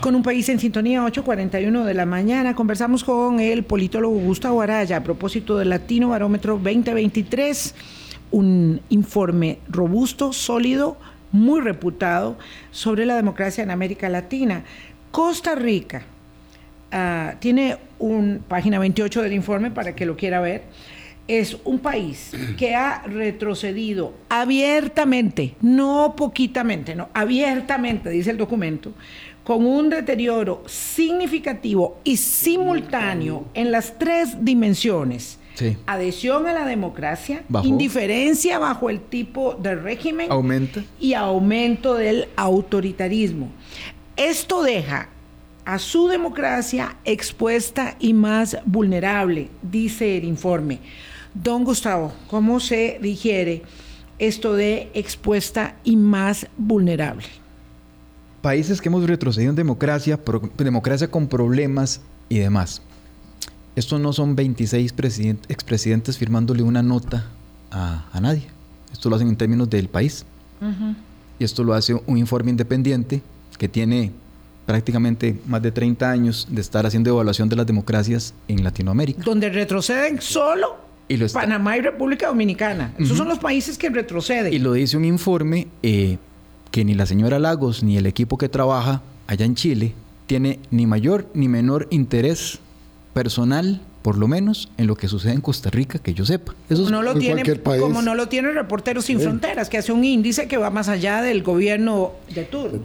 Con 0.00 0.16
un 0.16 0.24
país 0.24 0.48
en 0.48 0.58
sintonía, 0.58 1.04
8.41 1.04 1.84
de 1.84 1.94
la 1.94 2.04
mañana, 2.04 2.56
conversamos 2.56 3.04
con 3.04 3.38
el 3.38 3.62
politólogo 3.62 4.16
Gustavo 4.16 4.60
Araya 4.60 4.96
a 4.96 5.04
propósito 5.04 5.56
del 5.56 5.68
Latino 5.68 6.08
Barómetro 6.08 6.54
2023, 6.54 7.76
un 8.32 8.80
informe 8.88 9.60
robusto, 9.68 10.32
sólido, 10.32 10.96
muy 11.30 11.60
reputado 11.60 12.36
sobre 12.72 13.06
la 13.06 13.14
democracia 13.14 13.62
en 13.62 13.70
América 13.70 14.08
Latina. 14.08 14.64
Costa 15.12 15.54
Rica 15.54 16.02
ah, 16.90 17.34
tiene 17.38 17.78
un 18.00 18.42
página 18.48 18.80
28 18.80 19.22
del 19.22 19.32
informe 19.32 19.70
para 19.70 19.94
que 19.94 20.06
lo 20.06 20.16
quiera 20.16 20.40
ver. 20.40 20.64
Es 21.28 21.56
un 21.64 21.78
país 21.78 22.32
que 22.58 22.74
ha 22.74 23.02
retrocedido 23.02 24.14
abiertamente, 24.28 25.54
no 25.60 26.14
poquitamente, 26.16 26.94
no, 26.94 27.08
abiertamente, 27.14 28.10
dice 28.10 28.30
el 28.30 28.38
documento, 28.38 28.92
con 29.44 29.66
un 29.66 29.90
deterioro 29.90 30.62
significativo 30.66 31.98
y 32.04 32.16
simultáneo 32.16 33.46
en 33.54 33.72
las 33.72 33.98
tres 33.98 34.44
dimensiones. 34.44 35.38
Sí. 35.54 35.76
Adhesión 35.86 36.46
a 36.46 36.52
la 36.54 36.64
democracia, 36.64 37.42
Bajó. 37.48 37.66
indiferencia 37.66 38.58
bajo 38.58 38.88
el 38.88 39.00
tipo 39.00 39.54
de 39.54 39.74
régimen 39.74 40.30
Aumenta. 40.32 40.82
y 40.98 41.12
aumento 41.14 41.94
del 41.94 42.28
autoritarismo. 42.36 43.50
Esto 44.16 44.62
deja 44.62 45.08
a 45.64 45.78
su 45.78 46.08
democracia 46.08 46.96
expuesta 47.04 47.96
y 48.00 48.14
más 48.14 48.56
vulnerable, 48.64 49.48
dice 49.62 50.16
el 50.16 50.24
informe. 50.24 50.78
Don 51.34 51.64
Gustavo, 51.64 52.12
¿cómo 52.28 52.60
se 52.60 52.98
digiere 53.00 53.62
esto 54.18 54.54
de 54.54 54.90
expuesta 54.94 55.76
y 55.82 55.96
más 55.96 56.46
vulnerable? 56.58 57.24
Países 58.42 58.80
que 58.80 58.88
hemos 58.88 59.04
retrocedido 59.04 59.50
en 59.50 59.56
democracia, 59.56 60.22
pro- 60.22 60.50
democracia 60.58 61.08
con 61.10 61.28
problemas 61.28 62.00
y 62.28 62.38
demás. 62.38 62.82
Estos 63.76 64.00
no 64.00 64.12
son 64.12 64.36
26 64.36 64.92
president- 64.94 65.44
expresidentes 65.48 66.18
firmándole 66.18 66.62
una 66.62 66.82
nota 66.82 67.24
a, 67.70 68.04
a 68.12 68.20
nadie. 68.20 68.42
Esto 68.92 69.08
lo 69.08 69.16
hacen 69.16 69.28
en 69.28 69.36
términos 69.36 69.70
del 69.70 69.88
país. 69.88 70.26
Y 71.38 71.44
esto 71.44 71.64
lo 71.64 71.72
hace 71.74 71.94
un 72.06 72.18
informe 72.18 72.50
independiente 72.50 73.20
que 73.58 73.68
tiene 73.68 74.12
prácticamente 74.66 75.40
más 75.46 75.60
de 75.62 75.72
30 75.72 76.08
años 76.08 76.46
de 76.50 76.60
estar 76.60 76.86
haciendo 76.86 77.10
evaluación 77.10 77.48
de 77.48 77.56
las 77.56 77.66
democracias 77.66 78.32
en 78.46 78.62
Latinoamérica. 78.62 79.22
Donde 79.24 79.48
retroceden 79.48 80.20
solo 80.20 80.76
Y 81.12 81.16
lo 81.16 81.26
está- 81.26 81.40
Panamá 81.40 81.76
y 81.76 81.80
República 81.80 82.28
Dominicana. 82.28 82.92
Esos 82.98 83.16
son 83.16 83.28
los 83.28 83.38
países 83.38 83.76
que 83.78 83.90
retroceden. 83.90 84.52
Y 84.52 84.58
lo 84.58 84.72
dice 84.72 84.96
un 84.96 85.04
informe 85.04 85.68
eh, 85.82 86.16
que 86.70 86.84
ni 86.84 86.94
la 86.94 87.06
señora 87.06 87.38
Lagos 87.38 87.82
ni 87.82 87.96
el 87.96 88.06
equipo 88.06 88.38
que 88.38 88.48
trabaja 88.48 89.02
allá 89.26 89.44
en 89.44 89.54
Chile 89.54 89.92
tiene 90.26 90.58
ni 90.70 90.86
mayor 90.86 91.26
ni 91.34 91.48
menor 91.48 91.86
interés 91.90 92.60
personal, 93.12 93.80
por 94.02 94.18
lo 94.18 94.26
menos, 94.28 94.68
en 94.78 94.86
lo 94.88 94.96
que 94.96 95.06
sucede 95.08 95.32
en 95.32 95.40
Costa 95.40 95.70
Rica, 95.70 95.98
que 96.00 96.12
yo 96.12 96.26
sepa. 96.26 96.54
Eso 96.68 96.84
es- 96.84 96.90
no 96.90 97.02
lo 97.02 97.12
en 97.12 97.18
tiene, 97.20 97.42
como 97.78 98.02
no 98.02 98.14
lo 98.14 98.28
tiene 98.28 98.50
Reporteros 98.50 99.04
Sin 99.04 99.20
Fronteras, 99.20 99.68
que 99.68 99.78
hace 99.78 99.92
un 99.92 100.04
índice 100.04 100.48
que 100.48 100.56
va 100.56 100.70
más 100.70 100.88
allá 100.88 101.22
del 101.22 101.42
gobierno 101.42 102.12
de 102.34 102.44
turno. 102.44 102.80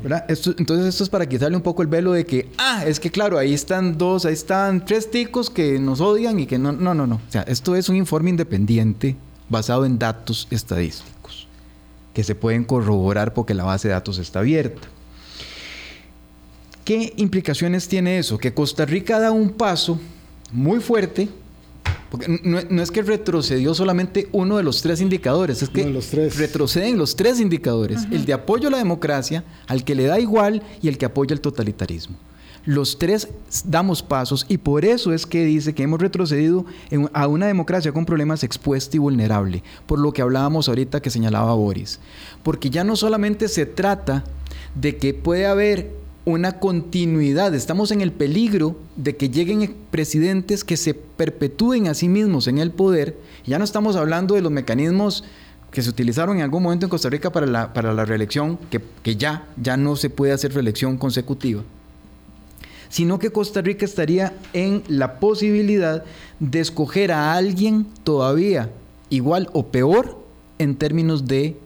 entonces 0.57 0.85
esto 0.87 1.03
es 1.03 1.09
para 1.09 1.27
quitarle 1.27 1.57
un 1.57 1.63
poco 1.63 1.81
el 1.81 1.87
velo 1.87 2.11
de 2.13 2.25
que, 2.25 2.49
ah, 2.57 2.83
es 2.85 2.99
que 2.99 3.09
claro, 3.09 3.37
ahí 3.37 3.53
están 3.53 3.97
dos, 3.97 4.25
ahí 4.25 4.33
están 4.33 4.85
tres 4.85 5.09
ticos 5.11 5.49
que 5.49 5.79
nos 5.79 6.01
odian 6.01 6.39
y 6.39 6.45
que 6.45 6.59
no, 6.59 6.71
no, 6.71 6.93
no, 6.93 7.07
no. 7.07 7.15
O 7.15 7.31
sea, 7.31 7.41
esto 7.43 7.75
es 7.75 7.89
un 7.89 7.95
informe 7.95 8.29
independiente 8.29 9.15
basado 9.49 9.85
en 9.85 9.97
datos 9.97 10.47
estadísticos 10.51 11.47
que 12.13 12.23
se 12.23 12.35
pueden 12.35 12.63
corroborar 12.63 13.33
porque 13.33 13.53
la 13.53 13.63
base 13.63 13.87
de 13.87 13.93
datos 13.95 14.17
está 14.19 14.39
abierta. 14.39 14.87
¿Qué 16.83 17.13
implicaciones 17.17 17.87
tiene 17.87 18.17
eso? 18.17 18.37
Que 18.37 18.53
Costa 18.53 18.85
Rica 18.85 19.19
da 19.19 19.31
un 19.31 19.49
paso 19.49 19.99
muy 20.51 20.79
fuerte, 20.79 21.29
porque 22.09 22.39
no, 22.43 22.59
no 22.69 22.81
es 22.81 22.89
que 22.91 23.01
retrocedió 23.01 23.73
solamente 23.73 24.29
uno 24.31 24.57
de 24.57 24.63
los 24.63 24.81
tres 24.81 25.01
indicadores, 25.01 25.61
es 25.61 25.69
que 25.69 25.85
los 25.89 26.07
tres. 26.07 26.37
retroceden 26.37 26.97
los 26.97 27.15
tres 27.15 27.39
indicadores, 27.39 28.03
el 28.11 28.25
de 28.25 28.33
apoyo 28.33 28.69
a 28.69 28.71
la 28.71 28.77
democracia, 28.77 29.43
al 29.67 29.83
que 29.83 29.93
le 29.95 30.05
da 30.05 30.19
igual 30.19 30.63
y 30.81 30.87
el 30.87 30.97
que 30.97 31.05
apoya 31.05 31.33
el 31.33 31.41
totalitarismo. 31.41 32.15
Los 32.65 32.97
tres 32.99 33.29
damos 33.63 34.03
pasos 34.03 34.45
y 34.49 34.57
por 34.57 34.83
eso 34.83 35.13
es 35.13 35.25
que 35.25 35.45
dice 35.45 35.73
que 35.73 35.83
hemos 35.83 36.01
retrocedido 36.01 36.65
en- 36.89 37.09
a 37.13 37.27
una 37.27 37.47
democracia 37.47 37.93
con 37.93 38.05
problemas 38.05 38.43
expuesta 38.43 38.97
y 38.97 38.99
vulnerable, 38.99 39.63
por 39.85 39.99
lo 39.99 40.11
que 40.11 40.21
hablábamos 40.21 40.67
ahorita 40.67 41.01
que 41.01 41.09
señalaba 41.09 41.53
Boris. 41.53 41.99
Porque 42.43 42.69
ya 42.69 42.83
no 42.83 42.97
solamente 42.97 43.47
se 43.47 43.65
trata 43.65 44.25
de 44.75 44.97
que 44.97 45.13
puede 45.13 45.45
haber 45.45 45.91
una 46.27 46.59
continuidad, 46.59 47.55
estamos 47.55 47.91
en 47.91 48.01
el 48.01 48.11
peligro 48.11 48.75
de 48.97 49.15
que 49.15 49.29
lleguen 49.29 49.73
presidentes 49.91 50.65
que 50.65 50.75
se 50.75 50.93
perpetúen 50.93 51.87
a 51.87 51.93
sí 51.93 52.09
mismos 52.09 52.47
en 52.47 52.57
el 52.57 52.71
poder, 52.71 53.17
ya 53.45 53.57
no 53.57 53.63
estamos 53.63 53.95
hablando 53.95 54.35
de 54.35 54.41
los 54.41 54.51
mecanismos 54.51 55.23
que 55.71 55.81
se 55.81 55.89
utilizaron 55.89 56.35
en 56.35 56.43
algún 56.43 56.63
momento 56.63 56.85
en 56.85 56.89
Costa 56.89 57.09
Rica 57.09 57.31
para 57.31 57.45
la, 57.45 57.71
para 57.71 57.93
la 57.93 58.03
reelección, 58.03 58.59
que, 58.69 58.81
que 59.03 59.15
ya, 59.15 59.47
ya 59.55 59.77
no 59.77 59.95
se 59.95 60.09
puede 60.09 60.33
hacer 60.33 60.53
reelección 60.53 60.97
consecutiva 60.97 61.63
sino 62.89 63.19
que 63.19 63.31
Costa 63.31 63.61
Rica 63.61 63.85
estaría 63.85 64.33
en 64.53 64.83
la 64.87 65.19
posibilidad 65.19 66.03
de 66.39 66.59
escoger 66.59 67.11
a 67.11 67.33
alguien 67.33 67.85
todavía 68.03 68.69
igual 69.09 69.49
o 69.51 69.67
peor 69.67 70.17
en 70.57 70.75
términos 70.75 71.27
de, 71.27 71.57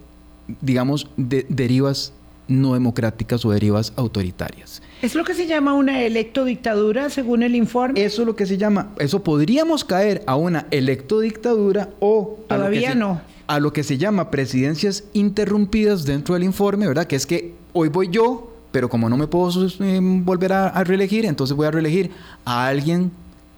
digamos, 0.62 1.08
de 1.18 1.46
derivas 1.48 2.14
no 2.52 2.74
democráticas 2.74 3.46
o 3.46 3.52
derivas 3.52 3.94
autoritarias. 3.96 4.82
¿Es 5.02 5.16
lo 5.16 5.24
que 5.24 5.34
se 5.34 5.48
llama 5.48 5.74
una 5.74 6.02
electodictadura 6.04 7.10
según 7.10 7.44
el 7.44 7.56
informe? 7.56 8.04
Eso 8.04 8.22
es 8.22 8.26
lo 8.28 8.36
que 8.36 8.46
se 8.46 8.58
llama, 8.58 8.90
eso 9.00 9.24
podríamos 9.24 9.84
caer 9.84 10.24
a 10.28 10.36
una 10.36 10.68
electodictadura 10.70 11.90
o... 12.00 12.40
Todavía 12.48 12.94
no. 12.94 13.22
A 13.48 13.60
lo 13.60 13.74
que 13.74 13.84
se 13.84 13.98
llama 13.98 14.30
presidencias 14.30 15.06
interrumpidas 15.14 16.06
dentro 16.06 16.36
del 16.36 16.44
informe, 16.44 16.88
¿verdad? 16.88 17.06
Que 17.06 17.16
es 17.16 17.26
que 17.26 17.54
hoy 17.74 17.90
voy 17.90 18.10
yo, 18.10 18.54
pero 18.72 18.90
como 18.90 19.10
no 19.10 19.18
me 19.18 19.28
puedo 19.28 19.68
eh, 19.68 20.00
volver 20.02 20.54
a, 20.54 20.84
reelegir, 20.84 21.26
entonces 21.26 21.56
voy 21.56 21.68
a 21.68 21.72
reelegir 21.72 22.12
a 22.46 22.68
alguien 22.68 23.12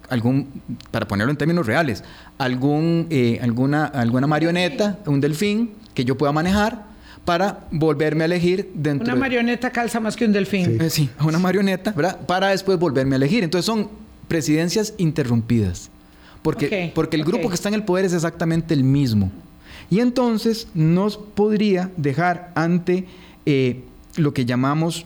algún, 0.09 0.47
para 0.91 1.07
ponerlo 1.07 1.31
en 1.31 1.37
términos 1.37 1.65
reales, 1.65 2.03
algún, 2.37 3.07
eh, 3.09 3.39
alguna, 3.41 3.85
alguna 3.85 4.27
marioneta, 4.27 4.99
un 5.05 5.19
delfín 5.19 5.71
que 5.93 6.05
yo 6.05 6.17
pueda 6.17 6.31
manejar 6.31 6.92
para 7.25 7.67
volverme 7.71 8.23
a 8.23 8.25
elegir 8.25 8.71
dentro. 8.73 9.05
Una 9.05 9.15
marioneta 9.15 9.71
calza 9.71 9.99
más 9.99 10.15
que 10.15 10.25
un 10.25 10.33
delfín. 10.33 10.77
Sí, 10.89 11.03
eh, 11.03 11.23
una 11.23 11.39
marioneta, 11.39 11.91
¿verdad? 11.91 12.19
Para 12.25 12.49
después 12.49 12.77
volverme 12.77 13.15
a 13.15 13.17
elegir. 13.17 13.43
Entonces 13.43 13.65
son 13.65 13.89
presidencias 14.27 14.93
interrumpidas. 14.97 15.89
Porque, 16.41 16.91
porque 16.93 17.15
el 17.15 17.23
grupo 17.23 17.47
que 17.47 17.55
está 17.55 17.69
en 17.69 17.75
el 17.75 17.83
poder 17.83 18.03
es 18.03 18.13
exactamente 18.13 18.73
el 18.73 18.83
mismo. 18.83 19.31
Y 19.89 19.99
entonces 19.99 20.67
nos 20.73 21.17
podría 21.17 21.89
dejar 21.95 22.51
ante 22.55 23.05
eh, 23.45 23.83
lo 24.17 24.33
que 24.33 24.43
llamamos 24.45 25.05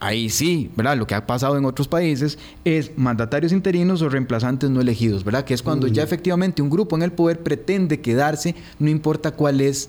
ahí 0.00 0.28
sí, 0.28 0.70
¿verdad? 0.76 0.96
Lo 0.96 1.06
que 1.06 1.14
ha 1.14 1.26
pasado 1.26 1.56
en 1.56 1.64
otros 1.64 1.88
países 1.88 2.38
es 2.64 2.90
mandatarios 2.98 3.52
interinos 3.52 4.02
o 4.02 4.08
reemplazantes 4.08 4.68
no 4.68 4.80
elegidos, 4.80 5.24
¿verdad? 5.24 5.44
Que 5.44 5.54
es 5.54 5.62
cuando 5.62 5.86
ya 5.86 6.02
efectivamente 6.02 6.60
un 6.60 6.68
grupo 6.68 6.96
en 6.96 7.02
el 7.02 7.12
poder 7.12 7.40
pretende 7.42 8.00
quedarse, 8.00 8.56
no 8.80 8.90
importa 8.90 9.30
cuál 9.30 9.60
es 9.60 9.88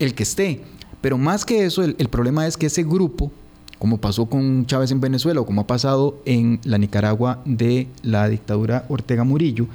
el 0.00 0.14
que 0.14 0.24
esté. 0.24 0.60
Pero 1.02 1.18
más 1.18 1.44
que 1.44 1.66
eso, 1.66 1.82
el, 1.82 2.08
problema 2.08 2.46
es 2.46 2.56
que 2.56 2.66
ese 2.66 2.84
grupo, 2.84 3.30
como 3.78 3.98
pasó 3.98 4.26
con 4.26 4.64
Chávez 4.66 4.92
en 4.92 5.00
Venezuela 5.00 5.40
o 5.40 5.44
como 5.44 5.62
ha 5.62 5.66
pasado 5.66 6.22
en 6.24 6.60
la 6.62 6.78
Nicaragua 6.78 7.42
de 7.44 7.88
la 8.02 8.28
dictadura 8.28 8.86
Ortega 8.88 9.24
Murillo, 9.24 9.66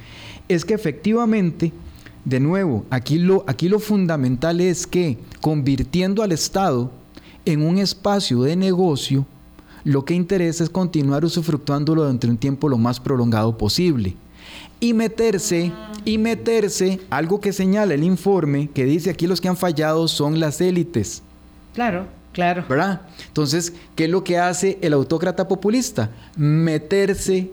es 0.47 0.63
que 0.63 0.73
efectivamente, 0.73 1.73
de 2.23 2.39
nuevo, 2.39 2.85
aquí 2.89 3.19
lo, 3.19 3.43
aquí 3.45 3.67
lo 3.67 3.79
fundamental 3.79 4.61
es 4.61 4.87
que 4.87 5.17
convirtiendo 5.41 6.23
al 6.23 6.31
Estado 6.31 6.89
en 7.43 7.61
un 7.61 7.77
espacio 7.77 8.43
de 8.43 8.55
negocio, 8.55 9.25
lo 9.83 10.05
que 10.05 10.13
interesa 10.13 10.63
es 10.63 10.69
continuar 10.69 11.25
usufructuándolo 11.25 12.03
durante 12.03 12.27
un 12.27 12.37
tiempo 12.37 12.69
lo 12.69 12.77
más 12.77 13.01
prolongado 13.01 13.57
posible. 13.57 14.15
Y 14.79 14.93
meterse, 14.93 15.71
y 16.05 16.17
meterse, 16.17 16.99
algo 17.09 17.41
que 17.41 17.51
señala 17.51 17.93
el 17.93 18.03
informe, 18.03 18.69
que 18.73 18.85
dice 18.85 19.09
aquí 19.09 19.27
los 19.27 19.41
que 19.41 19.47
han 19.47 19.57
fallado 19.57 20.07
son 20.07 20.39
las 20.39 20.61
élites. 20.61 21.23
Claro, 21.73 22.05
claro. 22.31 22.65
¿Verdad? 22.69 23.01
Entonces, 23.27 23.73
¿qué 23.95 24.05
es 24.05 24.09
lo 24.09 24.23
que 24.23 24.37
hace 24.37 24.77
el 24.81 24.93
autócrata 24.93 25.47
populista? 25.47 26.11
Meterse 26.35 27.49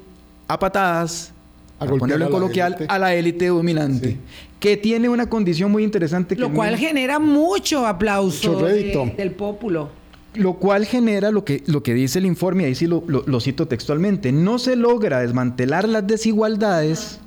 a 0.48 0.58
patadas, 0.58 1.32
a 1.78 1.86
ponerlo 1.86 2.26
en 2.26 2.30
coloquial, 2.30 2.86
a 2.88 2.98
la 2.98 3.14
élite 3.14 3.46
dominante. 3.46 4.18
Que 4.60 4.76
tiene 4.76 5.08
una 5.08 5.28
condición 5.28 5.70
muy 5.70 5.84
interesante. 5.84 6.36
lo 6.36 6.52
cual 6.52 6.76
genera 6.76 7.18
mucho 7.18 7.86
aplauso 7.86 8.62
del 8.62 9.32
pueblo 9.32 10.03
lo 10.34 10.54
cual 10.54 10.84
genera 10.84 11.30
lo 11.30 11.44
que, 11.44 11.62
lo 11.66 11.82
que 11.82 11.94
dice 11.94 12.18
el 12.18 12.26
informe, 12.26 12.64
ahí 12.64 12.74
sí 12.74 12.86
lo, 12.86 13.40
cito 13.40 13.66
textualmente, 13.66 14.32
no 14.32 14.58
se 14.58 14.76
logra 14.76 15.20
desmantelar 15.20 15.88
las 15.88 16.06
desigualdades, 16.06 17.20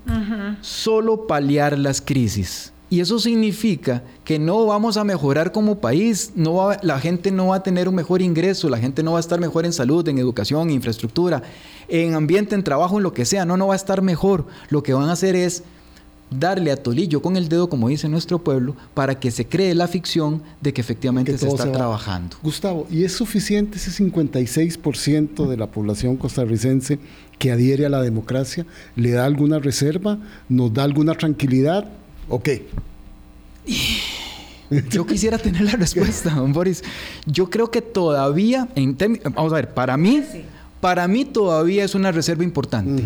solo 0.62 1.28
paliar 1.28 1.78
las 1.78 2.02
crisis. 2.02 2.74
Y 2.90 3.02
eso 3.02 3.20
significa 3.20 4.04
que 4.24 4.40
no 4.40 4.66
vamos 4.66 4.96
a 4.96 5.04
mejorar 5.04 5.52
como 5.52 5.80
país, 5.80 6.32
no 6.36 6.70
la 6.82 7.00
gente 7.02 7.32
no 7.32 7.48
va 7.48 7.58
a 7.58 7.64
tener 7.64 7.90
un 7.90 7.96
mejor 7.96 8.22
ingreso, 8.22 8.70
la 8.70 8.78
gente 8.78 9.04
no 9.04 9.14
va 9.14 9.18
a 9.18 9.20
estar 9.20 9.42
mejor 9.42 9.66
en 9.66 9.74
salud, 9.74 10.08
en 10.08 10.18
educación, 10.20 10.70
en 10.70 10.76
infraestructura, 10.76 11.44
en 11.90 12.14
ambiente, 12.14 12.56
en 12.56 12.64
trabajo, 12.64 12.98
en 12.98 13.04
lo 13.04 13.12
que 13.12 13.26
sea, 13.26 13.44
no, 13.44 13.58
no 13.58 13.68
va 13.68 13.74
a 13.74 13.76
estar 13.76 14.02
mejor. 14.02 14.46
Lo 14.70 14.84
que 14.84 14.94
van 14.94 15.10
a 15.10 15.14
hacer 15.14 15.36
es 15.36 15.64
darle 16.30 16.72
a 16.72 16.78
tolillo 16.78 17.22
con 17.22 17.38
el 17.38 17.48
dedo, 17.50 17.70
como 17.70 17.90
dice 17.90 18.10
nuestro 18.10 18.40
pueblo, 18.40 18.76
para 18.94 19.20
que 19.20 19.32
se 19.32 19.46
cree 19.46 19.74
la 19.74 19.88
ficción 19.88 20.42
de 20.62 20.74
que 20.74 20.82
efectivamente 20.82 21.38
se 21.38 21.48
está 21.48 21.72
trabajando. 21.72 22.38
Gustavo, 22.44 22.88
¿y 22.90 23.04
es 23.04 23.14
suficiente 23.14 23.78
ese 23.78 23.92
56% 24.04 25.48
de 25.48 25.58
la 25.58 25.68
población 25.68 26.18
costarricense 26.18 27.00
que 27.40 27.52
adhiere 27.52 27.86
a 27.86 27.90
la 27.90 28.02
democracia? 28.02 28.66
¿Le 28.96 29.12
da 29.12 29.26
alguna 29.26 29.60
reserva? 29.60 30.20
¿Nos 30.50 30.74
da 30.74 30.84
alguna 30.84 31.14
tranquilidad? 31.16 31.88
¿O 32.30 32.42
qué? 32.42 32.68
Yo 34.90 35.06
quisiera 35.06 35.38
tener 35.38 35.62
la 35.62 35.72
respuesta, 35.72 36.32
don 36.32 36.52
Boris. 36.52 36.84
Yo 37.26 37.50
creo 37.50 37.72
que 37.72 37.82
todavía, 37.82 38.68
en 38.76 38.98
vamos 39.34 39.54
a 39.54 39.56
ver, 39.56 39.74
para 39.74 39.96
mí, 39.96 40.22
para 40.82 41.08
mí 41.08 41.24
todavía 41.24 41.86
es 41.86 41.96
una 41.96 42.12
reserva 42.12 42.44
importante. 42.44 43.02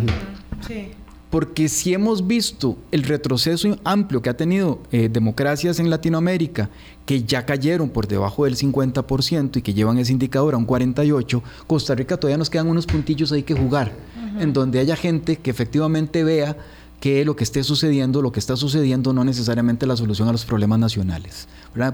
Sí 0.67 0.87
porque 1.31 1.69
si 1.69 1.93
hemos 1.93 2.27
visto 2.27 2.77
el 2.91 3.03
retroceso 3.03 3.79
amplio 3.85 4.21
que 4.21 4.29
ha 4.29 4.35
tenido 4.35 4.79
eh, 4.91 5.09
democracias 5.09 5.79
en 5.79 5.89
Latinoamérica, 5.89 6.69
que 7.05 7.23
ya 7.23 7.45
cayeron 7.45 7.89
por 7.89 8.07
debajo 8.07 8.45
del 8.45 8.57
50% 8.57 9.57
y 9.57 9.61
que 9.61 9.73
llevan 9.73 9.97
ese 9.97 10.11
indicador 10.11 10.53
a 10.53 10.57
un 10.57 10.67
48%, 10.67 11.41
Costa 11.65 11.95
Rica 11.95 12.17
todavía 12.17 12.37
nos 12.37 12.49
quedan 12.49 12.67
unos 12.67 12.85
puntillos 12.85 13.31
ahí 13.31 13.43
que 13.43 13.55
jugar, 13.55 13.93
en 14.39 14.51
donde 14.51 14.79
haya 14.79 14.97
gente 14.97 15.37
que 15.37 15.49
efectivamente 15.49 16.23
vea 16.25 16.57
que 16.99 17.25
lo 17.25 17.35
que 17.35 17.43
esté 17.43 17.63
sucediendo, 17.63 18.21
lo 18.21 18.31
que 18.31 18.39
está 18.39 18.55
sucediendo 18.55 19.11
no 19.11 19.23
necesariamente 19.23 19.87
la 19.87 19.97
solución 19.97 20.27
a 20.27 20.33
los 20.33 20.45
problemas 20.45 20.77
nacionales, 20.77 21.47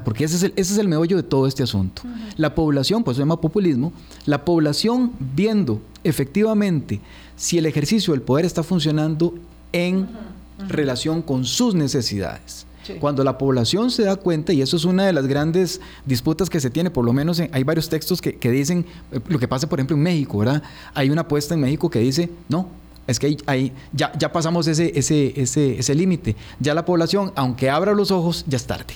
Porque 0.03 0.25
ese 0.25 0.35
es 0.35 0.43
el, 0.43 0.53
ese 0.57 0.73
es 0.73 0.79
el 0.79 0.89
meollo 0.89 1.15
de 1.15 1.23
todo 1.23 1.47
este 1.47 1.63
asunto. 1.63 2.01
La 2.35 2.55
población, 2.55 3.03
pues 3.03 3.15
se 3.15 3.21
llama 3.21 3.39
populismo, 3.39 3.93
la 4.25 4.43
población 4.43 5.13
viendo 5.19 5.79
efectivamente 6.03 6.99
si 7.37 7.57
el 7.57 7.65
ejercicio 7.65 8.13
del 8.13 8.21
poder 8.21 8.45
está 8.45 8.63
funcionando 8.63 9.33
en 9.71 10.07
relación 10.67 11.21
con 11.21 11.45
sus 11.45 11.73
necesidades. 11.75 12.65
Cuando 12.99 13.23
la 13.23 13.37
población 13.37 13.91
se 13.91 14.03
da 14.03 14.15
cuenta, 14.15 14.53
y 14.53 14.61
eso 14.61 14.77
es 14.77 14.85
una 14.85 15.05
de 15.05 15.13
las 15.13 15.27
grandes 15.27 15.81
disputas 16.05 16.49
que 16.49 16.59
se 16.59 16.69
tiene, 16.69 16.89
por 16.89 17.03
lo 17.03 17.11
menos 17.11 17.41
hay 17.51 17.63
varios 17.63 17.89
textos 17.89 18.21
que, 18.21 18.51
dicen 18.51 18.85
eh, 19.11 19.19
lo 19.27 19.39
que 19.39 19.47
pasa, 19.47 19.67
por 19.67 19.79
ejemplo, 19.79 19.97
en 19.97 20.03
México, 20.03 20.37
¿verdad? 20.37 20.63
Hay 20.93 21.09
una 21.09 21.21
apuesta 21.21 21.53
en 21.53 21.59
México 21.59 21.89
que 21.89 21.99
dice, 21.99 22.29
no, 22.47 22.69
es 23.05 23.19
que 23.19 23.37
ahí, 23.45 23.73
ya, 23.91 24.17
ya 24.17 24.31
pasamos 24.31 24.67
ese, 24.67 24.97
ese, 24.97 25.33
ese, 25.39 25.79
ese 25.79 25.95
límite. 25.95 26.35
Ya 26.59 26.73
la 26.73 26.85
población, 26.85 27.31
aunque 27.35 27.69
abra 27.69 27.93
los 27.93 28.11
ojos, 28.11 28.45
ya 28.47 28.55
es 28.55 28.65
tarde. 28.65 28.95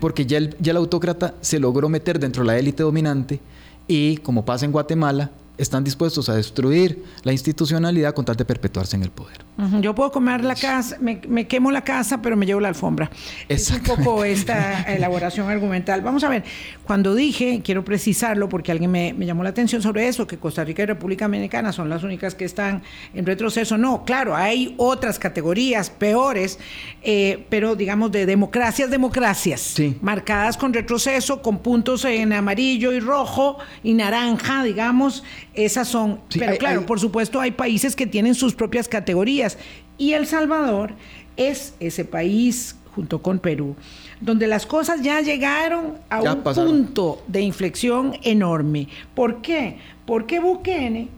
Porque 0.00 0.24
ya 0.24 0.38
el, 0.38 0.56
ya 0.60 0.70
el 0.70 0.76
autócrata 0.76 1.34
se 1.40 1.58
logró 1.58 1.88
meter 1.88 2.20
dentro 2.20 2.42
de 2.42 2.46
la 2.46 2.58
élite 2.58 2.84
dominante 2.84 3.40
y, 3.88 4.18
como 4.18 4.44
pasa 4.44 4.64
en 4.64 4.72
Guatemala, 4.72 5.32
están 5.56 5.84
dispuestos 5.84 6.28
a 6.28 6.34
destruir 6.34 7.04
la 7.22 7.32
institucionalidad 7.32 8.14
con 8.14 8.24
tal 8.24 8.36
de 8.36 8.44
perpetuarse 8.44 8.96
en 8.96 9.02
el 9.02 9.10
poder. 9.10 9.44
Yo 9.80 9.94
puedo 9.94 10.10
comer 10.10 10.42
la 10.42 10.56
casa, 10.56 10.96
me, 11.00 11.46
quemo 11.46 11.70
la 11.70 11.84
casa, 11.84 12.20
pero 12.20 12.36
me 12.36 12.44
llevo 12.44 12.60
la 12.60 12.68
alfombra. 12.68 13.08
Es 13.48 13.70
un 13.70 13.80
poco 13.80 14.24
esta 14.24 14.82
elaboración 14.94 15.48
argumental. 15.48 16.00
Vamos 16.00 16.24
a 16.24 16.28
ver, 16.28 16.42
cuando 16.84 17.14
dije, 17.14 17.60
quiero 17.64 17.84
precisarlo 17.84 18.48
porque 18.48 18.72
alguien 18.72 18.90
me, 18.90 19.14
llamó 19.24 19.44
la 19.44 19.50
atención 19.50 19.80
sobre 19.80 20.08
eso, 20.08 20.26
que 20.26 20.38
Costa 20.38 20.64
Rica 20.64 20.82
y 20.82 20.86
República 20.86 21.26
Dominicana 21.26 21.72
son 21.72 21.88
las 21.88 22.02
únicas 22.02 22.34
que 22.34 22.44
están 22.44 22.82
en 23.14 23.24
retroceso. 23.24 23.78
No, 23.78 24.04
claro, 24.04 24.34
hay 24.34 24.74
otras 24.76 25.20
categorías 25.20 25.88
peores, 25.88 26.58
eh, 27.02 27.46
pero 27.48 27.76
digamos 27.76 28.10
de 28.10 28.26
democracias, 28.26 28.90
democracias, 28.90 29.76
marcadas 30.02 30.56
con 30.56 30.74
retroceso, 30.74 31.42
con 31.42 31.58
puntos 31.58 32.04
en 32.04 32.32
amarillo 32.32 32.90
y 32.90 32.98
rojo 32.98 33.58
y 33.84 33.94
naranja, 33.94 34.64
digamos 34.64 35.22
esas 35.54 35.88
son, 35.88 36.20
pero 36.38 36.56
claro, 36.56 36.86
por 36.86 37.00
supuesto 37.00 37.40
hay 37.40 37.52
países 37.52 37.96
que 37.96 38.06
tienen 38.06 38.34
sus 38.34 38.54
propias 38.54 38.88
categorías 38.88 39.58
y 39.98 40.12
El 40.12 40.26
Salvador 40.26 40.92
es 41.36 41.74
ese 41.80 42.04
país 42.04 42.76
junto 42.94 43.22
con 43.22 43.38
Perú, 43.38 43.74
donde 44.20 44.46
las 44.46 44.66
cosas 44.66 45.02
ya 45.02 45.20
llegaron 45.20 45.94
a 46.08 46.22
un 46.22 46.42
punto 46.42 47.22
de 47.26 47.40
inflexión 47.40 48.16
enorme. 48.22 48.88
¿Por 49.14 49.42
qué? 49.42 49.78
Porque 50.06 50.38
Bukele, 50.38 51.08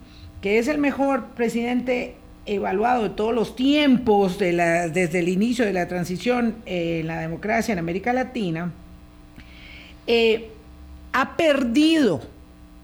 que 0.41 0.59
es 0.59 0.69
el 0.69 0.79
mejor 0.79 1.27
presidente 1.29 2.15
evaluado 2.47 3.03
de 3.05 3.11
todos 3.11 3.35
los 3.35 3.57
tiempos 3.57 4.39
de 4.39 4.53
la, 4.53 4.89
desde 4.89 5.19
el 5.19 5.29
inicio 5.29 5.65
de 5.65 5.73
la 5.73 5.89
transición 5.89 6.57
en 6.65 7.07
la 7.07 7.21
democracia 7.21 7.73
en 7.73 7.79
América 7.79 8.13
Latina, 8.13 8.73
eh, 10.07 10.51
ha 11.13 11.37
perdido 11.37 12.23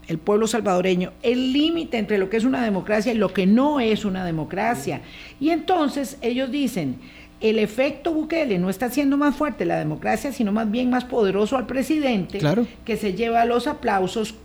el 0.07 0.17
pueblo 0.17 0.47
salvadoreño, 0.47 1.11
el 1.21 1.53
límite 1.53 1.97
entre 1.97 2.17
lo 2.17 2.29
que 2.29 2.37
es 2.37 2.43
una 2.43 2.63
democracia 2.63 3.13
y 3.13 3.17
lo 3.17 3.33
que 3.33 3.45
no 3.45 3.79
es 3.79 4.05
una 4.05 4.25
democracia. 4.25 5.01
Y 5.39 5.49
entonces 5.49 6.17
ellos 6.21 6.51
dicen, 6.51 6.97
el 7.41 7.59
efecto 7.59 8.13
Bukele 8.13 8.57
no 8.57 8.69
está 8.69 8.85
haciendo 8.87 9.17
más 9.17 9.35
fuerte 9.35 9.65
la 9.65 9.77
democracia, 9.77 10.31
sino 10.31 10.51
más 10.51 10.71
bien 10.71 10.89
más 10.89 11.03
poderoso 11.03 11.57
al 11.57 11.65
presidente, 11.65 12.39
que 12.85 12.97
se 12.97 13.13
lleva 13.13 13.45
los 13.45 13.67
aplausos 13.67 14.35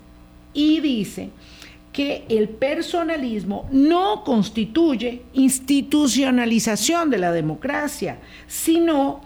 y 0.52 0.80
dice 0.80 1.30
que 1.92 2.24
el 2.28 2.48
personalismo 2.48 3.68
no 3.72 4.24
constituye 4.24 5.22
institucionalización 5.32 7.10
de 7.10 7.18
la 7.18 7.32
democracia, 7.32 8.18
sino 8.46 9.20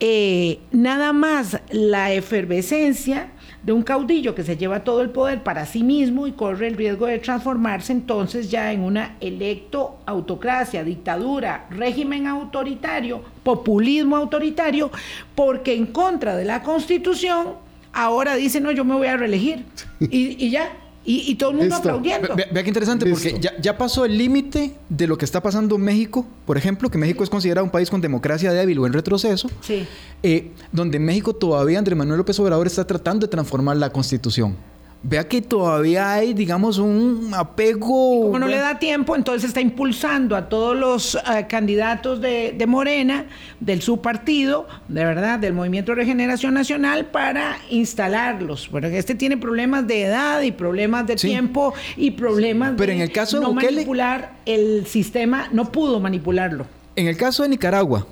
eh, 0.00 0.58
nada 0.72 1.12
más 1.12 1.60
la 1.70 2.12
efervescencia 2.12 3.30
de 3.62 3.72
un 3.72 3.82
caudillo 3.82 4.34
que 4.34 4.42
se 4.42 4.56
lleva 4.56 4.82
todo 4.84 5.02
el 5.02 5.10
poder 5.10 5.42
para 5.42 5.66
sí 5.66 5.82
mismo 5.82 6.26
y 6.26 6.32
corre 6.32 6.66
el 6.66 6.76
riesgo 6.76 7.06
de 7.06 7.18
transformarse 7.18 7.92
entonces 7.92 8.50
ya 8.50 8.72
en 8.72 8.80
una 8.80 9.16
electo 9.20 9.98
autocracia, 10.06 10.82
dictadura, 10.82 11.66
régimen 11.70 12.26
autoritario, 12.26 13.22
populismo 13.42 14.16
autoritario, 14.16 14.90
porque 15.34 15.74
en 15.74 15.86
contra 15.86 16.36
de 16.36 16.44
la 16.44 16.62
constitución 16.62 17.54
ahora 17.92 18.34
dice, 18.34 18.60
no, 18.60 18.72
yo 18.72 18.84
me 18.84 18.94
voy 18.94 19.06
a 19.06 19.16
reelegir. 19.16 19.64
Y, 20.00 20.44
y 20.44 20.50
ya, 20.50 20.70
y, 21.04 21.34
todo 21.34 21.50
el 21.50 21.56
mundo 21.56 21.74
aplaudiendo. 21.74 22.34
Vea, 22.36 22.62
qué 22.62 22.68
interesante, 22.68 23.06
porque 23.06 23.40
ya, 23.60 23.78
pasó 23.78 24.04
el 24.04 24.16
límite 24.16 24.74
de 24.88 25.06
lo 25.06 25.18
que 25.18 25.24
está 25.24 25.42
pasando 25.42 25.76
en 25.76 25.82
México, 25.82 26.26
por 26.46 26.56
ejemplo, 26.56 26.90
que 26.90 26.98
México 26.98 27.24
es 27.24 27.30
considerado 27.30 27.64
un 27.64 27.70
país 27.70 27.90
con 27.90 28.00
democracia 28.00 28.52
débil 28.52 28.78
o 28.78 28.86
en 28.86 28.92
retroceso, 28.92 29.50
sí. 29.60 29.86
eh, 30.22 30.50
donde 30.70 30.98
en 30.98 31.04
México 31.04 31.34
todavía 31.34 31.78
Andrés 31.78 31.96
Manuel 31.96 32.18
López 32.18 32.38
Obrador 32.38 32.66
está 32.66 32.86
tratando 32.86 33.26
de 33.26 33.30
transformar 33.30 33.76
la 33.76 33.90
constitución 33.90 34.56
vea 35.02 35.26
que 35.26 35.42
todavía 35.42 36.12
hay, 36.12 36.32
digamos, 36.32 36.78
un 36.78 37.32
apego. 37.34 38.22
como 38.22 38.38
no 38.38 38.46
le 38.46 38.58
da 38.58 38.78
tiempo, 38.78 39.16
entonces 39.16 39.48
está 39.48 39.60
impulsando 39.60 40.36
a 40.36 40.48
todos 40.48 40.76
los 40.76 41.14
eh, 41.14 41.46
candidatos 41.48 42.20
de, 42.20 42.62
Morena, 42.66 43.26
del 43.60 43.82
su 43.82 44.00
partido, 44.00 44.68
de 44.88 45.04
verdad, 45.04 45.38
del 45.38 45.52
Movimiento 45.52 45.92
de 45.92 45.96
Regeneración 45.96 46.54
Nacional, 46.54 47.06
para 47.06 47.58
instalarlos. 47.70 48.70
Bueno, 48.70 48.88
este 48.88 49.14
tiene 49.14 49.36
problemas 49.36 49.86
de 49.86 50.04
edad 50.04 50.42
y 50.42 50.52
problemas 50.52 51.06
de 51.06 51.16
tiempo 51.16 51.74
y 51.96 52.12
problemas 52.12 52.74
Pero 52.76 52.92
de 52.92 52.96
en 52.96 53.02
el 53.02 53.12
caso 53.12 53.40
de 53.40 53.46
no 53.46 53.52
manipular 53.52 54.34
el 54.46 54.86
sistema, 54.86 55.48
no 55.52 55.72
pudo 55.72 56.00
manipularlo. 56.00 56.66
En 56.94 57.08
el 57.08 57.16
caso 57.16 57.42
de 57.42 57.48
Nicaragua, 57.48 58.06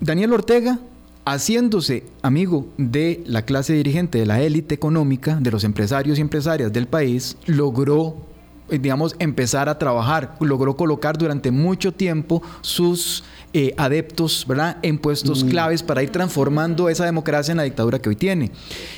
Daniel 0.00 0.32
Ortega 0.32 0.78
haciéndose 1.26 2.04
amigo 2.22 2.68
de 2.78 3.22
la 3.26 3.42
clase 3.42 3.74
dirigente, 3.74 4.18
de 4.18 4.26
la 4.26 4.40
élite 4.40 4.74
económica, 4.74 5.36
de 5.40 5.50
los 5.50 5.64
empresarios 5.64 6.18
y 6.18 6.22
empresarias 6.22 6.72
del 6.72 6.86
país, 6.86 7.36
logró 7.46 8.16
eh, 8.68 8.78
digamos, 8.80 9.14
empezar 9.20 9.68
a 9.68 9.78
trabajar, 9.78 10.34
logró 10.40 10.76
colocar 10.76 11.16
durante 11.16 11.52
mucho 11.52 11.92
tiempo 11.92 12.42
sus 12.62 13.22
eh, 13.58 13.72
adeptos 13.78 14.44
¿verdad? 14.46 14.76
en 14.82 14.98
puestos 14.98 15.42
mm. 15.42 15.48
claves 15.48 15.82
para 15.82 16.02
ir 16.02 16.10
transformando 16.10 16.90
esa 16.90 17.06
democracia 17.06 17.52
en 17.52 17.56
la 17.56 17.62
dictadura 17.62 17.98
que 17.98 18.10
hoy 18.10 18.16
tiene. 18.16 18.50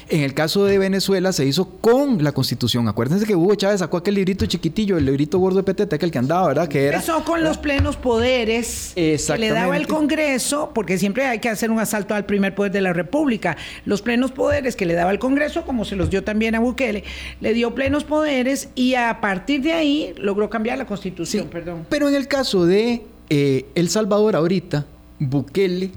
En 0.09 0.22
el 0.22 0.34
caso 0.34 0.64
de 0.64 0.78
Venezuela 0.78 1.32
se 1.32 1.46
hizo 1.46 1.76
con 1.80 2.24
la 2.24 2.32
constitución. 2.32 2.88
Acuérdense 2.88 3.24
que 3.24 3.36
Hugo 3.36 3.54
Chávez 3.54 3.78
sacó 3.78 3.98
aquel 3.98 4.16
librito 4.16 4.46
chiquitillo, 4.46 4.98
el 4.98 5.06
librito 5.06 5.38
gordo 5.38 5.62
de 5.62 5.72
PTT, 5.72 6.02
el 6.02 6.11
que 6.11 6.18
andaba, 6.18 6.48
¿verdad? 6.48 6.66
Que 6.66 6.86
era, 6.86 6.96
Empezó 6.96 7.22
con 7.22 7.44
los 7.44 7.56
plenos 7.56 7.94
poderes 7.94 8.94
que 8.96 9.38
le 9.38 9.50
daba 9.50 9.76
el 9.76 9.86
Congreso, 9.86 10.72
porque 10.74 10.98
siempre 10.98 11.24
hay 11.24 11.38
que 11.38 11.50
hacer 11.50 11.70
un 11.70 11.78
asalto 11.78 12.16
al 12.16 12.26
primer 12.26 12.56
poder 12.56 12.72
de 12.72 12.80
la 12.80 12.92
República. 12.92 13.56
Los 13.84 14.02
plenos 14.02 14.32
poderes 14.32 14.74
que 14.74 14.86
le 14.86 14.94
daba 14.94 15.12
el 15.12 15.20
Congreso, 15.20 15.64
como 15.64 15.84
se 15.84 15.94
los 15.94 16.11
dio 16.11 16.24
también 16.24 16.56
a 16.56 16.59
Bukele, 16.59 17.04
le 17.40 17.54
dio 17.54 17.76
plenos 17.76 18.02
poderes 18.02 18.70
y 18.74 18.94
a 18.94 19.20
partir 19.20 19.62
de 19.62 19.74
ahí 19.74 20.14
logró 20.16 20.50
cambiar 20.50 20.78
la 20.78 20.86
constitución, 20.86 21.46
perdón. 21.46 21.86
Pero 21.88 22.09
en 22.09 22.16
el 22.16 22.26
caso 22.26 22.66
de 22.66 23.04
eh, 23.30 23.66
El 23.74 23.88
Salvador 23.88 24.36
ahorita, 24.36 24.86
Bukele 25.18 25.92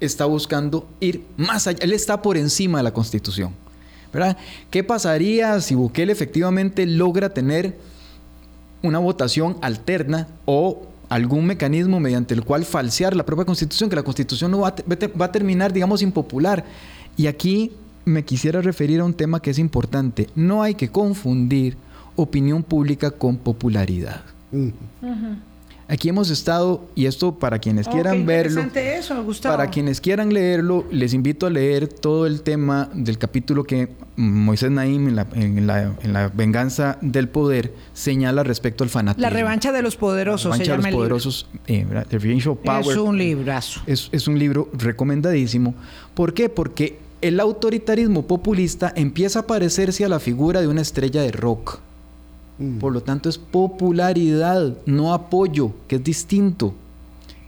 está 0.00 0.24
buscando 0.24 0.88
ir 1.00 1.24
más 1.36 1.66
allá, 1.66 1.78
él 1.82 1.92
está 1.92 2.22
por 2.22 2.36
encima 2.36 2.78
de 2.78 2.84
la 2.84 2.92
constitución. 2.92 3.52
¿verdad? 4.12 4.36
¿Qué 4.70 4.84
pasaría 4.84 5.60
si 5.60 5.74
Bukele 5.74 6.12
efectivamente 6.12 6.84
logra 6.86 7.30
tener 7.30 7.78
una 8.82 8.98
votación 8.98 9.56
alterna 9.62 10.28
o 10.44 10.86
algún 11.08 11.46
mecanismo 11.46 12.00
mediante 12.00 12.34
el 12.34 12.44
cual 12.44 12.64
falsear 12.64 13.16
la 13.16 13.24
propia 13.24 13.44
constitución, 13.44 13.88
que 13.88 13.96
la 13.96 14.02
constitución 14.02 14.50
no 14.50 14.60
va 14.60 14.74
va 15.20 15.24
a 15.24 15.32
terminar, 15.32 15.72
digamos, 15.72 16.02
impopular? 16.02 16.64
Y 17.16 17.26
aquí 17.26 17.72
me 18.04 18.24
quisiera 18.24 18.60
referir 18.60 19.00
a 19.00 19.04
un 19.04 19.14
tema 19.14 19.40
que 19.40 19.50
es 19.50 19.58
importante. 19.58 20.28
No 20.34 20.62
hay 20.62 20.74
que 20.74 20.88
confundir 20.88 21.76
opinión 22.16 22.62
pública 22.62 23.10
con 23.10 23.36
popularidad. 23.36 24.22
Aquí 25.88 26.08
hemos 26.08 26.30
estado, 26.30 26.86
y 26.94 27.06
esto 27.06 27.38
para 27.38 27.58
quienes 27.58 27.88
quieran 27.88 28.24
verlo, 28.24 28.64
eso, 28.74 29.26
para 29.42 29.68
quienes 29.68 30.00
quieran 30.00 30.32
leerlo, 30.32 30.84
les 30.90 31.12
invito 31.12 31.46
a 31.46 31.50
leer 31.50 31.88
todo 31.88 32.26
el 32.26 32.42
tema 32.42 32.88
del 32.94 33.18
capítulo 33.18 33.64
que 33.64 33.88
Moisés 34.16 34.70
Naim 34.70 35.08
en 35.08 35.16
la, 35.16 35.26
en 35.34 35.66
la, 36.12 36.28
venganza 36.28 36.98
del 37.00 37.28
poder 37.28 37.74
señala 37.92 38.42
respecto 38.42 38.84
al 38.84 38.90
fanatismo. 38.90 39.22
La 39.22 39.30
revancha 39.30 39.72
de 39.72 39.82
los 39.82 39.96
poderosos. 39.96 40.50
La 40.50 40.64
revancha 40.64 40.76
de 40.76 40.82
los 40.82 40.94
poderosos, 40.94 41.48
eh, 41.66 41.86
Power. 42.64 42.80
Es 42.80 42.96
un 42.96 43.18
librazo. 43.18 43.80
Es, 43.86 44.08
es 44.12 44.28
un 44.28 44.38
libro 44.38 44.68
recomendadísimo. 44.72 45.74
¿Por 46.14 46.34
qué? 46.34 46.48
Porque 46.48 46.98
el 47.22 47.40
autoritarismo 47.40 48.26
populista 48.26 48.92
empieza 48.94 49.40
a 49.40 49.46
parecerse 49.46 50.04
a 50.04 50.08
la 50.08 50.20
figura 50.20 50.60
de 50.60 50.68
una 50.68 50.82
estrella 50.82 51.22
de 51.22 51.32
rock 51.32 51.80
Mm. 52.58 52.78
Por 52.78 52.92
lo 52.92 53.02
tanto, 53.02 53.28
es 53.28 53.38
popularidad, 53.38 54.76
no 54.86 55.14
apoyo, 55.14 55.72
que 55.88 55.96
es 55.96 56.04
distinto. 56.04 56.74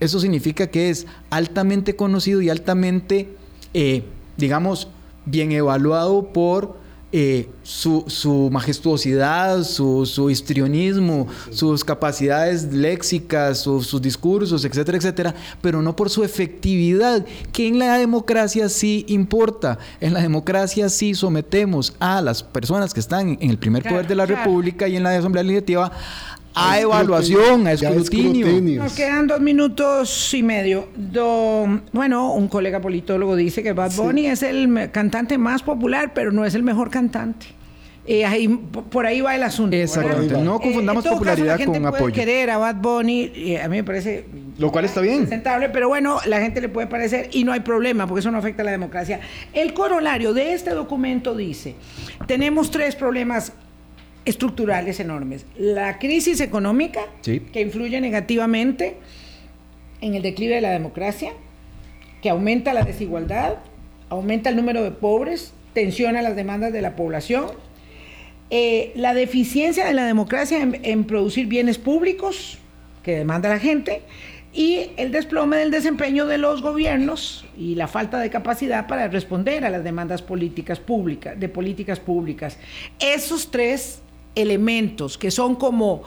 Eso 0.00 0.20
significa 0.20 0.68
que 0.68 0.90
es 0.90 1.06
altamente 1.30 1.96
conocido 1.96 2.42
y 2.42 2.50
altamente, 2.50 3.36
eh, 3.72 4.04
digamos, 4.36 4.88
bien 5.24 5.52
evaluado 5.52 6.32
por 6.32 6.76
eh, 7.16 7.48
su, 7.62 8.48
majestuosidad, 8.50 9.62
su, 9.62 10.28
histrionismo, 10.28 11.28
sus 11.52 11.84
capacidades 11.84 12.72
léxicas, 12.72 13.60
sus 13.60 14.02
discursos, 14.02 14.64
etcétera, 14.64 14.98
etcétera, 14.98 15.34
pero 15.62 15.80
no 15.80 15.94
por 15.94 16.10
su 16.10 16.24
efectividad, 16.24 17.24
que 17.52 17.68
en 17.68 17.78
la 17.78 17.98
democracia 17.98 18.68
sí 18.68 19.04
importa. 19.06 19.78
En 20.00 20.12
la 20.12 20.22
democracia 20.22 20.88
sí 20.88 21.14
sometemos 21.14 21.94
a 22.00 22.20
las 22.20 22.42
personas 22.42 22.92
que 22.92 22.98
están 22.98 23.38
en 23.40 23.48
el 23.48 23.58
primer 23.58 23.84
poder 23.84 24.08
de 24.08 24.16
la 24.16 24.26
República 24.26 24.88
y 24.88 24.96
en 24.96 25.04
la 25.04 25.16
Asamblea 25.16 25.44
Legislativa 25.44 25.92
a 26.54 26.80
evaluación, 26.80 27.66
a 27.66 27.72
escrutinio. 27.72 28.46
Nos 28.82 28.94
quedan 28.94 29.26
dos 29.26 29.40
minutos 29.40 30.34
y 30.34 30.42
medio. 30.42 30.88
bueno, 31.92 32.32
un 32.32 32.48
colega 32.48 32.80
politólogo 32.80 33.36
dice 33.36 33.62
que 33.62 33.72
Bad 33.72 33.92
Bunny 33.96 34.26
es 34.26 34.42
el 34.42 34.90
cantante 34.92 35.38
más 35.38 35.62
popular, 35.62 36.12
pero 36.14 36.32
no 36.32 36.44
es 36.44 36.54
el 36.54 36.62
mejor 36.62 36.90
cantante. 36.90 37.46
Eh, 38.06 38.26
ahí, 38.26 38.48
por 38.48 39.06
ahí 39.06 39.22
va 39.22 39.34
el 39.34 39.42
asunto. 39.42 39.74
Exactamente. 39.74 40.36
No 40.36 40.60
confundamos 40.60 41.06
popularidad 41.06 41.58
con 41.64 41.72
puede 41.72 41.86
apoyo. 41.86 42.14
querer 42.14 42.50
a 42.50 42.58
Bad 42.58 42.76
Bunny, 42.76 43.56
a 43.56 43.66
mí 43.68 43.78
me 43.78 43.84
parece. 43.84 44.26
Lo 44.58 44.70
cual 44.70 44.84
está 44.84 45.00
bien. 45.00 45.20
Presentable, 45.20 45.70
pero 45.70 45.88
bueno, 45.88 46.18
la 46.26 46.40
gente 46.40 46.60
le 46.60 46.68
puede 46.68 46.86
parecer 46.86 47.30
y 47.32 47.44
no 47.44 47.52
hay 47.52 47.60
problema 47.60 48.06
porque 48.06 48.20
eso 48.20 48.30
no 48.30 48.38
afecta 48.38 48.60
a 48.62 48.66
la 48.66 48.72
democracia. 48.72 49.20
El 49.54 49.72
corolario 49.72 50.34
de 50.34 50.52
este 50.52 50.70
documento 50.70 51.34
dice: 51.34 51.76
tenemos 52.26 52.70
tres 52.70 52.94
problemas 52.94 53.52
estructurales 54.24 55.00
enormes. 55.00 55.46
La 55.56 55.98
crisis 55.98 56.40
económica, 56.40 57.00
que 57.22 57.60
influye 57.60 58.00
negativamente 58.00 58.96
en 60.00 60.14
el 60.14 60.22
declive 60.22 60.56
de 60.56 60.60
la 60.60 60.70
democracia, 60.70 61.32
que 62.22 62.30
aumenta 62.30 62.72
la 62.72 62.84
desigualdad, 62.84 63.56
aumenta 64.08 64.50
el 64.50 64.56
número 64.56 64.82
de 64.82 64.90
pobres, 64.90 65.52
tensiona 65.74 66.22
las 66.22 66.36
demandas 66.36 66.72
de 66.72 66.80
la 66.82 66.96
población, 66.96 67.46
eh, 68.50 68.92
la 68.94 69.14
deficiencia 69.14 69.86
de 69.86 69.94
la 69.94 70.06
democracia 70.06 70.58
en, 70.62 71.04
producir 71.04 71.46
bienes 71.46 71.78
públicos 71.78 72.58
que 73.02 73.16
demanda 73.16 73.48
la 73.48 73.58
gente 73.58 74.02
y 74.52 74.90
el 74.96 75.10
desplome 75.10 75.56
del 75.56 75.70
desempeño 75.70 76.26
de 76.26 76.38
los 76.38 76.62
gobiernos 76.62 77.44
y 77.58 77.74
la 77.74 77.88
falta 77.88 78.20
de 78.20 78.30
capacidad 78.30 78.86
para 78.86 79.08
responder 79.08 79.64
a 79.64 79.70
las 79.70 79.82
demandas 79.82 80.22
políticas 80.22 80.78
públicas, 80.78 81.38
de 81.38 81.48
políticas 81.48 81.98
públicas. 81.98 82.58
Esos 83.00 83.50
tres 83.50 84.03
elementos 84.34 85.18
que 85.18 85.30
son 85.30 85.54
como 85.54 86.02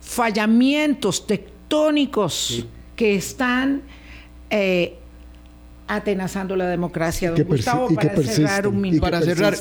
fallamientos 0.00 1.26
tectónicos 1.26 2.64
que 2.96 3.14
están 3.14 3.82
eh, 4.50 4.96
atenazando 5.86 6.54
la 6.56 6.66
democracia. 6.66 7.30
Don 7.30 7.44
Gustavo, 7.44 7.88
para 7.94 8.22
cerrar 8.22 8.66
un 8.66 8.80
minuto. 8.80 9.00
Para 9.00 9.22
cerrar, 9.22 9.56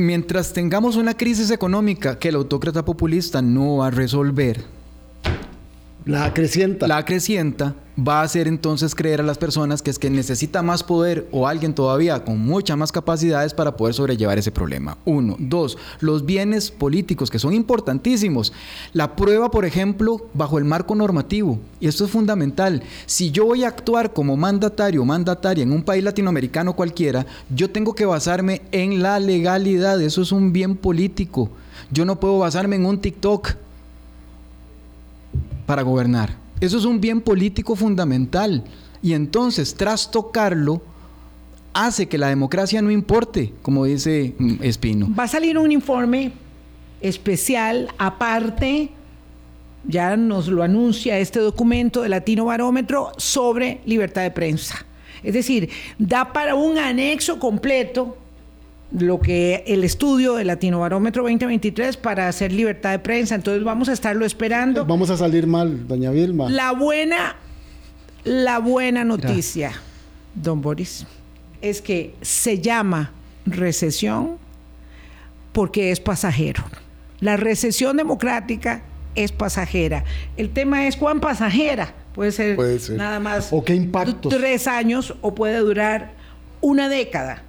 mientras 0.00 0.52
tengamos 0.52 0.96
una 0.96 1.16
crisis 1.16 1.50
económica 1.50 2.18
que 2.18 2.28
el 2.28 2.36
autócrata 2.36 2.84
populista 2.84 3.42
no 3.42 3.78
va 3.78 3.88
a 3.88 3.90
resolver, 3.90 4.64
la 6.04 6.24
acrecienta. 6.24 6.86
La 6.86 6.98
acrecienta 6.98 7.74
va 7.96 8.20
a 8.20 8.22
hacer 8.22 8.48
entonces 8.48 8.94
creer 8.94 9.20
a 9.20 9.24
las 9.24 9.38
personas 9.38 9.82
que 9.82 9.90
es 9.90 9.98
que 9.98 10.08
necesita 10.10 10.62
más 10.62 10.82
poder 10.82 11.28
o 11.32 11.46
alguien 11.46 11.74
todavía 11.74 12.24
con 12.24 12.38
muchas 12.38 12.76
más 12.76 12.92
capacidades 12.92 13.52
para 13.52 13.76
poder 13.76 13.94
sobrellevar 13.94 14.38
ese 14.38 14.50
problema. 14.50 14.96
Uno. 15.04 15.36
Dos, 15.38 15.76
los 16.00 16.24
bienes 16.24 16.70
políticos 16.70 17.30
que 17.30 17.38
son 17.38 17.52
importantísimos. 17.52 18.52
La 18.92 19.16
prueba, 19.16 19.50
por 19.50 19.64
ejemplo, 19.64 20.28
bajo 20.32 20.58
el 20.58 20.64
marco 20.64 20.94
normativo. 20.94 21.58
Y 21.78 21.88
esto 21.88 22.04
es 22.04 22.10
fundamental. 22.10 22.82
Si 23.06 23.30
yo 23.30 23.46
voy 23.46 23.64
a 23.64 23.68
actuar 23.68 24.12
como 24.12 24.36
mandatario 24.36 25.02
o 25.02 25.04
mandataria 25.04 25.62
en 25.62 25.72
un 25.72 25.82
país 25.82 26.02
latinoamericano 26.02 26.74
cualquiera, 26.74 27.26
yo 27.54 27.70
tengo 27.70 27.94
que 27.94 28.06
basarme 28.06 28.62
en 28.72 29.02
la 29.02 29.18
legalidad. 29.20 30.00
Eso 30.00 30.22
es 30.22 30.32
un 30.32 30.52
bien 30.52 30.76
político. 30.76 31.50
Yo 31.90 32.04
no 32.04 32.20
puedo 32.20 32.38
basarme 32.38 32.76
en 32.76 32.86
un 32.86 33.00
TikTok 33.00 33.56
para 35.66 35.82
gobernar. 35.82 36.36
Eso 36.60 36.78
es 36.78 36.84
un 36.84 37.00
bien 37.00 37.20
político 37.20 37.76
fundamental. 37.76 38.64
Y 39.02 39.14
entonces, 39.14 39.74
tras 39.74 40.10
tocarlo, 40.10 40.82
hace 41.72 42.08
que 42.08 42.18
la 42.18 42.28
democracia 42.28 42.82
no 42.82 42.90
importe, 42.90 43.52
como 43.62 43.84
dice 43.84 44.34
mm, 44.38 44.62
Espino. 44.62 45.08
Va 45.18 45.24
a 45.24 45.28
salir 45.28 45.56
un 45.58 45.72
informe 45.72 46.32
especial 47.00 47.88
aparte, 47.98 48.90
ya 49.84 50.16
nos 50.16 50.48
lo 50.48 50.62
anuncia 50.62 51.18
este 51.18 51.40
documento 51.40 52.02
de 52.02 52.10
Latino 52.10 52.44
Barómetro 52.46 53.12
sobre 53.16 53.80
libertad 53.86 54.22
de 54.22 54.30
prensa. 54.30 54.84
Es 55.22 55.34
decir, 55.34 55.70
da 55.98 56.32
para 56.32 56.54
un 56.54 56.78
anexo 56.78 57.38
completo 57.38 58.16
lo 58.92 59.20
que 59.20 59.62
el 59.66 59.84
estudio 59.84 60.34
del 60.34 60.48
Latino 60.48 60.80
Barómetro 60.80 61.22
2023 61.22 61.96
para 61.96 62.28
hacer 62.28 62.52
libertad 62.52 62.90
de 62.90 62.98
prensa. 62.98 63.34
Entonces 63.34 63.62
vamos 63.64 63.88
a 63.88 63.92
estarlo 63.92 64.24
esperando. 64.26 64.84
Vamos 64.84 65.10
a 65.10 65.16
salir 65.16 65.46
mal, 65.46 65.86
doña 65.86 66.10
Vilma. 66.10 66.50
La 66.50 66.72
buena, 66.72 67.36
la 68.24 68.58
buena 68.58 69.04
noticia, 69.04 69.72
don 70.34 70.60
Boris, 70.60 71.06
es 71.62 71.80
que 71.80 72.14
se 72.20 72.60
llama 72.60 73.12
recesión 73.46 74.38
porque 75.52 75.90
es 75.90 76.00
pasajero. 76.00 76.64
La 77.20 77.36
recesión 77.36 77.96
democrática 77.96 78.82
es 79.14 79.32
pasajera. 79.32 80.04
El 80.36 80.50
tema 80.50 80.86
es 80.86 80.96
cuán 80.96 81.20
pasajera. 81.20 81.94
Puede 82.14 82.32
ser, 82.32 82.58
nada 82.96 83.20
más 83.20 83.52
¿O 83.52 83.64
qué 83.64 83.74
impactos? 83.74 84.34
tres 84.34 84.66
años 84.66 85.14
o 85.20 85.34
puede 85.34 85.58
durar 85.58 86.12
una 86.60 86.88
década, 86.88 87.44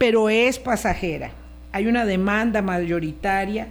pero 0.00 0.30
es 0.30 0.58
pasajera. 0.58 1.30
Hay 1.72 1.86
una 1.86 2.06
demanda 2.06 2.62
mayoritaria. 2.62 3.68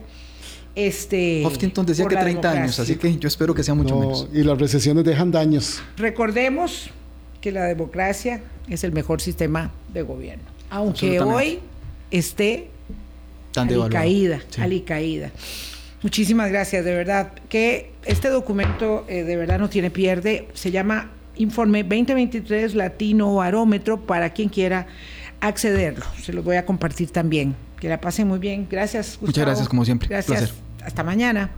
Este, 0.75 1.43
Hoftington 1.43 1.88
decía 1.88 2.05
que 2.05 2.15
30 2.15 2.51
años, 2.51 2.80
así 2.80 2.97
que 2.97 3.17
yo 3.17 3.27
espero 3.27 3.55
que 3.55 3.63
sea 3.63 3.73
mucho 3.73 3.97
menos. 3.97 4.30
Y 4.32 4.43
las 4.43 4.59
recesiones 4.59 5.03
dejan 5.05 5.32
daños. 5.32 5.82
Recordemos 5.97 6.91
que 7.41 7.51
la 7.51 7.63
democracia 7.63 8.43
es 8.69 8.84
el 8.84 8.91
mejor 8.91 9.21
sistema 9.21 9.71
de 9.91 10.03
gobierno, 10.03 10.43
aunque 10.69 11.19
hoy 11.19 11.61
esté 12.11 12.69
alicaída, 13.55 14.39
caída. 14.86 15.32
Muchísimas 16.03 16.51
gracias, 16.51 16.86
de 16.86 16.93
verdad. 16.93 17.32
Que 17.49 17.91
este 18.05 18.30
documento 18.30 19.03
eh, 19.09 19.23
de 19.23 19.36
verdad 19.36 19.57
no 19.57 19.67
tiene 19.67 19.89
pierde. 19.89 20.47
Se 20.53 20.69
llama 20.69 21.09
Informe 21.38 21.82
2023 21.82 22.75
Latino 22.75 23.34
Barómetro 23.34 23.99
para 23.99 24.32
quien 24.32 24.49
quiera 24.49 24.86
accederlo. 25.41 26.05
Se 26.21 26.33
los 26.33 26.43
voy 26.43 26.57
a 26.57 26.65
compartir 26.65 27.11
también. 27.11 27.55
Que 27.79 27.87
la 27.87 28.01
pasen 28.01 28.27
muy 28.27 28.39
bien. 28.39 28.67
Gracias. 28.69 29.17
Muchas 29.21 29.45
gracias, 29.45 29.69
como 29.69 29.85
siempre. 29.85 30.09
Gracias. 30.09 30.53
Hasta 30.83 31.03
mañana. 31.03 31.51